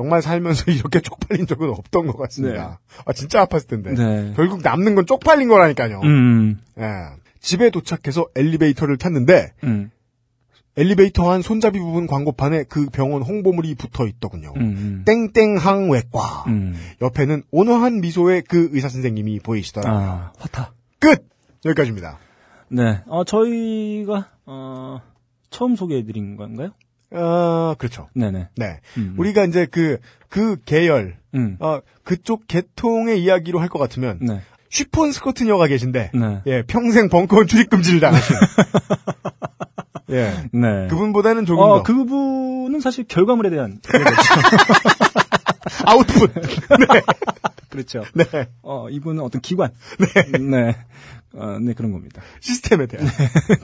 정말 0.00 0.22
살면서 0.22 0.64
이렇게 0.72 1.00
쪽팔린 1.00 1.46
적은 1.46 1.68
없던 1.68 2.06
것 2.06 2.16
같습니다. 2.16 2.80
아, 3.04 3.12
진짜 3.12 3.44
아팠을 3.44 3.68
텐데. 3.68 3.92
네. 3.92 4.32
결국 4.34 4.62
남는 4.62 4.94
건 4.94 5.04
쪽팔린 5.04 5.46
거라니까요. 5.48 6.00
음. 6.00 6.58
예. 6.78 6.84
집에 7.38 7.68
도착해서 7.68 8.26
엘리베이터를 8.34 8.96
탔는데 8.96 9.52
음. 9.64 9.90
엘리베이터 10.78 11.30
한 11.30 11.42
손잡이 11.42 11.78
부분 11.78 12.06
광고판에 12.06 12.64
그 12.64 12.86
병원 12.86 13.20
홍보물이 13.20 13.74
붙어 13.74 14.06
있더군요. 14.06 14.54
음. 14.56 15.04
땡땡항 15.04 15.90
외과. 15.90 16.44
음. 16.46 16.74
옆에는 17.02 17.42
온화한 17.50 18.00
미소의 18.00 18.44
그 18.48 18.70
의사 18.72 18.88
선생님이 18.88 19.40
보이시더라고요. 19.40 20.08
아, 20.08 20.32
화타. 20.38 20.72
끝! 20.98 21.28
여기까지입니다. 21.66 22.18
네. 22.68 23.02
어, 23.06 23.24
저희가, 23.24 24.30
어, 24.46 25.02
처음 25.50 25.76
소개해드린 25.76 26.36
건가요? 26.36 26.70
아, 27.12 27.74
그렇죠. 27.78 28.08
네네. 28.14 28.48
네. 28.56 28.80
음. 28.96 29.14
우리가 29.18 29.44
이제 29.44 29.66
그, 29.70 29.98
그 30.28 30.56
계열, 30.64 31.16
음. 31.34 31.56
어, 31.60 31.80
그쪽 32.04 32.46
계통의 32.46 33.22
이야기로 33.22 33.58
할 33.60 33.68
것 33.68 33.78
같으면, 33.78 34.18
네. 34.20 34.40
쉬폰 34.68 35.10
스커트녀가 35.12 35.66
계신데, 35.66 36.12
네. 36.14 36.42
예, 36.46 36.62
평생 36.62 37.08
벙커원 37.08 37.46
출입금지를 37.48 38.00
당하신. 38.00 38.36
예. 40.10 40.32
네. 40.52 40.86
그분보다는 40.88 41.46
조금 41.46 41.62
어, 41.64 41.76
더. 41.78 41.82
그분은 41.82 42.80
사실 42.80 43.04
결과물에 43.04 43.50
대한. 43.50 43.80
아웃풋. 45.86 46.32
그렇죠. 47.70 48.04
네. 48.14 48.24
어, 48.62 48.88
이분은 48.90 49.22
어떤 49.22 49.40
기관. 49.40 49.70
네. 49.98 50.38
네. 50.38 50.76
어, 51.34 51.58
네, 51.60 51.74
그런 51.74 51.92
겁니다. 51.92 52.22
시스템에 52.40 52.86
대한. 52.86 53.06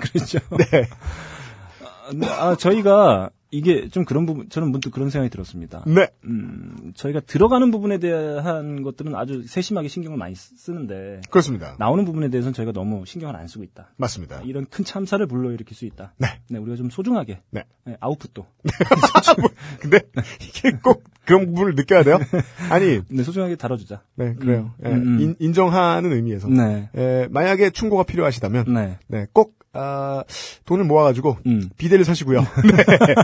그렇죠. 0.00 0.38
네. 0.56 0.88
아, 1.82 2.12
네, 2.14 2.28
아, 2.28 2.54
저희가 2.56 3.30
이게 3.50 3.88
좀 3.88 4.04
그런 4.04 4.26
부분, 4.26 4.48
저는 4.48 4.70
문득 4.70 4.90
그런 4.90 5.08
생각이 5.08 5.30
들었습니다. 5.30 5.84
네. 5.86 6.08
음, 6.24 6.92
저희가 6.96 7.20
들어가는 7.20 7.70
부분에 7.70 7.98
대한 7.98 8.82
것들은 8.82 9.14
아주 9.14 9.44
세심하게 9.46 9.88
신경을 9.88 10.18
많이 10.18 10.34
쓰- 10.34 10.56
쓰는데, 10.56 11.20
그렇습니다. 11.30 11.76
나오는 11.78 12.04
부분에 12.04 12.28
대해서는 12.28 12.52
저희가 12.54 12.72
너무 12.72 13.06
신경을 13.06 13.36
안 13.36 13.46
쓰고 13.46 13.62
있다. 13.64 13.90
맞습니다. 13.96 14.40
이런 14.44 14.66
큰 14.66 14.84
참사를 14.84 15.24
불러일으킬 15.26 15.76
수 15.76 15.84
있다. 15.86 16.12
네. 16.18 16.28
우리가 16.58 16.76
좀 16.76 16.90
소중하게. 16.90 17.40
네. 17.50 17.64
아웃풋도. 18.00 18.46
근데 19.80 20.00
이게 20.42 20.72
꼭 20.82 21.04
그런 21.24 21.46
부분을 21.46 21.74
느껴야 21.76 22.02
돼요? 22.02 22.18
아니, 22.70 23.00
네, 23.08 23.22
소중하게 23.22 23.56
다뤄주자. 23.56 24.02
네, 24.16 24.34
그래요. 24.34 24.72
음, 24.80 24.86
예, 24.86 24.90
음, 24.92 25.18
음. 25.20 25.34
인, 25.38 25.52
정하는 25.52 26.12
의미에서. 26.12 26.48
네. 26.48 26.88
예, 26.96 27.28
만약에 27.30 27.70
충고가 27.70 28.02
필요하시다면, 28.04 28.72
네. 28.74 28.98
네, 29.08 29.26
꼭, 29.32 29.54
아, 29.76 30.24
돈을 30.64 30.84
모아가지고, 30.84 31.38
음. 31.46 31.68
비대를 31.76 32.04
사시고요. 32.04 32.40
네. 32.64 33.14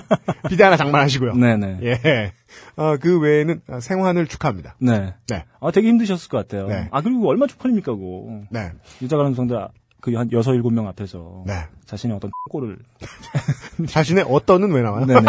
비대 0.48 0.64
하나 0.64 0.76
장만하시고요. 0.76 1.34
네네. 1.34 1.78
예. 1.82 2.32
아, 2.76 2.96
그 3.00 3.18
외에는 3.18 3.62
아, 3.68 3.80
생환을 3.80 4.26
축하합니다. 4.26 4.76
네. 4.78 5.14
네. 5.28 5.44
아, 5.61 5.70
되게 5.70 5.88
힘드셨을 5.88 6.28
것 6.28 6.38
같아요. 6.38 6.66
네. 6.68 6.88
아, 6.90 7.00
그리고 7.00 7.28
얼마 7.28 7.46
쪽팔립니까, 7.46 7.94
그거. 7.94 8.42
네. 8.50 8.72
유자가람성들 9.00 9.57
그 10.03 10.12
한 10.16 10.30
여섯 10.32 10.53
일곱 10.55 10.72
명 10.72 10.88
앞에서 10.88 11.44
네. 11.46 11.55
자신의 11.86 12.16
어떤 12.16 12.32
꼴을 12.50 12.76
자신의 13.86 14.24
어떤은 14.28 14.72
왜 14.72 14.82
나와요? 14.82 15.07
네네 15.07 15.20
네. 15.20 15.28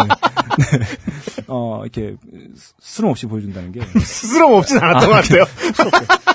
어 1.47 1.81
이렇게 1.83 2.15
스스럼 2.79 3.11
없이 3.11 3.27
보여준다는 3.27 3.71
게 3.71 3.81
스스럼 4.01 4.51
없진 4.53 4.79
않았던 4.79 5.09
것 5.09 5.15
같아요. 5.15 5.43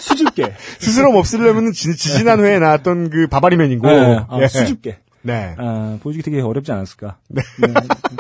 수줍게 0.00 0.54
스스럼 0.78 1.16
없으려면 1.16 1.72
지, 1.72 1.96
지난 1.96 2.38
회에 2.38 2.60
나왔던 2.60 3.10
그 3.10 3.26
바바리맨이고. 3.26 3.86
네, 3.86 4.24
아, 4.28 4.38
예. 4.40 4.46
수줍게 4.46 4.98
네. 5.22 5.56
아, 5.58 5.98
보여주기 6.00 6.22
되게 6.22 6.40
어렵지 6.40 6.70
않았을까 6.70 7.18
네. 7.28 7.42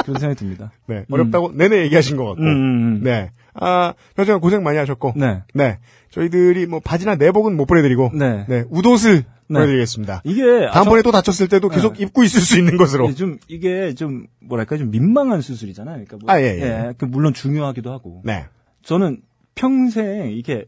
그런 0.04 0.18
생각이 0.18 0.34
듭니다. 0.34 0.72
네. 0.86 1.04
어렵다고 1.10 1.52
내내 1.54 1.82
얘기하신 1.82 2.16
것 2.16 2.24
같고. 2.26 2.42
음, 2.42 2.46
음, 2.48 2.96
음. 2.96 3.00
네. 3.04 3.30
아, 3.54 3.94
여자가 4.18 4.40
고생 4.40 4.64
많이 4.64 4.78
하셨고. 4.78 5.14
네. 5.16 5.42
네. 5.54 5.78
저희들이 6.10 6.66
뭐 6.66 6.80
바지나 6.80 7.14
내복은 7.14 7.56
못 7.56 7.66
보내드리고. 7.66 8.10
네. 8.14 8.44
네. 8.48 8.64
웃옷을 8.68 9.24
네. 9.48 9.60
보내드리겠습니다. 9.60 10.22
이게 10.24 10.66
아, 10.66 10.72
다음번에 10.72 11.02
또 11.02 11.10
다쳤을 11.10 11.48
때도 11.48 11.68
계속 11.68 11.94
네. 11.94 12.04
입고 12.04 12.22
있을 12.24 12.40
수 12.40 12.58
있는 12.58 12.76
것으로. 12.76 13.08
저- 13.08 13.14
좀 13.14 13.38
이게 13.48 13.94
좀 13.94 14.26
뭐랄까 14.40 14.76
좀 14.76 14.90
민망한 14.90 15.40
수술이잖아요. 15.40 16.04
그러니까 16.04 16.16
뭐, 16.20 16.30
아, 16.32 16.40
예, 16.40 16.44
예. 16.60 16.92
그 16.98 17.04
물론 17.06 17.32
중요하기도 17.34 17.90
하고 17.92 18.22
네. 18.24 18.46
저는 18.82 19.22
평생 19.54 20.30
이게 20.30 20.66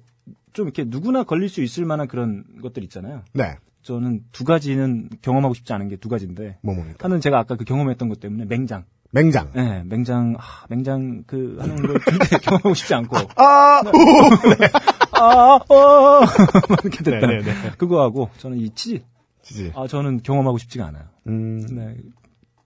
좀 0.53 0.67
이렇게 0.67 0.85
누구나 0.87 1.23
걸릴 1.25 1.49
수 1.49 1.63
있을 1.63 1.85
만한 1.85 2.09
그런 2.09 2.45
것들 2.63 2.83
있잖아요. 2.85 3.23
네. 3.33 3.57
저는 3.83 4.21
두 4.33 4.45
가지는 4.45 5.09
경험하고 5.23 5.55
싶지 5.55 5.73
않은 5.73 5.89
게 5.89 5.97
두 5.97 6.09
가지인데 6.09 6.59
뭐 6.63 6.75
뭡니까? 6.75 6.99
하나는 7.01 7.21
제가 7.21 7.39
아까 7.39 7.57
그 7.57 7.65
경험했던 7.65 8.09
것 8.09 8.21
때문에 8.21 8.45
맹장. 8.47 8.85
맹장. 9.13 9.51
네, 9.55 9.83
맹장, 9.87 10.37
아, 10.39 10.43
맹장 10.69 11.25
그 11.27 11.57
하는 11.61 11.77
걸 11.77 11.99
굉장히 11.99 12.31
경험하고 12.45 12.75
싶지 12.75 12.95
않고 12.95 13.17
아, 13.37 13.81
아, 13.81 13.83
어, 15.25 16.21
이렇게 16.85 17.03
됐다. 17.05 17.27
네, 17.27 17.43
네, 17.43 17.43
네. 17.43 17.71
그거하고 17.77 18.31
저는 18.39 18.59
이 18.59 18.71
치질. 18.71 19.03
지지. 19.43 19.73
아, 19.75 19.87
저는 19.87 20.23
경험하고 20.23 20.59
싶지가 20.59 20.87
않아요. 20.87 21.05
음, 21.27 21.61
네, 21.71 21.97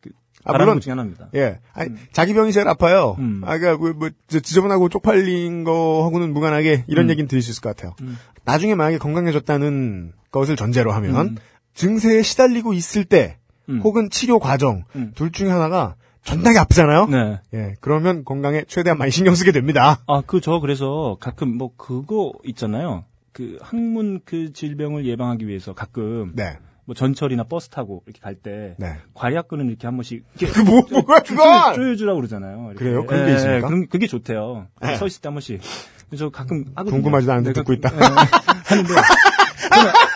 그 0.00 0.10
아, 0.44 0.52
물론 0.52 0.74
것 0.76 0.80
중에 0.82 0.92
하나입니다. 0.92 1.28
예. 1.34 1.60
아니, 1.72 1.90
자기 2.12 2.34
병이 2.34 2.52
제일 2.52 2.68
아파요. 2.68 3.16
음. 3.18 3.42
아, 3.44 3.58
그니까, 3.58 3.76
뭐, 3.92 4.10
지저분하고 4.28 4.88
쪽팔린 4.88 5.64
거하고는 5.64 6.32
무관하게 6.32 6.84
이런 6.88 7.06
음. 7.06 7.10
얘기는 7.10 7.28
드릴 7.28 7.42
수 7.42 7.50
있을 7.50 7.62
것 7.62 7.74
같아요. 7.74 7.94
음. 8.02 8.18
나중에 8.44 8.74
만약에 8.74 8.98
건강해졌다는 8.98 10.12
것을 10.30 10.56
전제로 10.56 10.92
하면, 10.92 11.16
음. 11.16 11.36
증세에 11.74 12.22
시달리고 12.22 12.72
있을 12.74 13.04
때, 13.04 13.38
음. 13.68 13.80
혹은 13.82 14.10
치료 14.10 14.38
과정, 14.38 14.84
음. 14.96 15.12
둘 15.14 15.32
중에 15.32 15.48
하나가 15.48 15.96
존나게 16.24 16.58
아프잖아요? 16.58 17.06
네. 17.06 17.40
예. 17.54 17.74
그러면 17.80 18.24
건강에 18.24 18.64
최대한 18.66 18.98
많이 18.98 19.10
신경 19.10 19.34
쓰게 19.34 19.52
됩니다. 19.52 19.98
아, 20.06 20.22
그, 20.26 20.40
저, 20.40 20.58
그래서 20.60 21.16
가끔 21.20 21.56
뭐, 21.56 21.70
그거 21.76 22.32
있잖아요. 22.44 23.04
그, 23.32 23.58
항문 23.60 24.20
그 24.24 24.52
질병을 24.52 25.06
예방하기 25.06 25.46
위해서 25.46 25.74
가끔, 25.74 26.32
네. 26.34 26.56
뭐, 26.86 26.94
전철이나 26.94 27.44
버스 27.44 27.68
타고 27.68 28.02
이렇게 28.06 28.20
갈 28.20 28.34
때, 28.34 28.74
네. 28.78 28.96
괄약근을 29.14 29.66
이렇게 29.66 29.86
한 29.86 29.96
번씩, 29.96 30.24
이렇게 30.38 30.52
그 30.52 30.60
뭐, 30.60 30.82
뭐야, 30.90 31.20
그건! 31.20 31.74
쪼여주라고 31.74 32.16
그러잖아요. 32.18 32.66
이렇게. 32.70 32.78
그래요? 32.84 33.06
그런 33.06 33.24
게 33.26 33.30
예, 33.32 33.34
있습니까? 33.36 33.66
그런- 33.68 33.86
그게 33.88 34.06
좋대요. 34.06 34.66
네. 34.82 34.96
서 34.96 35.06
있을 35.06 35.20
때 35.20 35.28
한 35.28 35.34
번씩. 35.34 35.60
그래서 36.08 36.26
저 36.26 36.30
가끔. 36.30 36.74
궁금하지도 36.74 37.32
않은데 37.32 37.52
듣고 37.54 37.72
있다. 37.74 37.90
예, 37.94 37.98
하는데, 37.98 38.94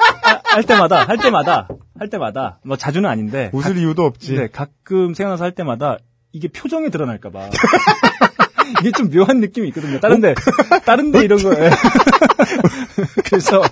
할 0.59 0.65
때마다, 0.65 1.05
할 1.05 1.19
때마다, 1.19 1.69
할 2.01 2.11
때마다, 2.11 2.59
뭐 2.65 2.77
자주는 2.77 3.09
아닌데, 3.09 3.49
웃을 3.53 3.77
이유도 3.79 4.05
없지. 4.05 4.35
네, 4.35 4.49
가끔 4.49 5.15
생각나서 5.15 5.45
할 5.45 5.53
때마다 5.53 5.99
이게 6.33 6.49
표정에 6.49 6.89
드러날까 6.89 7.31
봐. 7.31 7.49
이게 8.81 8.91
좀 8.91 9.09
묘한 9.09 9.39
느낌이 9.39 9.69
있거든요. 9.69 10.01
다른데, 10.01 10.35
다른데 10.85 11.25
이런 11.25 11.41
거. 11.43 11.53
예. 11.55 11.71
그래서 13.25 13.63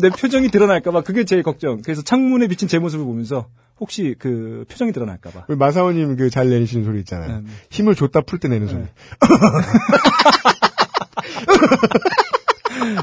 내 0.00 0.10
표정이 0.10 0.48
드러날까봐 0.50 1.02
그게 1.02 1.24
제일 1.24 1.44
걱정. 1.44 1.80
그래서 1.82 2.02
창문에 2.02 2.48
비친 2.48 2.66
제 2.66 2.80
모습을 2.80 3.04
보면서 3.04 3.46
혹시 3.78 4.16
그 4.18 4.64
표정이 4.68 4.90
드러날까봐. 4.92 5.44
우리 5.48 5.56
마사오님 5.56 6.16
그 6.16 6.30
잘 6.30 6.48
내리시는 6.50 6.84
소리 6.84 6.98
있잖아요. 7.00 7.42
네. 7.42 7.46
힘을 7.70 7.94
줬다 7.94 8.22
풀 8.22 8.40
때 8.40 8.48
내는 8.48 8.66
소리. 8.66 8.82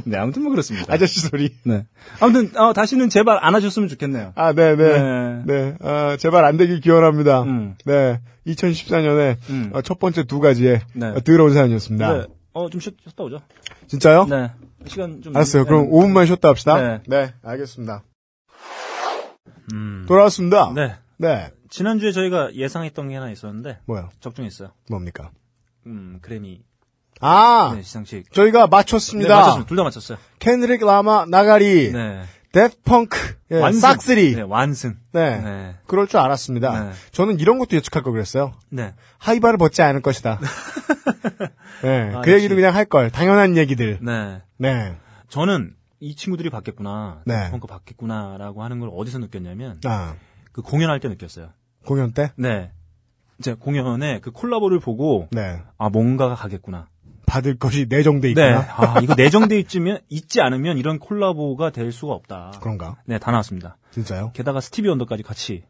네, 0.05 0.17
아무튼 0.17 0.43
뭐 0.43 0.51
그렇습니다. 0.51 0.93
아저씨 0.93 1.19
소리. 1.19 1.53
네. 1.63 1.85
아무튼 2.19 2.55
어, 2.57 2.73
다시는 2.73 3.09
제발 3.09 3.39
안 3.41 3.55
하셨으면 3.55 3.89
좋겠네요. 3.89 4.33
아, 4.35 4.53
네, 4.53 4.75
네. 4.75 4.99
네. 4.99 5.43
네. 5.45 5.75
아, 5.81 6.17
제발 6.17 6.45
안 6.45 6.57
되길 6.57 6.81
기원합니다. 6.81 7.43
음. 7.43 7.75
네. 7.85 8.19
2014년에 8.47 9.37
음. 9.49 9.71
첫 9.83 9.99
번째 9.99 10.23
두 10.23 10.39
가지의 10.39 10.81
네. 10.93 11.07
어, 11.07 11.19
더러운 11.21 11.53
사연이었습니다. 11.53 12.13
네. 12.13 12.25
어, 12.53 12.69
좀 12.69 12.81
쉬, 12.81 12.91
쉬었다 13.03 13.23
오죠. 13.23 13.41
진짜요? 13.87 14.25
네. 14.25 14.51
시간 14.87 15.21
좀. 15.21 15.35
알았어요. 15.35 15.63
네. 15.63 15.69
그럼 15.69 15.89
5분만 15.89 16.25
쉬었다 16.27 16.49
합시다. 16.49 16.81
네. 16.81 17.01
네, 17.07 17.33
알겠습니다. 17.43 18.03
음. 19.73 20.05
돌아왔습니다. 20.07 20.73
네. 20.75 20.95
네. 21.17 21.51
지난주에 21.69 22.11
저희가 22.11 22.53
예상했던 22.53 23.09
게 23.09 23.15
하나 23.15 23.31
있었는데 23.31 23.79
뭐요? 23.85 24.09
적중했어요. 24.19 24.71
뭡니까? 24.89 25.31
음, 25.85 26.19
그래미 26.21 26.61
아, 27.21 27.71
네, 27.75 27.81
시상식. 27.83 28.31
저희가 28.33 28.63
네, 28.63 28.67
맞췄습니다. 28.69 29.35
맞췄습니다. 29.35 29.67
둘 29.67 29.77
다 29.77 29.83
맞췄어요. 29.83 30.17
켄드릭 30.39 30.83
라마 30.85 31.25
나가리, 31.27 31.91
네. 31.91 32.23
데프펑크, 32.51 33.17
예, 33.51 33.59
완승. 33.59 33.79
싹스리. 33.79 34.35
네, 34.35 34.41
완승. 34.41 34.97
네. 35.13 35.39
네. 35.39 35.75
그럴 35.87 36.07
줄 36.07 36.19
알았습니다. 36.19 36.83
네. 36.85 36.91
저는 37.11 37.39
이런 37.39 37.59
것도 37.59 37.75
예측할 37.77 38.03
걸 38.03 38.11
그랬어요. 38.13 38.53
네. 38.69 38.93
하이바를 39.19 39.57
벗지 39.57 39.81
않을 39.81 40.01
것이다. 40.01 40.39
네, 41.83 42.11
아, 42.15 42.21
그. 42.21 42.33
얘기도 42.33 42.55
그냥 42.55 42.75
할 42.75 42.85
걸. 42.85 43.09
당연한 43.09 43.55
얘기들. 43.57 43.99
네. 44.01 44.41
네. 44.57 44.95
저는 45.29 45.73
이 45.99 46.15
친구들이 46.15 46.49
받겠구나. 46.49 47.21
네. 47.25 47.49
펑크 47.51 47.67
받겠구나라고 47.67 48.63
하는 48.63 48.79
걸 48.79 48.89
어디서 48.93 49.19
느꼈냐면 49.19 49.79
아, 49.85 50.15
그 50.51 50.61
공연할 50.61 50.99
때 50.99 51.07
느꼈어요. 51.07 51.49
공연 51.85 52.11
때? 52.11 52.31
네. 52.35 52.71
이제 53.39 53.53
공연에 53.53 54.19
그 54.19 54.31
콜라보를 54.31 54.79
보고 54.79 55.27
네. 55.31 55.61
아 55.77 55.89
뭔가가 55.89 56.35
가겠구나. 56.35 56.87
받을 57.31 57.57
것이 57.57 57.85
내정돼 57.87 58.33
네. 58.33 58.49
있구나. 58.49 58.65
아 58.75 58.99
이거 59.01 59.15
내정돼 59.15 59.57
있으면 59.59 59.99
있지 60.09 60.41
않으면 60.41 60.77
이런 60.77 60.99
콜라보가 60.99 61.69
될 61.69 61.93
수가 61.93 62.11
없다. 62.13 62.51
그런가? 62.59 62.97
네, 63.05 63.19
다 63.19 63.31
나왔습니다. 63.31 63.77
진짜요? 63.91 64.31
게다가 64.33 64.59
스티비 64.59 64.89
원더까지 64.89 65.23
같이 65.23 65.63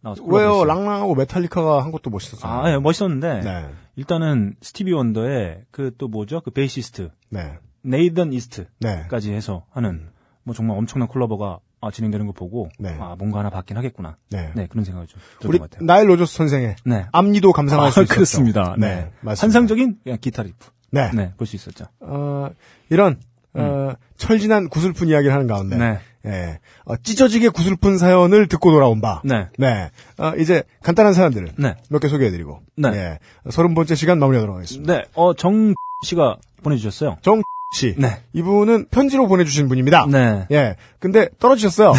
나와서 0.00 0.24
왜요? 0.24 0.64
랑랑하고 0.64 1.14
메탈리카가 1.14 1.84
한 1.84 1.92
것도 1.92 2.10
멋있었잖아요. 2.10 2.60
아, 2.60 2.72
예, 2.72 2.78
멋있었는데 2.78 3.40
네. 3.42 3.68
일단은 3.94 4.56
스티비 4.60 4.92
원더의 4.92 5.62
그 5.70 5.92
또 5.98 6.08
뭐죠? 6.08 6.40
그 6.40 6.50
베이시스트 6.50 7.10
네. 7.28 7.58
네이던 7.82 8.32
이스트까지 8.32 9.30
네. 9.30 9.36
해서 9.36 9.64
하는 9.70 10.10
뭐 10.42 10.52
정말 10.52 10.76
엄청난 10.78 11.06
콜라보가 11.06 11.60
아, 11.82 11.90
진행되는 11.90 12.26
거 12.26 12.32
보고 12.32 12.68
네. 12.78 12.96
아 12.98 13.16
뭔가 13.18 13.40
하나 13.40 13.50
받긴 13.50 13.76
하겠구나. 13.76 14.16
네. 14.30 14.52
네 14.54 14.66
그런 14.68 14.84
생각이 14.84 15.08
좀 15.08 15.20
우리 15.50 15.58
것 15.58 15.68
같아요. 15.68 15.84
나일 15.84 16.08
로저스 16.08 16.34
선생의 16.36 16.76
네. 16.86 17.06
앞니도 17.12 17.52
감상할 17.52 17.90
수 17.90 18.00
있었죠. 18.02 18.14
그렇습니다. 18.14 18.74
네. 18.78 18.86
네. 18.86 19.10
맞습니다. 19.20 19.42
환상적인 19.42 19.98
그냥 20.04 20.18
기타 20.20 20.42
리프. 20.44 20.70
네. 20.92 21.10
네, 21.12 21.32
볼 21.36 21.46
수 21.46 21.56
있었죠. 21.56 21.86
어, 22.00 22.50
이런 22.88 23.18
어, 23.54 23.92
철진한 24.16 24.68
구슬픈 24.68 25.08
이야기를 25.08 25.32
하는 25.34 25.46
가운데 25.46 25.76
네. 25.76 25.98
예. 26.24 26.60
어, 26.84 26.96
찢어지게 26.96 27.48
구슬픈 27.48 27.98
사연을 27.98 28.46
듣고 28.46 28.70
돌아온 28.70 29.00
바. 29.00 29.20
네. 29.24 29.48
네. 29.58 29.90
어, 30.18 30.34
이제 30.38 30.62
간단한 30.82 31.14
사연들을 31.14 31.54
네. 31.58 31.74
몇개 31.90 32.08
소개해드리고. 32.08 32.60
네. 32.76 32.88
예. 32.90 33.18
서른 33.50 33.74
번째 33.74 33.94
시간 33.96 34.18
마무리하도록 34.20 34.54
하겠습니다. 34.54 34.92
네. 34.92 35.04
어, 35.14 35.34
정 35.34 35.74
씨가 36.04 36.36
보내주셨어요. 36.62 37.18
정 37.22 37.42
씨. 37.72 37.94
네. 37.96 38.18
이분은 38.32 38.86
편지로 38.90 39.26
보내주신 39.28 39.68
분입니다. 39.68 40.06
네. 40.08 40.46
예. 40.50 40.76
근데 40.98 41.28
떨어지셨어요. 41.38 41.92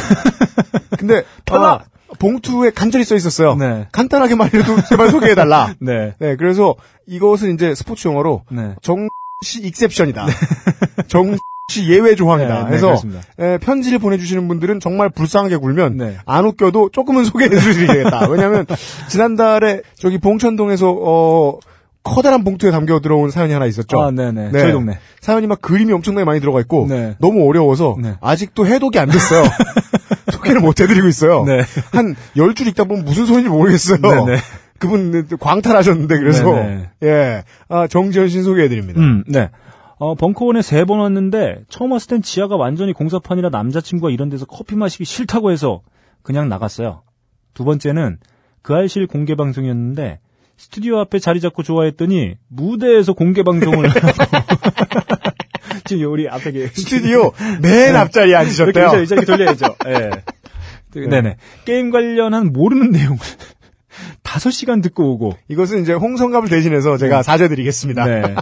근데 0.97 1.23
탈락 1.45 1.85
봉투에 2.19 2.69
간절히 2.69 3.03
써 3.03 3.15
있었어요. 3.15 3.55
네. 3.55 3.87
간단하게 3.91 4.35
말해도 4.35 4.81
제발 4.87 5.09
소개해달라. 5.09 5.73
네. 5.79 6.13
네. 6.19 6.35
그래서 6.35 6.75
이것은 7.07 7.55
이제 7.55 7.73
스포츠 7.75 8.07
용어로 8.07 8.43
네. 8.51 8.75
정씨 8.81 9.61
익셉션이다. 9.63 10.27
정씨 11.07 11.89
예외 11.89 12.15
조항이다. 12.15 12.53
네, 12.53 12.59
네, 12.59 12.65
그래서. 12.67 12.95
에, 13.39 13.57
편지를 13.57 13.97
보내주시는 13.99 14.47
분들은 14.47 14.79
정말 14.79 15.09
불쌍하게 15.09 15.57
굴면 15.57 15.97
네. 15.97 16.17
안 16.25 16.45
웃겨도 16.45 16.89
조금은 16.91 17.25
소개해드리겠다. 17.25 18.29
왜냐하면 18.29 18.65
지난달에 19.09 19.81
저기 19.95 20.19
봉천동에서 20.19 20.91
어, 20.91 21.59
커다란 22.03 22.43
봉투에 22.43 22.71
담겨 22.71 22.99
들어온 22.99 23.29
사연이 23.31 23.53
하나 23.53 23.65
있었죠. 23.65 24.01
아, 24.01 24.11
네네. 24.11 24.51
네. 24.51 24.59
저희 24.59 24.71
동네. 24.73 24.97
사연이 25.21 25.47
막 25.47 25.61
그림이 25.61 25.93
엄청나게 25.93 26.25
많이 26.25 26.39
들어가 26.41 26.59
있고 26.61 26.85
네. 26.89 27.15
너무 27.19 27.47
어려워서 27.47 27.95
네. 28.01 28.15
아직도 28.21 28.65
해독이 28.67 28.99
안 28.99 29.09
됐어요. 29.09 29.43
소개를 30.31 30.59
못 30.61 30.79
해드리고 30.81 31.07
있어요. 31.07 31.43
네. 31.45 31.61
한 31.91 32.15
열 32.35 32.53
줄 32.55 32.67
읽다 32.67 32.83
보면 32.83 33.05
무슨 33.05 33.25
소리인지 33.25 33.49
모르겠어요. 33.49 33.99
네네. 34.01 34.37
그분 34.79 35.27
광탈하셨는데 35.39 36.17
그래서 36.19 36.53
네네. 36.53 36.89
예 37.03 37.43
아, 37.69 37.87
정지현 37.87 38.27
씨 38.27 38.41
소개해드립니다. 38.41 38.99
음, 38.99 39.23
네. 39.27 39.49
어, 39.99 40.15
벙커원에 40.15 40.61
세 40.61 40.83
번 40.83 40.99
왔는데, 40.99 41.63
처음 41.69 41.93
왔을 41.93 42.09
땐 42.09 42.21
지하가 42.21 42.57
완전히 42.57 42.91
공사판이라 42.91 43.49
남자친구가 43.49 44.11
이런 44.11 44.27
데서 44.27 44.43
커피 44.45 44.75
마시기 44.75 45.05
싫다고 45.05 45.51
해서 45.51 45.81
그냥 46.23 46.49
나갔어요. 46.49 47.03
두 47.53 47.63
번째는 47.63 48.17
그 48.61 48.73
알실 48.73 49.07
공개 49.07 49.35
방송이었는데, 49.35 50.19
스튜디오 50.63 50.99
앞에 50.99 51.19
자리 51.19 51.41
잡고 51.41 51.61
좋아했더니, 51.61 52.35
무대에서 52.47 53.11
공개 53.11 53.43
방송을 53.43 53.89
하고, 53.89 53.99
지금 55.83 56.13
우리 56.13 56.29
앞에 56.29 56.51
계 56.53 56.67
스튜디오 56.67 57.33
맨 57.61 57.97
앞자리에 57.97 58.29
이렇게 58.29 58.45
앉으셨대요. 58.45 58.83
이렇게, 58.85 59.13
이렇게 59.13 59.25
돌려야죠. 59.25 59.65
예. 59.87 60.09
네네. 61.09 61.35
게임 61.65 61.91
관련한 61.91 62.53
모르는 62.53 62.91
내용을 62.91 63.19
다섯 64.21 64.51
시간 64.51 64.79
듣고 64.79 65.11
오고, 65.11 65.33
이것은 65.49 65.81
이제 65.81 65.91
홍성갑을 65.91 66.47
대신해서 66.47 66.95
제가 66.95 67.23
사죄드리겠습니다. 67.23 68.05
네. 68.05 68.35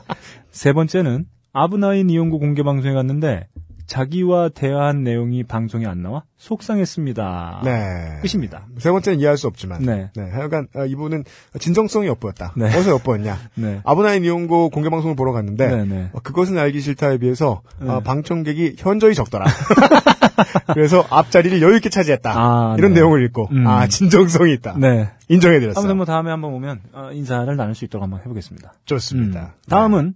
세 0.52 0.74
번째는 0.74 1.26
아브나인 1.54 2.12
이용구 2.12 2.38
공개 2.38 2.62
방송에 2.62 2.94
갔는데 2.94 3.48
자기와 3.88 4.50
대화한 4.50 5.04
내용이 5.04 5.44
방송에 5.44 5.86
안 5.86 6.02
나와 6.02 6.24
속상했습니다. 6.38 7.62
네. 7.64 8.20
끝입니다. 8.22 8.66
세 8.78 8.92
번째는 8.92 9.20
이해할 9.20 9.38
수 9.38 9.48
없지만. 9.48 9.84
네. 9.84 10.10
하여간 10.16 10.68
어, 10.76 10.86
이분은 10.86 11.24
진정성이 11.60 12.08
엿보였다. 12.08 12.54
네. 12.58 12.66
어디서 12.66 12.92
엿보였냐. 12.92 13.38
네. 13.56 13.82
아브나인 13.84 14.26
이용고 14.26 14.70
공개방송을 14.70 15.16
보러 15.16 15.32
갔는데 15.32 15.68
네, 15.68 15.86
네. 15.86 16.10
어, 16.14 16.20
그것은 16.20 16.58
알기 16.58 16.82
싫다에 16.82 17.18
비해서 17.20 17.62
어, 17.80 17.98
네. 17.98 18.04
방청객이 18.04 18.76
현저히 18.78 19.14
적더라. 19.14 19.46
그래서 20.74 21.06
앞자리를 21.10 21.62
여유 21.62 21.76
있게 21.76 21.90
차지했다. 21.90 22.34
아, 22.36 22.76
이런 22.78 22.94
네. 22.94 23.02
내용을 23.02 23.24
읽고 23.26 23.50
음. 23.52 23.68
아 23.68 23.88
진정성이 23.88 24.54
있다. 24.54 24.76
네. 24.78 25.10
인정해드렸어요. 25.28 25.80
아무튼 25.80 25.98
뭐 25.98 26.06
다음에 26.06 26.30
한번 26.30 26.54
오면 26.54 26.82
어, 26.94 27.10
인사를 27.14 27.56
나눌 27.56 27.76
수 27.76 27.86
있도록 27.86 28.04
한번 28.04 28.20
해보겠습니다. 28.22 28.74
좋습니다. 28.86 29.42
음. 29.42 29.70
다음은 29.70 30.14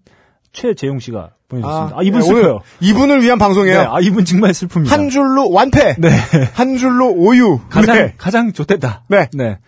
최재용 0.55 0.99
씨가 0.99 1.31
보내주셨습니다. 1.49 1.97
아, 1.97 2.01
이분 2.03 2.21
네, 2.21 2.25
슬퍼요. 2.25 2.59
이분을 2.79 3.21
위한 3.21 3.37
방송이에요. 3.37 3.79
네, 3.81 3.87
아 3.89 3.99
이분 3.99 4.25
정말 4.25 4.51
슬픕니다. 4.51 4.87
한 4.87 5.09
줄로 5.09 5.51
완패. 5.51 5.95
네. 5.99 6.09
한 6.53 6.77
줄로 6.77 7.11
오유. 7.11 7.59
가장 7.69 7.95
네. 7.97 8.13
가장 8.17 8.53
좋댔다. 8.53 9.03
네. 9.09 9.29
네. 9.33 9.59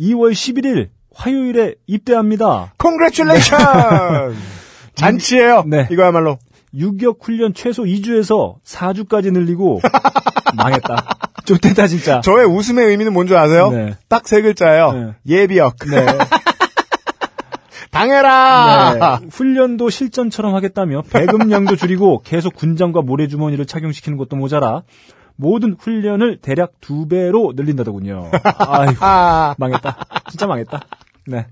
2월 0.00 0.32
11일 0.32 0.88
화요일에 1.14 1.74
입대합니다. 1.86 2.72
Congratulations. 2.80 4.40
잔치예요. 4.96 5.64
네. 5.66 5.86
이거야말로. 5.90 6.38
유격 6.74 7.18
훈련 7.22 7.52
최소 7.52 7.82
2주에서 7.82 8.56
4주까지 8.64 9.32
늘리고 9.32 9.80
망했다. 10.56 11.18
좋겠다 11.44 11.86
진짜. 11.88 12.20
저의 12.20 12.46
웃음의 12.46 12.86
의미는 12.86 13.12
뭔지 13.12 13.34
아세요? 13.36 13.70
네. 13.70 13.94
딱세 14.08 14.40
글자예요. 14.40 14.92
네. 14.92 15.14
예비역. 15.26 15.76
네. 15.90 16.06
당해라! 17.90 19.18
네. 19.20 19.26
훈련도 19.32 19.90
실전처럼 19.90 20.54
하겠다며 20.54 21.02
배급량도 21.02 21.76
줄이고 21.76 22.22
계속 22.24 22.54
군장과 22.54 23.02
모래주머니를 23.02 23.66
착용시키는 23.66 24.16
것도 24.18 24.36
모자라 24.36 24.82
모든 25.36 25.74
훈련을 25.78 26.38
대략 26.40 26.72
두 26.80 27.08
배로 27.08 27.52
늘린다더군요. 27.56 28.30
아이고 28.58 28.96
아, 29.00 29.54
망했다. 29.58 29.96
진짜 30.30 30.46
망했다. 30.46 30.80
네. 31.26 31.46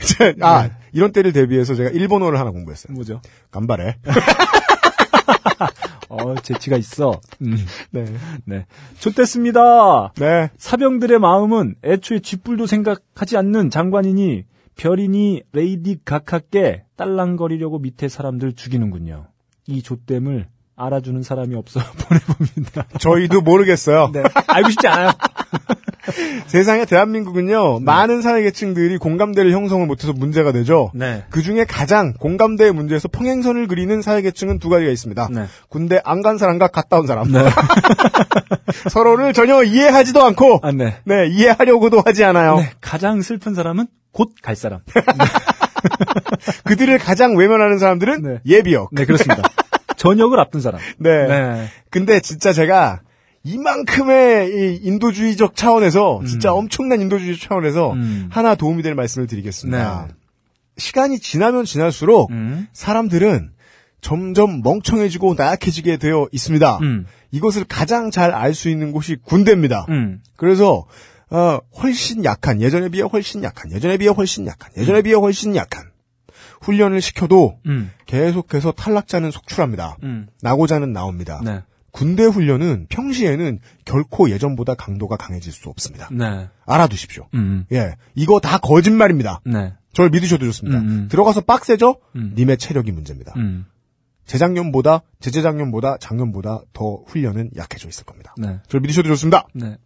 제- 0.00 0.34
아, 0.40 0.68
이런 0.92 1.12
때를 1.12 1.32
대비해서 1.32 1.74
제가 1.74 1.90
일본어를 1.90 2.38
하나 2.38 2.50
공부했어요. 2.50 2.92
뭐죠? 2.94 3.20
간발해. 3.52 3.96
어 6.08 6.34
재치가 6.42 6.76
있어. 6.76 7.20
음. 7.42 7.56
네. 7.92 8.04
네. 8.44 8.66
좋댔습니다. 8.98 10.12
네. 10.16 10.50
사병들의 10.58 11.20
마음은 11.20 11.76
애초에 11.84 12.18
쥐뿔도 12.18 12.66
생각하지 12.66 13.36
않는 13.36 13.70
장관이니 13.70 14.42
별이니 14.76 15.42
레이디 15.52 15.98
각하께 16.04 16.84
딸랑거리려고 16.96 17.78
밑에 17.78 18.08
사람들 18.08 18.54
죽이는군요. 18.54 19.26
이 19.66 19.82
좆댐을 19.82 20.46
알아주는 20.76 21.22
사람이 21.22 21.54
없어 21.56 21.80
보내봅니다. 22.08 22.86
저희도 22.98 23.42
모르겠어요. 23.42 24.10
네. 24.12 24.22
알고 24.46 24.70
싶지 24.70 24.88
않아요. 24.88 25.10
세상에 26.46 26.86
대한민국은요, 26.86 27.80
많은 27.80 28.22
사회계층들이 28.22 28.96
공감대를 28.96 29.52
형성을 29.52 29.86
못해서 29.86 30.12
문제가 30.14 30.50
되죠. 30.50 30.90
네. 30.94 31.24
그 31.28 31.42
중에 31.42 31.64
가장 31.64 32.14
공감대의 32.14 32.72
문제에서 32.72 33.08
평행선을 33.08 33.68
그리는 33.68 34.00
사회계층은 34.00 34.58
두 34.58 34.70
가지가 34.70 34.90
있습니다. 34.90 35.28
네. 35.30 35.44
군대 35.68 36.00
안 36.04 36.22
간 36.22 36.38
사람과 36.38 36.68
갔다 36.68 36.98
온 36.98 37.06
사람. 37.06 37.28
서로를 38.90 39.32
전혀 39.34 39.62
이해하지도 39.62 40.22
않고, 40.24 40.60
아, 40.62 40.72
네. 40.72 40.96
네, 41.04 41.26
이해하려고도 41.28 42.02
하지 42.04 42.24
않아요. 42.24 42.56
네. 42.56 42.70
가장 42.80 43.20
슬픈 43.20 43.54
사람은 43.54 43.86
곧 44.12 44.30
갈 44.42 44.56
사람. 44.56 44.80
그들을 46.64 46.98
가장 46.98 47.36
외면하는 47.36 47.78
사람들은 47.78 48.22
네. 48.22 48.38
예비역. 48.46 48.90
네, 48.92 49.04
그렇습니다. 49.04 49.42
전역을 49.96 50.38
앞둔 50.40 50.60
사람. 50.60 50.80
네. 50.98 51.26
네. 51.26 51.66
근데 51.90 52.20
진짜 52.20 52.52
제가 52.52 53.00
이만큼의 53.44 54.48
이 54.50 54.80
인도주의적 54.82 55.56
차원에서 55.56 56.20
진짜 56.26 56.52
엄청난 56.52 57.00
인도주의적 57.00 57.48
차원에서 57.48 57.92
음. 57.92 58.28
하나 58.30 58.54
도움이 58.54 58.82
될 58.82 58.94
말씀을 58.94 59.26
드리겠습니다. 59.26 60.06
네. 60.08 60.14
시간이 60.76 61.18
지나면 61.18 61.64
지날수록 61.64 62.30
음. 62.30 62.66
사람들은 62.72 63.50
점점 64.00 64.62
멍청해지고 64.62 65.34
나약해지게 65.36 65.98
되어 65.98 66.26
있습니다. 66.32 66.78
음. 66.78 67.06
이것을 67.32 67.64
가장 67.64 68.10
잘 68.10 68.32
알 68.32 68.54
수 68.54 68.68
있는 68.70 68.92
곳이 68.92 69.16
군대입니다. 69.22 69.86
음. 69.90 70.20
그래서 70.36 70.86
어, 71.30 71.58
훨씬 71.82 72.24
약한 72.24 72.60
예전에 72.60 72.88
비해 72.88 73.02
훨씬 73.02 73.42
약한 73.42 73.70
예전에 73.72 73.96
비해 73.96 74.10
훨씬 74.10 74.46
약한 74.46 74.70
예전에 74.76 75.02
비해 75.02 75.14
훨씬 75.14 75.54
약한 75.56 75.90
훈련을 76.60 77.00
시켜도 77.00 77.58
음. 77.66 77.90
계속해서 78.06 78.72
탈락자는 78.72 79.30
속출합니다. 79.30 79.96
음. 80.02 80.26
나고자는 80.42 80.92
나옵니다. 80.92 81.40
네. 81.44 81.62
군대 81.92 82.24
훈련은 82.24 82.86
평시에는 82.88 83.58
결코 83.84 84.30
예전보다 84.30 84.74
강도가 84.74 85.16
강해질 85.16 85.52
수 85.52 85.68
없습니다. 85.68 86.08
네. 86.12 86.48
알아두십시오. 86.66 87.26
음. 87.34 87.64
예, 87.72 87.94
이거 88.14 88.40
다 88.40 88.58
거짓말입니다. 88.58 89.40
네. 89.44 89.72
저를 89.92 90.10
믿으셔도 90.10 90.44
좋습니다. 90.46 90.78
음, 90.78 90.88
음. 90.88 91.08
들어가서 91.10 91.40
빡세죠? 91.40 91.96
음. 92.14 92.32
님의 92.36 92.58
체력이 92.58 92.92
문제입니다. 92.92 93.32
음. 93.36 93.66
재작년보다, 94.24 95.02
재재작년보다, 95.18 95.96
작년보다 95.98 96.62
더 96.72 97.02
훈련은 97.06 97.50
약해져 97.56 97.88
있을 97.88 98.04
겁니다. 98.04 98.34
네. 98.38 98.60
저를 98.68 98.82
믿으셔도 98.82 99.08
좋습니다. 99.08 99.48
네. 99.54 99.76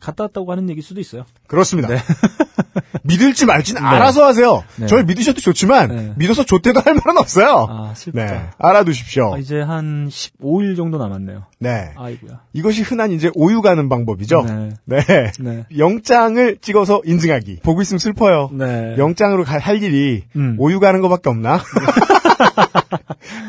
네. 0.00 0.06
갔다 0.06 0.24
왔다고 0.24 0.50
하는 0.50 0.68
얘기일 0.70 0.82
수도 0.82 1.00
있어요. 1.00 1.24
그렇습니다. 1.46 1.88
네. 1.88 2.00
믿을지 3.02 3.46
말지는 3.46 3.82
알아서 3.82 4.24
하세요. 4.24 4.64
네. 4.76 4.86
저를 4.86 5.04
믿으셔도 5.04 5.40
좋지만, 5.40 5.88
네. 5.88 6.12
믿어서 6.16 6.44
좋대도 6.44 6.80
할 6.80 6.94
말은 6.94 7.18
없어요. 7.18 7.66
아, 7.68 7.94
슬프다. 7.94 8.26
네. 8.26 8.48
알아두십시오. 8.58 9.34
아, 9.34 9.38
이제 9.38 9.60
한 9.60 10.08
15일 10.08 10.76
정도 10.76 10.98
남았네요. 10.98 11.44
네. 11.58 11.92
아이고야. 11.96 12.42
이것이 12.52 12.82
흔한 12.82 13.12
이제 13.12 13.30
오유 13.34 13.62
가는 13.62 13.88
방법이죠. 13.88 14.42
네. 14.42 14.70
네. 14.84 15.32
네. 15.40 15.64
영장을 15.76 16.58
찍어서 16.60 17.02
인증하기. 17.04 17.60
보고 17.62 17.82
있으면 17.82 17.98
슬퍼요. 17.98 18.50
네. 18.52 18.96
영장으로 18.98 19.44
갈, 19.44 19.60
할 19.60 19.82
일이 19.82 20.24
음. 20.36 20.56
오유 20.58 20.80
가는 20.80 21.00
것밖에 21.00 21.30
없나? 21.30 21.60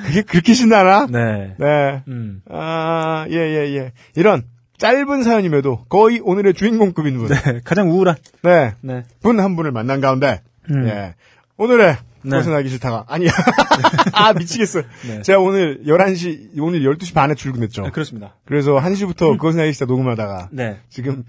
그게 0.05 0.21
그렇게 0.23 0.53
신나나? 0.53 1.07
네. 1.07 1.55
네. 1.57 2.03
음. 2.07 2.41
아, 2.49 3.25
예, 3.29 3.35
예, 3.35 3.75
예. 3.77 3.91
이런 4.15 4.43
짧은 4.81 5.21
사연임에도 5.21 5.85
거의 5.89 6.19
오늘의 6.23 6.55
주인공급인 6.55 7.19
분. 7.19 7.27
네. 7.27 7.61
가장 7.63 7.91
우울한. 7.91 8.15
네. 8.41 8.73
네. 8.81 9.03
분 9.21 9.39
한 9.39 9.55
분을 9.55 9.71
만난 9.71 10.01
가운데, 10.01 10.41
음. 10.71 10.87
예. 10.87 11.13
오늘의 11.57 11.97
네. 12.23 12.29
그것은 12.31 12.51
하기 12.55 12.67
싫다가, 12.69 13.05
아니야. 13.07 13.29
아, 14.13 14.33
미치겠어요. 14.33 14.83
네. 15.07 15.21
제가 15.21 15.37
오늘 15.39 15.83
11시, 15.85 16.59
오늘 16.59 16.81
12시 16.81 17.13
반에 17.13 17.35
출근했죠. 17.35 17.85
아, 17.85 17.89
그렇습니다. 17.91 18.35
그래서 18.43 18.77
1시부터 18.77 19.37
그것은 19.37 19.59
하기 19.59 19.71
싫다 19.71 19.85
녹음하다가, 19.85 20.49
네. 20.51 20.79
지금 20.89 21.25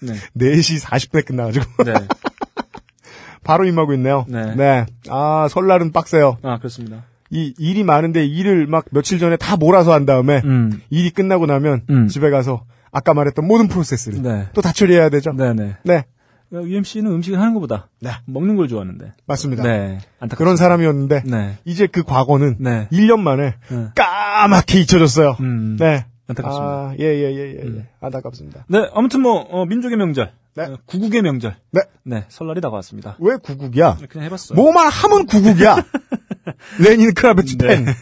네. 0.00 0.14
4시 0.34 0.82
40분에 0.82 1.26
끝나가지고, 1.26 1.84
네. 1.84 1.92
바로 3.44 3.66
임하고 3.66 3.92
있네요. 3.94 4.24
네. 4.28 4.86
아, 5.10 5.46
설날은 5.50 5.92
빡세요. 5.92 6.38
아, 6.42 6.56
그렇습니다. 6.56 7.04
이 7.32 7.54
일이 7.58 7.82
많은데 7.82 8.24
일을 8.26 8.66
막 8.66 8.84
며칠 8.90 9.18
전에 9.18 9.36
다 9.36 9.56
몰아서 9.56 9.92
한 9.92 10.04
다음에 10.04 10.42
음. 10.44 10.80
일이 10.90 11.10
끝나고 11.10 11.46
나면 11.46 11.82
음. 11.88 12.06
집에 12.06 12.30
가서 12.30 12.64
아까 12.92 13.14
말했던 13.14 13.46
모든 13.46 13.68
프로세스를 13.68 14.22
네. 14.22 14.48
또다 14.52 14.72
처리해야 14.72 15.08
되죠. 15.08 15.32
네, 15.32 15.54
네. 15.54 15.76
네, 15.82 16.04
UMC는 16.52 17.10
음식을 17.10 17.40
하는 17.40 17.54
것보다 17.54 17.88
네. 18.00 18.10
먹는 18.26 18.56
걸 18.56 18.68
좋아하는데. 18.68 19.14
맞습니다. 19.26 19.62
네. 19.62 19.98
안타깝습니다. 20.20 20.36
그런 20.36 20.56
사람이었는데 20.56 21.22
네. 21.24 21.58
이제 21.64 21.86
그 21.86 22.02
과거는 22.02 22.56
네. 22.60 22.88
1년 22.92 23.20
만에 23.20 23.54
네. 23.70 23.86
까맣게 23.94 24.80
잊혀졌어요. 24.80 25.36
음. 25.40 25.76
네. 25.80 26.04
안타깝습니다. 26.28 26.70
아, 26.70 26.94
예, 27.00 27.04
예, 27.04 27.32
예, 27.32 27.54
예. 27.54 27.56
예. 27.56 27.62
음. 27.62 27.86
안타깝습니다. 28.00 28.66
네, 28.68 28.88
아무튼 28.94 29.22
뭐 29.22 29.40
어, 29.40 29.64
민족의 29.64 29.96
명절, 29.96 30.32
네. 30.54 30.64
어, 30.64 30.78
구국의 30.86 31.22
명절, 31.22 31.56
네. 31.70 31.80
네, 32.04 32.24
설날이 32.28 32.60
다가왔습니다. 32.60 33.16
왜 33.20 33.36
구국이야? 33.36 33.96
그냥 34.08 34.26
해봤어요. 34.26 34.56
뭐만 34.56 34.88
하면 34.88 35.26
구국이야. 35.26 35.76
레닌 36.78 37.12
크라베츠 37.14 37.56
펜. 37.56 37.84
네. 37.84 37.92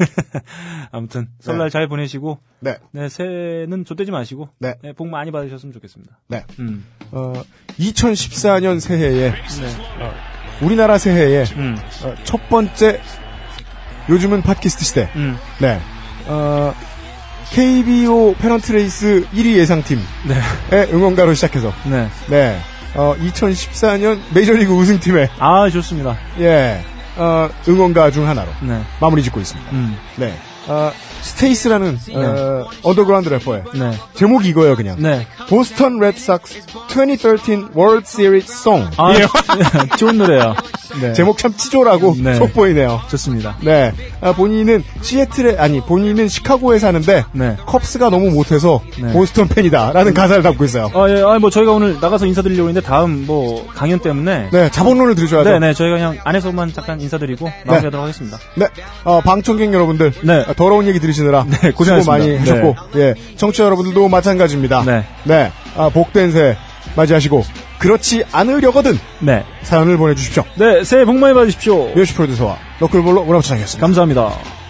아무튼 0.93 1.29
설날 1.41 1.71
잘 1.71 1.89
보내시고, 1.89 2.39
네. 2.61 2.77
네, 2.93 3.09
새해는 3.09 3.85
좆되지 3.85 4.11
마시고, 4.11 4.49
네. 4.59 4.75
복 4.97 5.09
많이 5.09 5.31
받으셨으면 5.31 5.73
좋겠습니다. 5.73 6.19
네. 6.29 6.45
음, 6.59 6.85
어, 7.13 7.33
2014년 7.79 8.81
새해에 8.81 9.31
네, 9.31 9.35
우리나라 10.63 10.99
새해에 10.99 11.45
음, 11.57 11.77
어, 12.05 12.15
첫 12.25 12.49
번째 12.49 13.01
요즘은 14.09 14.43
팟캐스트 14.43 14.85
시대. 14.85 15.11
음, 15.17 15.37
네. 15.61 15.81
어, 16.27 16.75
KBO 17.53 18.35
페넌트 18.35 18.73
레이스 18.73 19.27
1위 19.33 19.57
예상팀의 19.57 20.05
네, 20.71 20.89
응원가로 20.93 21.35
시작해서 21.35 21.73
네. 21.89 22.09
네. 22.29 22.59
어, 22.95 23.15
2014년 23.19 24.19
메이저리그 24.35 24.73
우승팀의 24.73 25.31
아, 25.39 25.69
좋습니다. 25.71 26.17
예. 26.41 26.81
어, 27.17 27.49
응원가 27.69 28.11
중 28.11 28.29
하나로 28.29 28.51
네, 28.63 28.83
마무리 29.01 29.23
짓고 29.23 29.41
있습니다. 29.41 29.71
음, 29.73 29.97
네. 30.17 30.35
어, 30.69 30.93
스테이스라는 31.23 31.99
어, 32.15 32.69
언더그라운드 32.83 33.29
래퍼의 33.29 33.65
네, 33.75 33.99
제목이 34.15 34.49
이거예요, 34.51 34.77
그냥. 34.77 34.97
네. 34.99 35.27
보스턴 35.49 35.99
레드삭스 35.99 36.61
2013 36.91 37.71
월드 37.75 38.09
시리즈 38.09 38.53
song. 38.53 38.89
아, 38.97 39.15
예. 39.15 39.27
좋은 39.97 40.19
노래요. 40.19 40.55
네, 41.01 41.13
제목 41.13 41.39
참 41.39 41.55
치졸하고 41.57 42.17
네. 42.19 42.35
속보이네요. 42.41 43.01
좋습니다. 43.09 43.57
네. 43.63 43.93
아, 44.21 44.33
본인은 44.33 44.83
시애틀에 45.03 45.57
아니 45.59 45.81
본인은 45.81 46.29
시카고에 46.29 46.79
사는데 46.79 47.25
네. 47.33 47.57
컵스가 47.67 48.11
너무 48.11 48.31
못해서 48.31 48.81
네. 49.01 49.13
보스턴 49.13 49.49
팬이다라는 49.49 50.15
가사를 50.15 50.43
담고 50.43 50.65
있어요. 50.65 50.91
아, 50.95 51.09
예, 51.09 51.23
아, 51.23 51.39
뭐 51.39 51.51
저희가 51.51 51.73
오늘 51.73 51.99
나가서 52.01 52.27
인사드리려고 52.27 52.69
했는데 52.69 52.87
다음 52.87 53.27
뭐 53.27 53.67
강연 53.75 53.99
때문에. 54.01 54.51
네, 54.53 54.71
자본론을 54.71 55.15
들으셔야죠. 55.15 55.51
네, 55.51 55.59
네, 55.59 55.75
저희가 55.75 55.97
그냥 55.97 56.19
안에서만 56.25 56.73
잠깐 56.73 57.01
인사드리고 57.01 57.51
마무리하도록 57.67 58.03
하겠습니다. 58.03 58.39
네. 58.57 58.67
어, 59.05 59.21
방청객 59.21 59.73
여러분들. 59.73 60.13
네. 60.23 60.45
아, 60.47 60.53
더러운 60.55 60.87
얘기 60.87 61.01
들으시느라. 61.01 61.45
네, 61.49 61.71
고생하셨습니다. 61.73 62.13
많이 62.13 62.29
네. 62.33 62.39
하셨고. 62.39 62.77
예. 62.97 63.15
청취자 63.37 63.65
여러분들도 63.65 64.09
마찬가지입니다. 64.09 64.83
네. 64.85 65.05
네. 65.25 65.53
아, 65.77 65.89
복된 65.89 66.33
새 66.33 66.57
맞이하시고. 66.97 67.45
그렇지 67.79 68.25
않으려거든 68.31 68.99
네. 69.21 69.45
사연을 69.63 69.97
보내주십시오. 69.97 70.45
네, 70.57 70.85
새해 70.85 71.05
복 71.05 71.17
많이 71.17 71.35
받으십시오. 71.35 71.95
뮤시 71.95 72.15
프로듀서와 72.15 72.59
너클볼로 72.81 73.25
문화부장이었습니다. 73.25 73.87
감사합니다. 73.87 74.61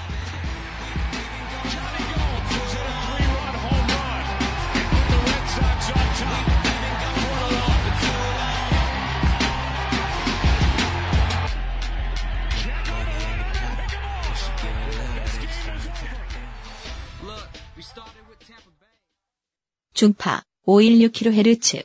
중파 19.93 20.43
516kHz, 20.67 21.85